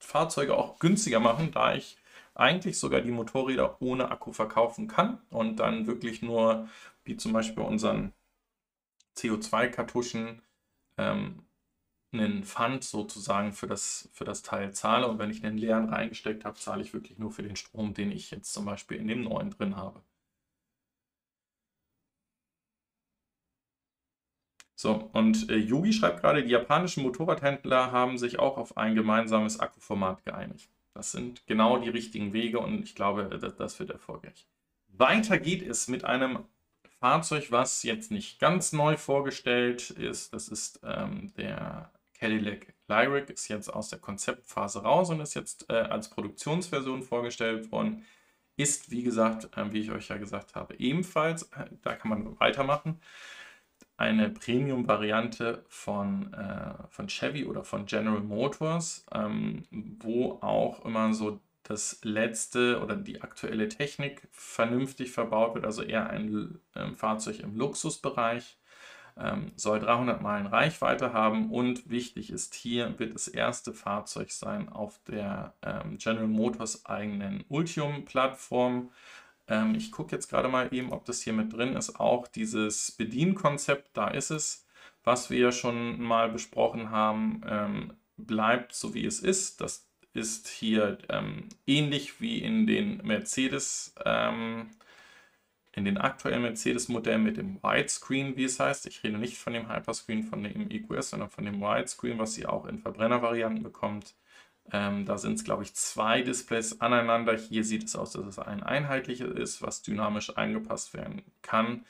Fahrzeuge 0.02 0.56
auch 0.56 0.78
günstiger 0.78 1.20
machen, 1.20 1.50
da 1.52 1.74
ich 1.74 1.96
eigentlich 2.34 2.78
sogar 2.78 3.00
die 3.00 3.10
Motorräder 3.10 3.80
ohne 3.80 4.10
Akku 4.10 4.32
verkaufen 4.32 4.88
kann 4.88 5.18
und 5.30 5.56
dann 5.56 5.86
wirklich 5.86 6.22
nur, 6.22 6.68
wie 7.04 7.16
zum 7.16 7.32
Beispiel 7.32 7.62
unseren 7.62 8.12
CO2-Kartuschen, 9.16 10.42
ähm, 10.98 11.44
einen 12.12 12.44
Pfand 12.44 12.84
sozusagen 12.84 13.52
für 13.52 13.66
das, 13.66 14.10
für 14.12 14.24
das 14.24 14.42
Teil 14.42 14.72
zahle. 14.72 15.08
Und 15.08 15.18
wenn 15.18 15.30
ich 15.30 15.44
einen 15.44 15.56
leeren 15.56 15.88
reingesteckt 15.88 16.44
habe, 16.44 16.58
zahle 16.58 16.82
ich 16.82 16.92
wirklich 16.92 17.18
nur 17.18 17.32
für 17.32 17.42
den 17.42 17.56
Strom, 17.56 17.94
den 17.94 18.12
ich 18.12 18.30
jetzt 18.30 18.52
zum 18.52 18.66
Beispiel 18.66 18.98
in 18.98 19.08
dem 19.08 19.22
neuen 19.22 19.50
drin 19.50 19.76
habe. 19.76 20.02
So, 24.82 25.08
und 25.12 25.48
äh, 25.48 25.54
Yugi 25.54 25.92
schreibt 25.92 26.22
gerade, 26.22 26.42
die 26.42 26.50
japanischen 26.50 27.04
Motorradhändler 27.04 27.92
haben 27.92 28.18
sich 28.18 28.40
auch 28.40 28.56
auf 28.56 28.76
ein 28.76 28.96
gemeinsames 28.96 29.60
Akkuformat 29.60 30.24
geeinigt. 30.24 30.68
Das 30.92 31.12
sind 31.12 31.46
genau 31.46 31.78
die 31.78 31.88
richtigen 31.88 32.32
Wege 32.32 32.58
und 32.58 32.82
ich 32.82 32.96
glaube, 32.96 33.38
das, 33.40 33.54
das 33.54 33.78
wird 33.78 33.90
erfolgreich. 33.90 34.44
Weiter 34.88 35.38
geht 35.38 35.62
es 35.62 35.86
mit 35.86 36.04
einem 36.04 36.40
Fahrzeug, 36.98 37.52
was 37.52 37.84
jetzt 37.84 38.10
nicht 38.10 38.40
ganz 38.40 38.72
neu 38.72 38.96
vorgestellt 38.96 39.90
ist. 39.90 40.34
Das 40.34 40.48
ist 40.48 40.80
ähm, 40.82 41.32
der 41.36 41.92
Cadillac 42.18 42.74
Lyric 42.88 43.30
ist 43.30 43.46
jetzt 43.46 43.72
aus 43.72 43.88
der 43.88 44.00
Konzeptphase 44.00 44.82
raus 44.82 45.10
und 45.10 45.20
ist 45.20 45.34
jetzt 45.34 45.70
äh, 45.70 45.74
als 45.74 46.10
Produktionsversion 46.10 47.04
vorgestellt 47.04 47.70
worden. 47.70 48.04
Ist, 48.56 48.90
wie 48.90 49.04
gesagt, 49.04 49.56
äh, 49.56 49.72
wie 49.72 49.78
ich 49.78 49.92
euch 49.92 50.08
ja 50.08 50.16
gesagt 50.16 50.56
habe, 50.56 50.74
ebenfalls, 50.80 51.44
äh, 51.52 51.66
da 51.82 51.94
kann 51.94 52.08
man 52.08 52.40
weitermachen, 52.40 53.00
eine 54.02 54.30
Premium-Variante 54.30 55.64
von, 55.68 56.34
äh, 56.34 56.74
von 56.90 57.06
Chevy 57.08 57.44
oder 57.44 57.62
von 57.62 57.86
General 57.86 58.20
Motors, 58.20 59.06
ähm, 59.14 59.64
wo 59.70 60.38
auch 60.42 60.84
immer 60.84 61.14
so 61.14 61.38
das 61.62 62.00
letzte 62.02 62.82
oder 62.82 62.96
die 62.96 63.22
aktuelle 63.22 63.68
Technik 63.68 64.26
vernünftig 64.32 65.12
verbaut 65.12 65.54
wird, 65.54 65.64
also 65.64 65.82
eher 65.82 66.10
ein 66.10 66.58
ähm, 66.74 66.96
Fahrzeug 66.96 67.38
im 67.38 67.56
Luxusbereich 67.56 68.58
ähm, 69.16 69.52
soll 69.56 69.80
300 69.80 70.22
Meilen 70.22 70.46
Reichweite 70.46 71.12
haben 71.12 71.50
und 71.50 71.88
wichtig 71.88 72.30
ist 72.30 72.54
hier, 72.54 72.98
wird 72.98 73.14
das 73.14 73.28
erste 73.28 73.72
Fahrzeug 73.72 74.30
sein 74.30 74.68
auf 74.68 74.98
der 75.06 75.54
ähm, 75.62 75.98
General 75.98 76.26
Motors 76.26 76.86
eigenen 76.86 77.44
Ultium-Plattform. 77.48 78.90
Ähm, 79.48 79.74
ich 79.74 79.92
gucke 79.92 80.14
jetzt 80.14 80.28
gerade 80.28 80.48
mal 80.48 80.72
eben, 80.72 80.92
ob 80.92 81.04
das 81.04 81.22
hier 81.22 81.32
mit 81.32 81.52
drin 81.52 81.76
ist. 81.76 81.98
Auch 81.98 82.28
dieses 82.28 82.92
Bedienkonzept, 82.92 83.90
da 83.96 84.08
ist 84.08 84.30
es, 84.30 84.66
was 85.04 85.30
wir 85.30 85.38
ja 85.38 85.52
schon 85.52 86.00
mal 86.00 86.30
besprochen 86.30 86.90
haben, 86.90 87.42
ähm, 87.46 87.92
bleibt 88.16 88.74
so 88.74 88.94
wie 88.94 89.06
es 89.06 89.20
ist. 89.20 89.60
Das 89.60 89.88
ist 90.14 90.48
hier 90.48 90.98
ähm, 91.08 91.48
ähnlich 91.66 92.20
wie 92.20 92.38
in 92.38 92.66
den 92.66 92.98
Mercedes 92.98 93.94
ähm, 94.04 94.70
in 95.74 95.84
den 95.84 95.96
aktuellen 95.98 96.42
Mercedes-Modellen 96.42 97.22
mit 97.22 97.38
dem 97.38 97.62
Widescreen, 97.62 98.36
wie 98.36 98.44
es 98.44 98.60
heißt. 98.60 98.86
Ich 98.86 99.02
rede 99.02 99.18
nicht 99.18 99.38
von 99.38 99.54
dem 99.54 99.72
Hyperscreen 99.72 100.22
von 100.22 100.42
dem 100.42 100.70
EQS, 100.70 101.10
sondern 101.10 101.30
von 101.30 101.44
dem 101.44 101.60
Widescreen, 101.60 102.18
was 102.18 102.36
ihr 102.36 102.52
auch 102.52 102.66
in 102.66 102.78
Verbrennervarianten 102.78 103.62
bekommt. 103.62 104.14
Ähm, 104.70 105.04
da 105.04 105.18
sind 105.18 105.34
es, 105.34 105.44
glaube 105.44 105.64
ich, 105.64 105.74
zwei 105.74 106.22
Displays 106.22 106.80
aneinander. 106.80 107.36
Hier 107.36 107.64
sieht 107.64 107.84
es 107.84 107.96
aus, 107.96 108.12
dass 108.12 108.26
es 108.26 108.38
ein 108.38 108.62
einheitliches 108.62 109.30
ist, 109.32 109.62
was 109.62 109.82
dynamisch 109.82 110.36
angepasst 110.36 110.94
werden 110.94 111.22
kann. 111.42 111.84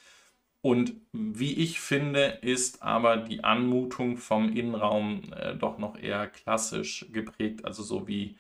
Und 0.63 0.95
wie 1.13 1.55
ich 1.55 1.81
finde, 1.81 2.39
ist 2.43 2.83
aber 2.83 3.17
die 3.17 3.43
Anmutung 3.45 4.17
vom 4.17 4.55
Innenraum 4.57 5.33
äh, 5.33 5.57
doch 5.57 5.79
noch 5.79 5.99
eher 5.99 6.29
klassisch 6.29 7.07
geprägt, 7.13 7.65
also 7.65 7.83
so 7.83 8.07
wie 8.07 8.37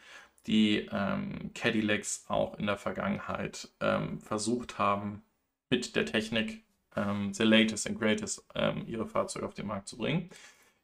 die 0.46 0.88
ähm, 0.92 1.50
Cadillacs 1.54 2.24
auch 2.28 2.58
in 2.58 2.66
der 2.66 2.76
Vergangenheit 2.76 3.68
ähm, 3.80 4.20
versucht 4.20 4.78
haben, 4.78 5.22
mit 5.70 5.96
der 5.96 6.06
Technik 6.06 6.64
ähm, 6.96 7.32
the 7.32 7.44
latest 7.44 7.88
and 7.88 7.98
greatest 7.98 8.44
ähm, 8.54 8.84
ihre 8.86 9.06
Fahrzeuge 9.06 9.46
auf 9.46 9.54
den 9.54 9.66
Markt 9.66 9.88
zu 9.88 9.96
bringen. 9.96 10.30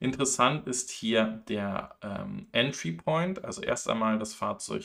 Interessant 0.01 0.67
ist 0.67 0.91
hier 0.91 1.43
der 1.49 1.97
ähm, 2.03 2.47
Entry 2.53 2.93
Point. 2.93 3.45
Also 3.45 3.63
erst 3.63 3.89
einmal 3.89 4.19
das 4.19 4.35
Fahrzeug 4.35 4.85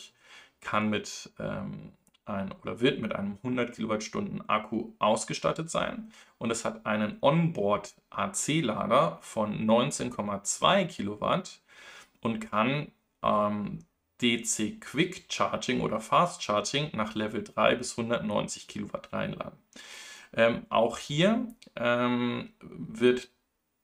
kann 0.61 0.89
mit 0.89 1.32
ähm, 1.39 1.93
ein, 2.26 2.51
oder 2.61 2.80
wird 2.80 2.99
mit 2.99 3.14
einem 3.14 3.38
100 3.43 3.76
Kilowattstunden 3.76 4.47
Akku 4.49 4.93
ausgestattet 4.99 5.70
sein 5.70 6.11
und 6.38 6.51
es 6.51 6.64
hat 6.64 6.86
einen 6.86 7.18
Onboard 7.22 7.93
AC-Lader 8.11 9.20
von 9.22 9.66
19,2 9.66 10.86
Kilowatt 10.86 11.61
und 12.22 12.39
kann 12.39 12.91
ähm, 13.22 13.80
DC 14.22 14.80
Quick 14.80 15.26
Charging 15.30 15.82
oder 15.82 15.99
Fast 15.99 16.43
Charging 16.43 16.91
nach 16.93 17.14
Level 17.14 17.43
3 17.43 17.76
bis 17.76 17.97
190 17.97 18.68
Kilowatt 18.68 19.11
reinladen. 19.11 19.59
Ähm, 20.36 20.66
auch 20.70 20.97
hier 20.97 21.47
ähm, 21.76 22.53
wird 22.61 23.30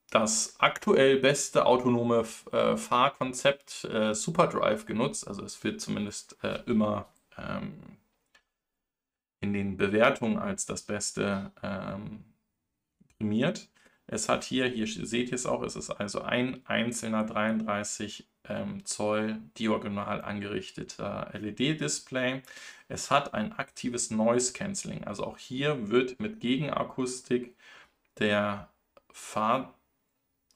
das 0.10 0.55
aktuell 0.60 1.18
beste 1.20 1.66
autonome 1.66 2.26
äh, 2.51 2.78
Fahrkonzept 2.78 3.86
äh, 3.86 4.14
SuperDrive 4.14 4.86
genutzt. 4.86 5.28
Also 5.28 5.43
es 5.43 5.64
wird 5.64 5.82
zumindest 5.82 6.38
äh, 6.43 6.62
immer 6.66 7.07
ähm, 7.38 7.97
in 9.41 9.53
den 9.53 9.78
Bewertungen 9.78 10.38
als 10.38 10.66
das 10.66 10.82
Beste 10.82 11.51
ähm, 11.64 12.24
prämiert. 13.18 13.70
Es 14.07 14.28
hat 14.28 14.43
hier, 14.43 14.68
hier 14.68 14.88
seht 14.88 15.30
ihr 15.30 15.36
es 15.36 15.45
auch, 15.45 15.62
es 15.62 15.76
ist 15.76 15.91
also 15.91 16.22
ein 16.22 16.66
einzelner 16.66 17.26
33 17.26 18.28
ähm, 18.45 18.84
Zoll 18.86 19.39
diagonal 19.57 20.22
angerichteter 20.22 21.30
LED-Display. 21.34 22.41
Es 22.88 23.12
hat 23.12 23.36
ein 23.36 23.53
aktives 23.53 24.10
Noise 24.10 24.53
Cancelling, 24.53 25.03
also 25.03 25.26
auch 25.26 25.38
hier 25.38 25.89
wird 25.89 26.20
mit 26.20 26.39
Gegenakustik 26.39 27.55
der 28.18 28.70
Fahr 29.12 29.76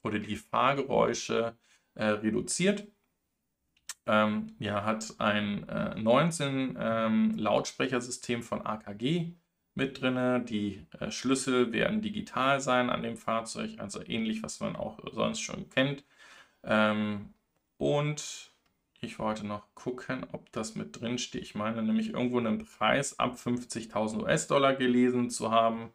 oder 0.04 0.18
die 0.18 0.36
Fahrgeräusche 0.36 1.56
äh, 1.94 2.04
reduziert. 2.04 2.86
Ähm, 4.06 4.54
ja, 4.58 4.84
hat 4.84 5.14
ein 5.18 5.68
äh, 5.68 5.94
19 5.94 6.76
ähm, 6.78 7.38
Lautsprechersystem 7.38 8.42
von 8.42 8.64
AKG 8.64 9.32
mit 9.74 10.00
drin. 10.00 10.44
Die 10.46 10.86
äh, 11.00 11.10
Schlüssel 11.10 11.72
werden 11.72 12.02
digital 12.02 12.60
sein 12.60 12.90
an 12.90 13.02
dem 13.02 13.16
Fahrzeug, 13.16 13.78
also 13.78 14.02
ähnlich, 14.06 14.42
was 14.42 14.60
man 14.60 14.76
auch 14.76 14.98
sonst 15.12 15.40
schon 15.40 15.70
kennt. 15.70 16.04
Ähm, 16.64 17.32
und 17.78 18.52
ich 19.00 19.18
wollte 19.18 19.46
noch 19.46 19.66
gucken, 19.74 20.26
ob 20.32 20.50
das 20.52 20.74
mit 20.74 21.00
drin 21.00 21.18
steht. 21.18 21.42
Ich 21.42 21.54
meine 21.54 21.82
nämlich 21.82 22.10
irgendwo 22.10 22.38
einen 22.38 22.64
Preis 22.64 23.18
ab 23.18 23.36
50.000 23.36 24.22
US-Dollar 24.22 24.74
gelesen 24.74 25.30
zu 25.30 25.50
haben. 25.50 25.92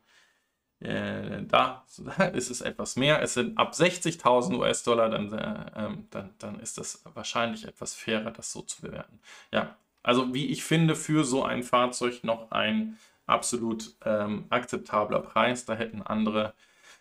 Äh, 0.80 1.44
da 1.44 1.86
ist 2.34 2.50
es 2.50 2.62
etwas 2.62 2.96
mehr. 2.96 3.22
Es 3.22 3.34
sind 3.34 3.58
ab 3.58 3.74
60.000 3.74 4.58
US-Dollar, 4.58 5.10
dann, 5.10 5.34
äh, 5.34 5.72
ähm, 5.76 6.08
dann, 6.12 6.34
dann 6.40 6.60
ist 6.60 6.78
das 6.78 7.02
wahrscheinlich 7.14 7.66
etwas 7.68 7.94
fairer, 7.96 8.32
das 8.32 8.52
so 8.52 8.62
zu 8.62 8.82
bewerten. 8.82 9.20
Ja, 9.52 9.76
also 10.04 10.34
wie 10.34 10.48
ich 10.48 10.64
finde, 10.64 10.96
für 10.96 11.24
so 11.26 11.44
ein 11.44 11.64
Fahrzeug 11.64 12.24
noch 12.24 12.52
ein 12.52 12.98
absolut 13.26 13.96
ähm, 14.06 14.46
akzeptabler 14.50 15.20
Preis. 15.20 15.66
Da 15.66 15.76
hätten 15.76 16.02
andere 16.02 16.54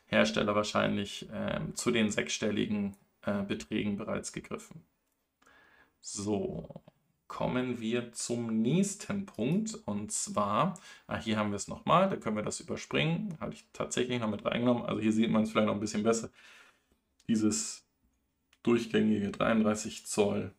Hersteller 0.07 0.55
wahrscheinlich 0.55 1.29
ähm, 1.33 1.75
zu 1.77 1.91
den 1.91 2.11
sechsstelligen 2.11 2.97
äh, 3.23 3.43
Beträgen 3.43 3.97
bereits 3.97 4.33
gegriffen. 4.33 4.85
So, 6.01 6.83
kommen 7.39 7.79
wir 7.81 8.11
zum 8.15 8.63
nächsten 8.63 9.25
Punkt. 9.25 9.77
Und 9.85 10.11
zwar, 10.11 10.75
ah, 11.07 11.19
hier 11.19 11.37
haben 11.37 11.51
wir 11.53 11.57
es 11.57 11.69
nochmal, 11.69 12.11
da 12.11 12.17
können 12.17 12.35
wir 12.35 12.43
das 12.43 12.59
überspringen. 12.59 13.39
Habe 13.39 13.53
ich 13.53 13.65
tatsächlich 13.73 14.19
noch 14.19 14.29
mit 14.29 14.45
reingenommen. 14.45 14.85
Also 14.85 15.01
hier 15.01 15.13
sieht 15.13 15.31
man 15.31 15.45
es 15.45 15.53
vielleicht 15.53 15.69
noch 15.69 15.75
ein 15.75 15.79
bisschen 15.79 16.03
besser. 16.03 16.31
Dieses 17.29 17.87
durchgängige 18.65 19.31
33 19.31 20.05
Zoll 20.05 20.53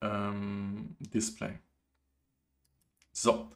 ähm, 0.00 0.96
Display. 0.98 1.60
So. 3.12 3.48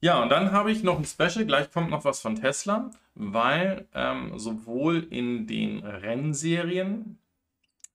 Ja, 0.00 0.20
und 0.20 0.28
dann 0.30 0.50
habe 0.50 0.72
ich 0.72 0.82
noch 0.82 0.98
ein 0.98 1.04
Special. 1.04 1.46
Gleich 1.46 1.70
kommt 1.70 1.90
noch 1.90 2.04
was 2.04 2.20
von 2.20 2.34
Tesla, 2.34 2.90
weil 3.14 3.86
ähm, 3.94 4.36
sowohl 4.40 5.06
in 5.08 5.46
den 5.46 5.84
Rennserien 5.86 7.20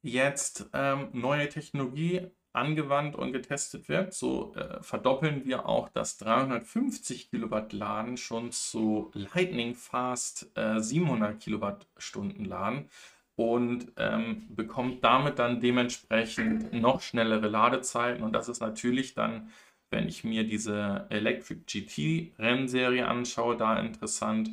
jetzt 0.02 0.70
ähm, 0.72 1.10
neue 1.12 1.50
Technologie 1.50 2.30
angewandt 2.56 3.16
und 3.16 3.32
getestet 3.32 3.89
wird. 3.89 4.14
So 4.14 4.53
äh, 4.56 4.82
verdoppeln 4.82 5.45
wir 5.45 5.68
auch 5.68 5.89
das 5.89 6.18
350 6.18 7.30
Kilowatt 7.30 7.74
Laden 7.74 8.18
schon 8.18 8.51
zu 8.51 9.12
Lightning 9.14 9.76
Fast 9.76 10.51
äh, 10.56 10.80
700 10.80 11.39
Kilowattstunden 11.39 12.45
Laden 12.45 12.89
und 13.36 13.91
ähm, 13.97 14.43
bekommt 14.49 15.03
damit 15.03 15.39
dann 15.39 15.60
dementsprechend 15.60 16.74
noch 16.74 17.01
schnellere 17.01 17.47
Ladezeiten. 17.47 18.24
Und 18.24 18.34
das 18.34 18.47
ist 18.47 18.62
natürlich 18.62 19.14
dann, 19.14 19.49
wenn 19.89 20.08
ich 20.08 20.24
mir 20.24 20.45
diese 20.45 21.06
Electric 21.10 21.62
GT 21.66 22.34
Rennserie 22.39 23.08
anschaue, 23.08 23.58
da 23.58 23.78
interessant, 23.80 24.49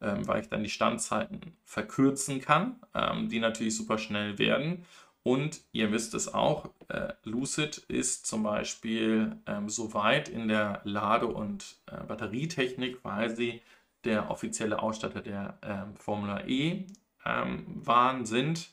ähm, 0.00 0.26
weil 0.26 0.42
ich 0.42 0.48
dann 0.48 0.62
die 0.62 0.70
Standzeiten 0.70 1.40
verkürzen 1.64 2.40
kann, 2.40 2.76
ähm, 2.94 3.28
die 3.28 3.38
natürlich 3.38 3.76
super 3.76 3.98
schnell 3.98 4.38
werden. 4.38 4.84
Und 5.24 5.60
ihr 5.70 5.92
wisst 5.92 6.14
es 6.14 6.32
auch, 6.34 6.70
äh, 6.88 7.12
Lucid 7.22 7.78
ist 7.88 8.26
zum 8.26 8.42
Beispiel 8.42 9.36
ähm, 9.46 9.68
so 9.68 9.94
weit 9.94 10.28
in 10.28 10.48
der 10.48 10.80
Lade- 10.84 11.28
und 11.28 11.76
äh, 11.86 12.02
Batterietechnik, 12.02 12.98
weil 13.04 13.34
sie 13.34 13.62
der 14.04 14.30
offizielle 14.30 14.82
Ausstatter 14.82 15.20
der 15.20 15.58
ähm, 15.62 15.96
Formula 15.96 16.44
E 16.46 16.86
ähm, 17.24 17.64
waren, 17.86 18.26
sind 18.26 18.70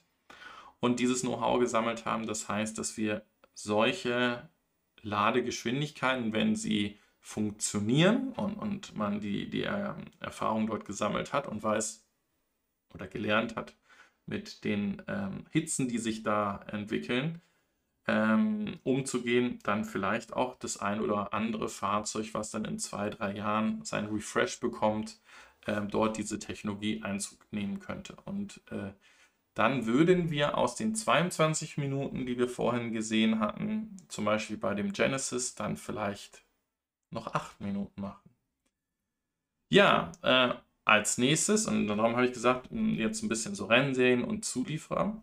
und 0.79 0.99
dieses 0.99 1.21
Know-how 1.21 1.59
gesammelt 1.59 2.05
haben. 2.05 2.25
Das 2.25 2.49
heißt, 2.49 2.77
dass 2.79 2.97
wir 2.97 3.21
solche 3.53 4.49
Ladegeschwindigkeiten, 5.01 6.33
wenn 6.33 6.55
sie 6.55 6.97
funktionieren 7.21 8.29
und, 8.33 8.55
und 8.55 8.95
man 8.95 9.19
die, 9.19 9.49
die 9.49 9.63
äh, 9.63 9.93
Erfahrung 10.19 10.65
dort 10.67 10.85
gesammelt 10.85 11.31
hat 11.31 11.47
und 11.47 11.61
weiß 11.61 12.03
oder 12.93 13.07
gelernt 13.07 13.55
hat, 13.55 13.75
mit 14.29 14.63
den 14.63 15.01
ähm, 15.07 15.45
Hitzen, 15.51 15.87
die 15.87 15.97
sich 15.97 16.23
da 16.23 16.63
entwickeln, 16.67 17.41
ähm, 18.07 18.79
umzugehen, 18.83 19.59
dann 19.63 19.85
vielleicht 19.85 20.33
auch 20.33 20.57
das 20.57 20.77
ein 20.77 21.01
oder 21.01 21.33
andere 21.33 21.69
Fahrzeug, 21.69 22.33
was 22.33 22.51
dann 22.51 22.65
in 22.65 22.79
zwei, 22.79 23.09
drei 23.09 23.33
Jahren 23.35 23.83
sein 23.83 24.07
Refresh 24.07 24.59
bekommt, 24.59 25.19
ähm, 25.67 25.89
dort 25.89 26.17
diese 26.17 26.39
Technologie 26.39 27.03
Einzug 27.03 27.45
nehmen 27.51 27.79
könnte. 27.79 28.15
Und 28.25 28.61
äh, 28.71 28.93
dann 29.53 29.85
würden 29.85 30.31
wir 30.31 30.57
aus 30.57 30.75
den 30.75 30.95
22 30.95 31.77
Minuten, 31.77 32.25
die 32.25 32.37
wir 32.37 32.47
vorhin 32.47 32.93
gesehen 32.93 33.39
hatten, 33.39 33.97
zum 34.07 34.25
Beispiel 34.25 34.57
bei 34.57 34.73
dem 34.73 34.93
Genesis, 34.93 35.55
dann 35.55 35.75
vielleicht 35.75 36.43
noch 37.11 37.27
8 37.33 37.59
Minuten 37.61 38.01
machen. 38.01 38.29
Ja, 39.69 40.11
äh, 40.21 40.53
als 40.89 41.17
nächstes, 41.17 41.67
und 41.67 41.87
darum 41.87 42.15
habe 42.15 42.25
ich 42.25 42.33
gesagt, 42.33 42.69
jetzt 42.71 43.23
ein 43.23 43.29
bisschen 43.29 43.55
so 43.55 43.65
Rennserien 43.65 44.23
und 44.23 44.43
Zulieferer. 44.43 45.21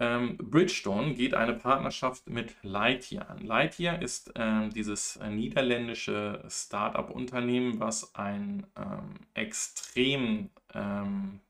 Ähm, 0.00 0.38
Bridgestone 0.38 1.14
geht 1.14 1.34
eine 1.34 1.52
Partnerschaft 1.52 2.26
mit 2.28 2.54
Lightyear 2.62 3.28
an. 3.28 3.46
Lightyear 3.46 4.00
ist 4.00 4.32
ähm, 4.36 4.70
dieses 4.70 5.16
äh, 5.16 5.28
niederländische 5.28 6.42
Start-up-Unternehmen, 6.48 7.78
was 7.78 8.14
ein 8.14 8.66
ähm, 8.74 9.16
extrem 9.34 10.48
ähm, 10.72 11.40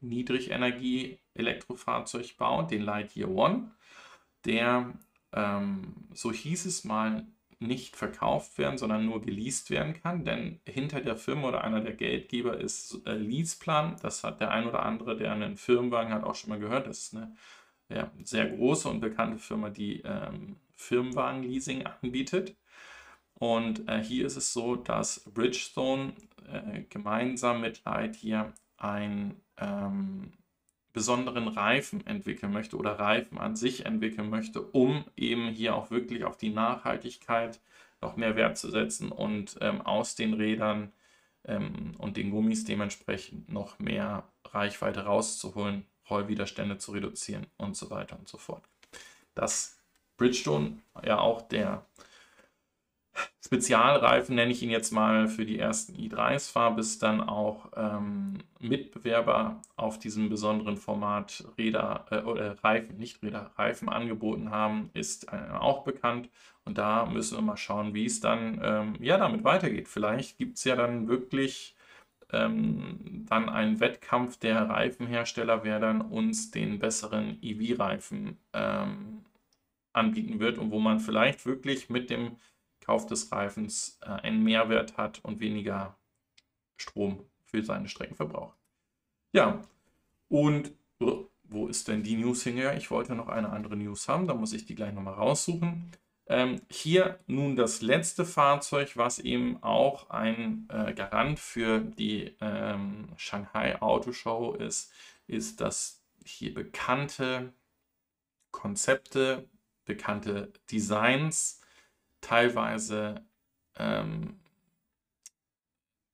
Niedrigenergie-Elektrofahrzeug 0.00 2.36
baut, 2.36 2.72
den 2.72 2.82
Lightyear 2.82 3.30
One, 3.30 3.70
der, 4.44 4.92
ähm, 5.32 6.08
so 6.12 6.32
hieß 6.32 6.66
es 6.66 6.82
mal, 6.84 7.24
nicht 7.60 7.96
verkauft 7.96 8.58
werden, 8.58 8.78
sondern 8.78 9.06
nur 9.06 9.22
geleast 9.22 9.70
werden 9.70 9.94
kann. 9.94 10.24
Denn 10.24 10.60
hinter 10.66 11.00
der 11.00 11.16
Firma 11.16 11.48
oder 11.48 11.64
einer 11.64 11.80
der 11.80 11.94
Geldgeber 11.94 12.58
ist 12.58 13.00
äh, 13.06 13.14
Leaseplan. 13.14 13.96
Das 14.02 14.24
hat 14.24 14.40
der 14.40 14.50
ein 14.50 14.66
oder 14.66 14.84
andere, 14.84 15.16
der 15.16 15.32
einen 15.32 15.56
Firmenwagen 15.56 16.12
hat, 16.12 16.24
auch 16.24 16.34
schon 16.34 16.50
mal 16.50 16.58
gehört. 16.58 16.86
Das 16.86 16.98
ist 16.98 17.16
eine 17.16 17.34
ja, 17.88 18.10
sehr 18.22 18.48
große 18.48 18.88
und 18.88 19.00
bekannte 19.00 19.38
Firma, 19.38 19.70
die 19.70 20.02
ähm, 20.02 20.56
Firmenwagen-Leasing 20.76 21.86
anbietet. 21.86 22.56
Und 23.34 23.88
äh, 23.88 24.02
hier 24.02 24.26
ist 24.26 24.36
es 24.36 24.52
so, 24.52 24.76
dass 24.76 25.20
Bridgestone 25.32 26.14
äh, 26.46 26.82
gemeinsam 26.88 27.60
mit 27.60 27.84
Lightyear 27.84 28.52
ein 28.76 29.40
ähm, 29.58 30.32
besonderen 30.94 31.48
Reifen 31.48 32.06
entwickeln 32.06 32.52
möchte 32.52 32.76
oder 32.76 32.98
Reifen 32.98 33.36
an 33.36 33.56
sich 33.56 33.84
entwickeln 33.84 34.30
möchte, 34.30 34.62
um 34.62 35.04
eben 35.16 35.48
hier 35.48 35.74
auch 35.74 35.90
wirklich 35.90 36.24
auf 36.24 36.38
die 36.38 36.50
Nachhaltigkeit 36.50 37.60
noch 38.00 38.16
mehr 38.16 38.36
Wert 38.36 38.56
zu 38.56 38.70
setzen 38.70 39.10
und 39.10 39.56
ähm, 39.60 39.82
aus 39.82 40.14
den 40.14 40.34
Rädern 40.34 40.92
ähm, 41.44 41.94
und 41.98 42.16
den 42.16 42.30
Gummis 42.30 42.64
dementsprechend 42.64 43.52
noch 43.52 43.78
mehr 43.80 44.22
Reichweite 44.46 45.00
rauszuholen, 45.00 45.84
Rollwiderstände 46.08 46.78
zu 46.78 46.92
reduzieren 46.92 47.46
und 47.56 47.76
so 47.76 47.90
weiter 47.90 48.16
und 48.16 48.28
so 48.28 48.38
fort. 48.38 48.62
Dass 49.34 49.80
Bridgestone 50.16 50.78
ja 51.04 51.18
auch 51.18 51.42
der 51.42 51.84
Spezialreifen, 53.44 54.34
nenne 54.34 54.52
ich 54.52 54.62
ihn 54.62 54.70
jetzt 54.70 54.90
mal, 54.90 55.28
für 55.28 55.44
die 55.44 55.58
ersten 55.58 55.94
i3s 55.94 56.54
war, 56.54 56.74
bis 56.74 56.98
dann 56.98 57.20
auch 57.20 57.70
ähm, 57.76 58.38
Mitbewerber 58.58 59.60
auf 59.76 59.98
diesem 59.98 60.28
besonderen 60.28 60.76
Format 60.76 61.44
Räder 61.58 62.06
äh, 62.10 62.20
oder 62.20 62.62
Reifen, 62.64 62.96
nicht 62.96 63.22
Räder, 63.22 63.52
Reifen 63.56 63.88
angeboten 63.88 64.50
haben, 64.50 64.90
ist 64.94 65.32
äh, 65.32 65.52
auch 65.52 65.84
bekannt. 65.84 66.30
Und 66.64 66.78
da 66.78 67.06
müssen 67.06 67.36
wir 67.36 67.42
mal 67.42 67.56
schauen, 67.56 67.94
wie 67.94 68.06
es 68.06 68.20
dann 68.20 68.60
ähm, 68.62 68.94
ja 69.00 69.18
damit 69.18 69.44
weitergeht. 69.44 69.88
Vielleicht 69.88 70.38
gibt 70.38 70.56
es 70.56 70.64
ja 70.64 70.74
dann 70.74 71.08
wirklich 71.08 71.76
ähm, 72.32 73.26
dann 73.28 73.48
einen 73.48 73.80
Wettkampf 73.80 74.38
der 74.38 74.68
Reifenhersteller, 74.68 75.64
wer 75.64 75.78
dann 75.80 76.00
uns 76.00 76.50
den 76.50 76.78
besseren 76.78 77.38
EV-Reifen 77.42 78.38
ähm, 78.52 79.24
anbieten 79.92 80.40
wird 80.40 80.58
und 80.58 80.70
wo 80.70 80.80
man 80.80 80.98
vielleicht 81.00 81.46
wirklich 81.46 81.88
mit 81.90 82.10
dem 82.10 82.36
Kauf 82.84 83.06
des 83.06 83.32
Reifens 83.32 83.98
äh, 84.02 84.06
einen 84.06 84.42
Mehrwert 84.42 84.96
hat 84.96 85.20
und 85.24 85.40
weniger 85.40 85.96
Strom 86.76 87.24
für 87.44 87.62
seine 87.62 87.88
Strecken 87.88 88.14
verbraucht. 88.14 88.56
Ja, 89.32 89.62
und 90.28 90.72
oh, 91.00 91.26
wo 91.44 91.68
ist 91.68 91.88
denn 91.88 92.02
die 92.02 92.16
News 92.16 92.42
hingegangen? 92.42 92.78
Ich 92.78 92.90
wollte 92.90 93.14
noch 93.14 93.28
eine 93.28 93.50
andere 93.50 93.76
News 93.76 94.08
haben, 94.08 94.26
da 94.26 94.34
muss 94.34 94.52
ich 94.52 94.66
die 94.66 94.74
gleich 94.74 94.92
nochmal 94.92 95.14
raussuchen. 95.14 95.90
Ähm, 96.26 96.62
hier 96.70 97.18
nun 97.26 97.54
das 97.54 97.82
letzte 97.82 98.24
Fahrzeug, 98.24 98.96
was 98.96 99.18
eben 99.18 99.62
auch 99.62 100.08
ein 100.08 100.66
äh, 100.70 100.94
Garant 100.94 101.38
für 101.38 101.80
die 101.80 102.34
ähm, 102.40 103.08
Shanghai 103.16 103.80
Auto 103.82 104.12
Show 104.12 104.52
ist, 104.52 104.90
ist 105.26 105.60
das 105.60 106.02
hier 106.24 106.54
bekannte 106.54 107.52
Konzepte, 108.52 109.48
bekannte 109.84 110.52
Designs 110.70 111.60
teilweise 112.24 113.22
ähm, 113.76 114.40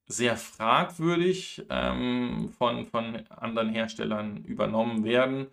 sehr 0.06 0.36
fragwürdig 0.36 1.64
ähm, 1.70 2.52
von, 2.58 2.86
von 2.86 3.26
anderen 3.28 3.70
Herstellern 3.70 4.44
übernommen 4.44 5.04
werden 5.04 5.46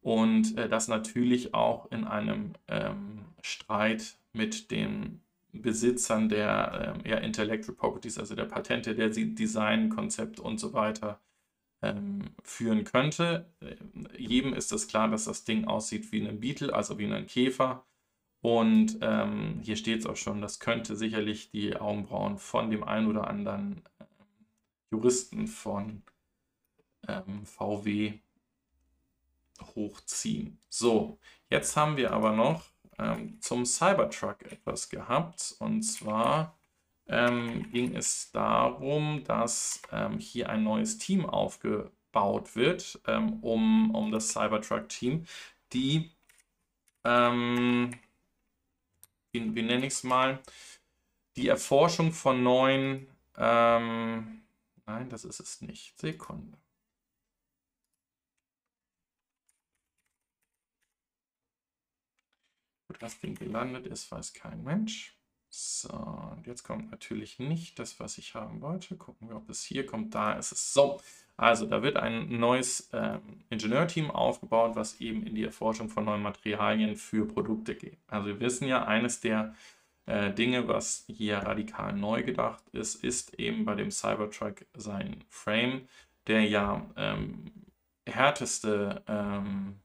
und 0.00 0.56
äh, 0.56 0.68
das 0.68 0.86
natürlich 0.86 1.54
auch 1.54 1.90
in 1.90 2.04
einem 2.04 2.52
ähm, 2.68 3.24
Streit 3.42 4.16
mit 4.32 4.70
den 4.70 5.20
Besitzern 5.52 6.28
der 6.28 7.02
äh, 7.04 7.10
ja, 7.10 7.16
Intellectual 7.18 7.76
Properties, 7.76 8.18
also 8.18 8.34
der 8.36 8.44
Patente, 8.44 8.94
der 8.94 9.08
Designkonzept 9.08 10.38
und 10.38 10.60
so 10.60 10.72
weiter 10.72 11.20
ähm, 11.82 12.30
führen 12.42 12.84
könnte. 12.84 13.50
Äh, 13.60 13.74
jedem 14.16 14.54
ist 14.54 14.72
es 14.72 14.86
klar, 14.86 15.08
dass 15.08 15.24
das 15.24 15.44
Ding 15.44 15.64
aussieht 15.66 16.12
wie 16.12 16.26
ein 16.26 16.40
Beetle, 16.40 16.72
also 16.72 16.98
wie 16.98 17.06
ein 17.06 17.26
Käfer. 17.26 17.84
Und 18.46 18.98
ähm, 19.00 19.58
hier 19.60 19.74
steht 19.74 19.98
es 19.98 20.06
auch 20.06 20.14
schon, 20.14 20.40
das 20.40 20.60
könnte 20.60 20.94
sicherlich 20.94 21.50
die 21.50 21.74
Augenbrauen 21.74 22.38
von 22.38 22.70
dem 22.70 22.84
einen 22.84 23.08
oder 23.08 23.26
anderen 23.26 23.82
äh, 23.98 24.04
Juristen 24.92 25.48
von 25.48 26.04
ähm, 27.08 27.44
VW 27.44 28.20
hochziehen. 29.74 30.60
So, 30.68 31.18
jetzt 31.50 31.76
haben 31.76 31.96
wir 31.96 32.12
aber 32.12 32.30
noch 32.30 32.62
ähm, 33.00 33.36
zum 33.40 33.66
Cybertruck 33.66 34.42
etwas 34.42 34.90
gehabt. 34.90 35.56
Und 35.58 35.82
zwar 35.82 36.56
ähm, 37.08 37.68
ging 37.72 37.96
es 37.96 38.30
darum, 38.30 39.24
dass 39.24 39.82
ähm, 39.90 40.20
hier 40.20 40.50
ein 40.50 40.62
neues 40.62 40.98
Team 40.98 41.26
aufgebaut 41.26 42.54
wird, 42.54 43.00
ähm, 43.08 43.42
um, 43.42 43.92
um 43.92 44.12
das 44.12 44.28
Cybertruck-Team, 44.28 45.26
die, 45.72 46.12
ähm, 47.02 47.90
wie, 49.36 49.54
wie 49.54 49.62
nenne 49.62 49.86
ich 49.86 49.92
es 49.94 50.04
mal, 50.04 50.42
die 51.36 51.48
Erforschung 51.48 52.12
von 52.12 52.42
neuen, 52.42 53.08
ähm, 53.36 54.42
nein, 54.86 55.10
das 55.10 55.24
ist 55.24 55.40
es 55.40 55.60
nicht, 55.60 55.98
Sekunde. 55.98 56.58
Das 62.98 63.20
Ding 63.20 63.34
gelandet 63.34 63.86
ist, 63.86 64.10
weiß 64.10 64.32
kein 64.32 64.64
Mensch. 64.64 65.15
So, 65.58 65.88
und 65.88 66.46
jetzt 66.46 66.64
kommt 66.64 66.90
natürlich 66.90 67.38
nicht 67.38 67.78
das, 67.78 67.98
was 67.98 68.18
ich 68.18 68.34
haben 68.34 68.60
wollte. 68.60 68.94
Gucken 68.96 69.30
wir, 69.30 69.36
ob 69.36 69.48
es 69.48 69.62
hier 69.62 69.86
kommt. 69.86 70.14
Da 70.14 70.34
ist 70.34 70.52
es. 70.52 70.74
So, 70.74 71.00
also 71.38 71.64
da 71.64 71.82
wird 71.82 71.96
ein 71.96 72.38
neues 72.38 72.90
ähm, 72.92 73.40
Ingenieurteam 73.48 74.10
aufgebaut, 74.10 74.76
was 74.76 75.00
eben 75.00 75.26
in 75.26 75.34
die 75.34 75.44
Erforschung 75.44 75.88
von 75.88 76.04
neuen 76.04 76.20
Materialien 76.20 76.94
für 76.94 77.26
Produkte 77.26 77.74
geht. 77.74 77.96
Also 78.06 78.26
wir 78.26 78.40
wissen 78.40 78.68
ja, 78.68 78.84
eines 78.84 79.20
der 79.20 79.54
äh, 80.04 80.30
Dinge, 80.30 80.68
was 80.68 81.04
hier 81.08 81.38
radikal 81.38 81.94
neu 81.94 82.22
gedacht 82.22 82.62
ist, 82.72 83.02
ist 83.02 83.32
eben 83.40 83.64
bei 83.64 83.74
dem 83.74 83.90
Cybertruck 83.90 84.66
sein 84.74 85.24
Frame, 85.30 85.88
der 86.26 86.42
ja 86.42 86.84
ähm, 86.96 87.50
härteste 88.06 89.02
ähm, 89.08 89.80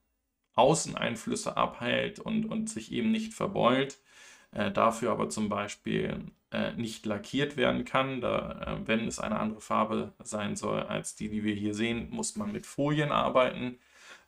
Außeneinflüsse 0.56 1.56
abhält 1.56 2.20
und, 2.20 2.44
und 2.46 2.70
sich 2.70 2.92
eben 2.92 3.12
nicht 3.12 3.34
verbeult, 3.34 4.00
äh, 4.52 4.72
dafür 4.72 5.12
aber 5.12 5.30
zum 5.30 5.50
Beispiel 5.50 6.32
äh, 6.52 6.74
nicht 6.74 7.06
lackiert 7.06 7.58
werden 7.58 7.86
kann. 7.86 8.22
Da, 8.22 8.78
äh, 8.82 8.88
wenn 8.88 9.08
es 9.08 9.20
eine 9.20 9.40
andere 9.40 9.62
Farbe 9.62 10.14
sein 10.24 10.56
soll 10.56 10.82
als 10.84 11.16
die, 11.16 11.30
die 11.30 11.44
wir 11.44 11.56
hier 11.56 11.74
sehen, 11.74 12.10
muss 12.12 12.36
man 12.36 12.52
mit 12.52 12.66
Folien 12.66 13.12
arbeiten. 13.12 13.80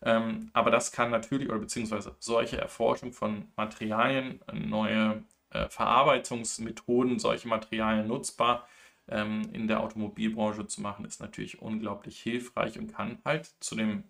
Ähm, 0.01 0.49
aber 0.53 0.71
das 0.71 0.91
kann 0.91 1.11
natürlich, 1.11 1.49
oder 1.49 1.59
beziehungsweise 1.59 2.15
solche 2.19 2.57
Erforschung 2.57 3.13
von 3.13 3.47
Materialien, 3.55 4.41
neue 4.53 5.23
äh, 5.51 5.69
Verarbeitungsmethoden, 5.69 7.19
solche 7.19 7.47
Materialien 7.47 8.07
nutzbar 8.07 8.67
ähm, 9.07 9.49
in 9.53 9.67
der 9.67 9.81
Automobilbranche 9.81 10.67
zu 10.67 10.81
machen, 10.81 11.05
ist 11.05 11.21
natürlich 11.21 11.61
unglaublich 11.61 12.19
hilfreich 12.21 12.79
und 12.79 12.93
kann 12.93 13.19
halt 13.25 13.51
zu 13.59 13.75
dem 13.75 14.05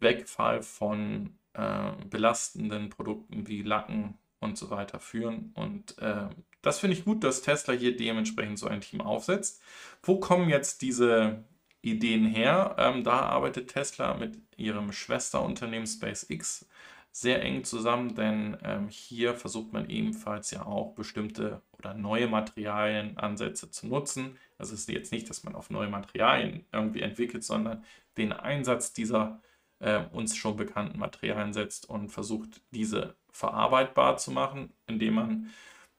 Wegfall 0.00 0.62
von 0.62 1.38
äh, 1.54 1.92
belastenden 2.08 2.90
Produkten 2.90 3.48
wie 3.48 3.62
Lacken 3.62 4.18
und 4.40 4.56
so 4.56 4.70
weiter 4.70 5.00
führen. 5.00 5.52
Und 5.54 5.98
äh, 5.98 6.28
das 6.62 6.80
finde 6.80 6.96
ich 6.96 7.04
gut, 7.04 7.24
dass 7.24 7.42
Tesla 7.42 7.74
hier 7.74 7.96
dementsprechend 7.96 8.58
so 8.58 8.66
ein 8.66 8.80
Team 8.80 9.00
aufsetzt. 9.00 9.62
Wo 10.02 10.18
kommen 10.18 10.48
jetzt 10.48 10.82
diese 10.82 11.44
Ideen 11.82 12.26
her? 12.26 12.76
Ähm, 12.78 13.04
da 13.04 13.20
arbeitet 13.20 13.70
Tesla 13.70 14.14
mit 14.14 14.38
ihrem 14.56 14.92
Schwesterunternehmen 14.92 15.86
SpaceX 15.86 16.66
sehr 17.10 17.42
eng 17.42 17.64
zusammen, 17.64 18.14
denn 18.14 18.56
ähm, 18.62 18.88
hier 18.88 19.34
versucht 19.34 19.72
man 19.72 19.88
ebenfalls 19.88 20.50
ja 20.50 20.66
auch 20.66 20.94
bestimmte 20.94 21.62
oder 21.78 21.94
neue 21.94 22.28
Materialienansätze 22.28 23.70
zu 23.70 23.86
nutzen. 23.86 24.38
Also 24.56 24.74
es 24.74 24.80
ist 24.80 24.88
jetzt 24.88 25.12
nicht, 25.12 25.28
dass 25.28 25.42
man 25.42 25.54
auf 25.54 25.70
neue 25.70 25.88
Materialien 25.88 26.64
irgendwie 26.72 27.02
entwickelt, 27.02 27.44
sondern 27.44 27.84
den 28.16 28.32
Einsatz 28.32 28.92
dieser 28.92 29.40
äh, 29.80 30.04
uns 30.12 30.36
schon 30.36 30.56
bekannten 30.56 30.98
Materialien 30.98 31.52
setzt 31.52 31.88
und 31.88 32.10
versucht, 32.10 32.60
diese 32.70 33.16
verarbeitbar 33.30 34.16
zu 34.16 34.30
machen, 34.30 34.72
indem 34.86 35.14
man 35.14 35.50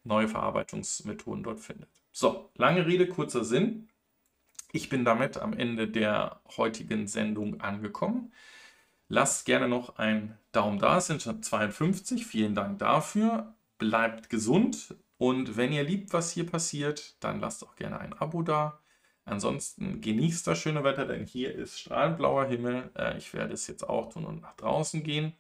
neue 0.04 0.28
Verarbeitungsmethoden 0.28 1.44
dort 1.44 1.60
findet. 1.60 1.90
So, 2.12 2.50
lange 2.56 2.86
Rede, 2.86 3.08
kurzer 3.08 3.44
Sinn. 3.44 3.90
Ich 4.72 4.90
bin 4.90 5.06
damit 5.06 5.38
am 5.38 5.54
Ende 5.54 5.88
der 5.88 6.42
heutigen 6.58 7.08
Sendung 7.08 7.62
angekommen. 7.62 8.32
Lasst 9.08 9.46
gerne 9.46 9.68
noch 9.68 9.98
einen 9.98 10.38
Daumen 10.52 10.80
da, 10.80 10.98
es 10.98 11.08
sind 11.08 11.22
schon 11.22 11.42
52. 11.42 12.26
Vielen 12.26 12.56
Dank 12.56 12.80
dafür. 12.80 13.56
Bleibt 13.78 14.30
gesund 14.30 14.96
und 15.18 15.58
wenn 15.58 15.74
ihr 15.74 15.84
liebt, 15.84 16.14
was 16.14 16.32
hier 16.32 16.46
passiert, 16.46 17.16
dann 17.20 17.40
lasst 17.40 17.64
auch 17.64 17.76
gerne 17.76 18.00
ein 18.00 18.14
Abo 18.14 18.42
da. 18.42 18.80
Ansonsten 19.30 20.02
genießt 20.02 20.48
das 20.48 20.60
schöne 20.60 20.84
Wetter, 20.84 21.06
denn 21.06 21.26
hier 21.26 21.54
ist 21.54 21.80
strahlend 21.80 22.18
blauer 22.18 22.46
Himmel. 22.46 22.90
Äh, 22.96 23.18
ich 23.18 23.34
werde 23.34 23.54
es 23.54 23.68
jetzt 23.68 23.88
auch 23.88 24.12
tun 24.12 24.26
und 24.26 24.42
nach 24.42 24.56
draußen 24.56 25.04
gehen. 25.04 25.34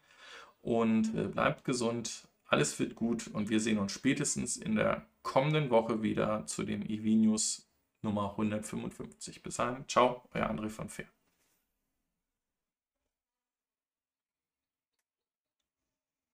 Und 0.61 1.15
äh, 1.15 1.27
bleibt 1.27 1.63
gesund, 1.63 2.27
alles 2.45 2.79
wird 2.79 2.95
gut 2.95 3.27
und 3.27 3.49
wir 3.49 3.59
sehen 3.59 3.77
uns 3.77 3.91
spätestens 3.91 4.57
in 4.57 4.75
der 4.75 5.05
kommenden 5.21 5.69
Woche 5.69 6.01
wieder 6.01 6.45
zu 6.47 6.63
dem 6.63 6.81
EV 6.81 7.15
News 7.15 7.69
Nummer 8.01 8.31
155. 8.31 9.43
Bis 9.43 9.55
dahin, 9.57 9.87
ciao, 9.87 10.23
euer 10.33 10.49
André 10.49 10.69
von 10.69 10.89
Fair. 10.89 11.07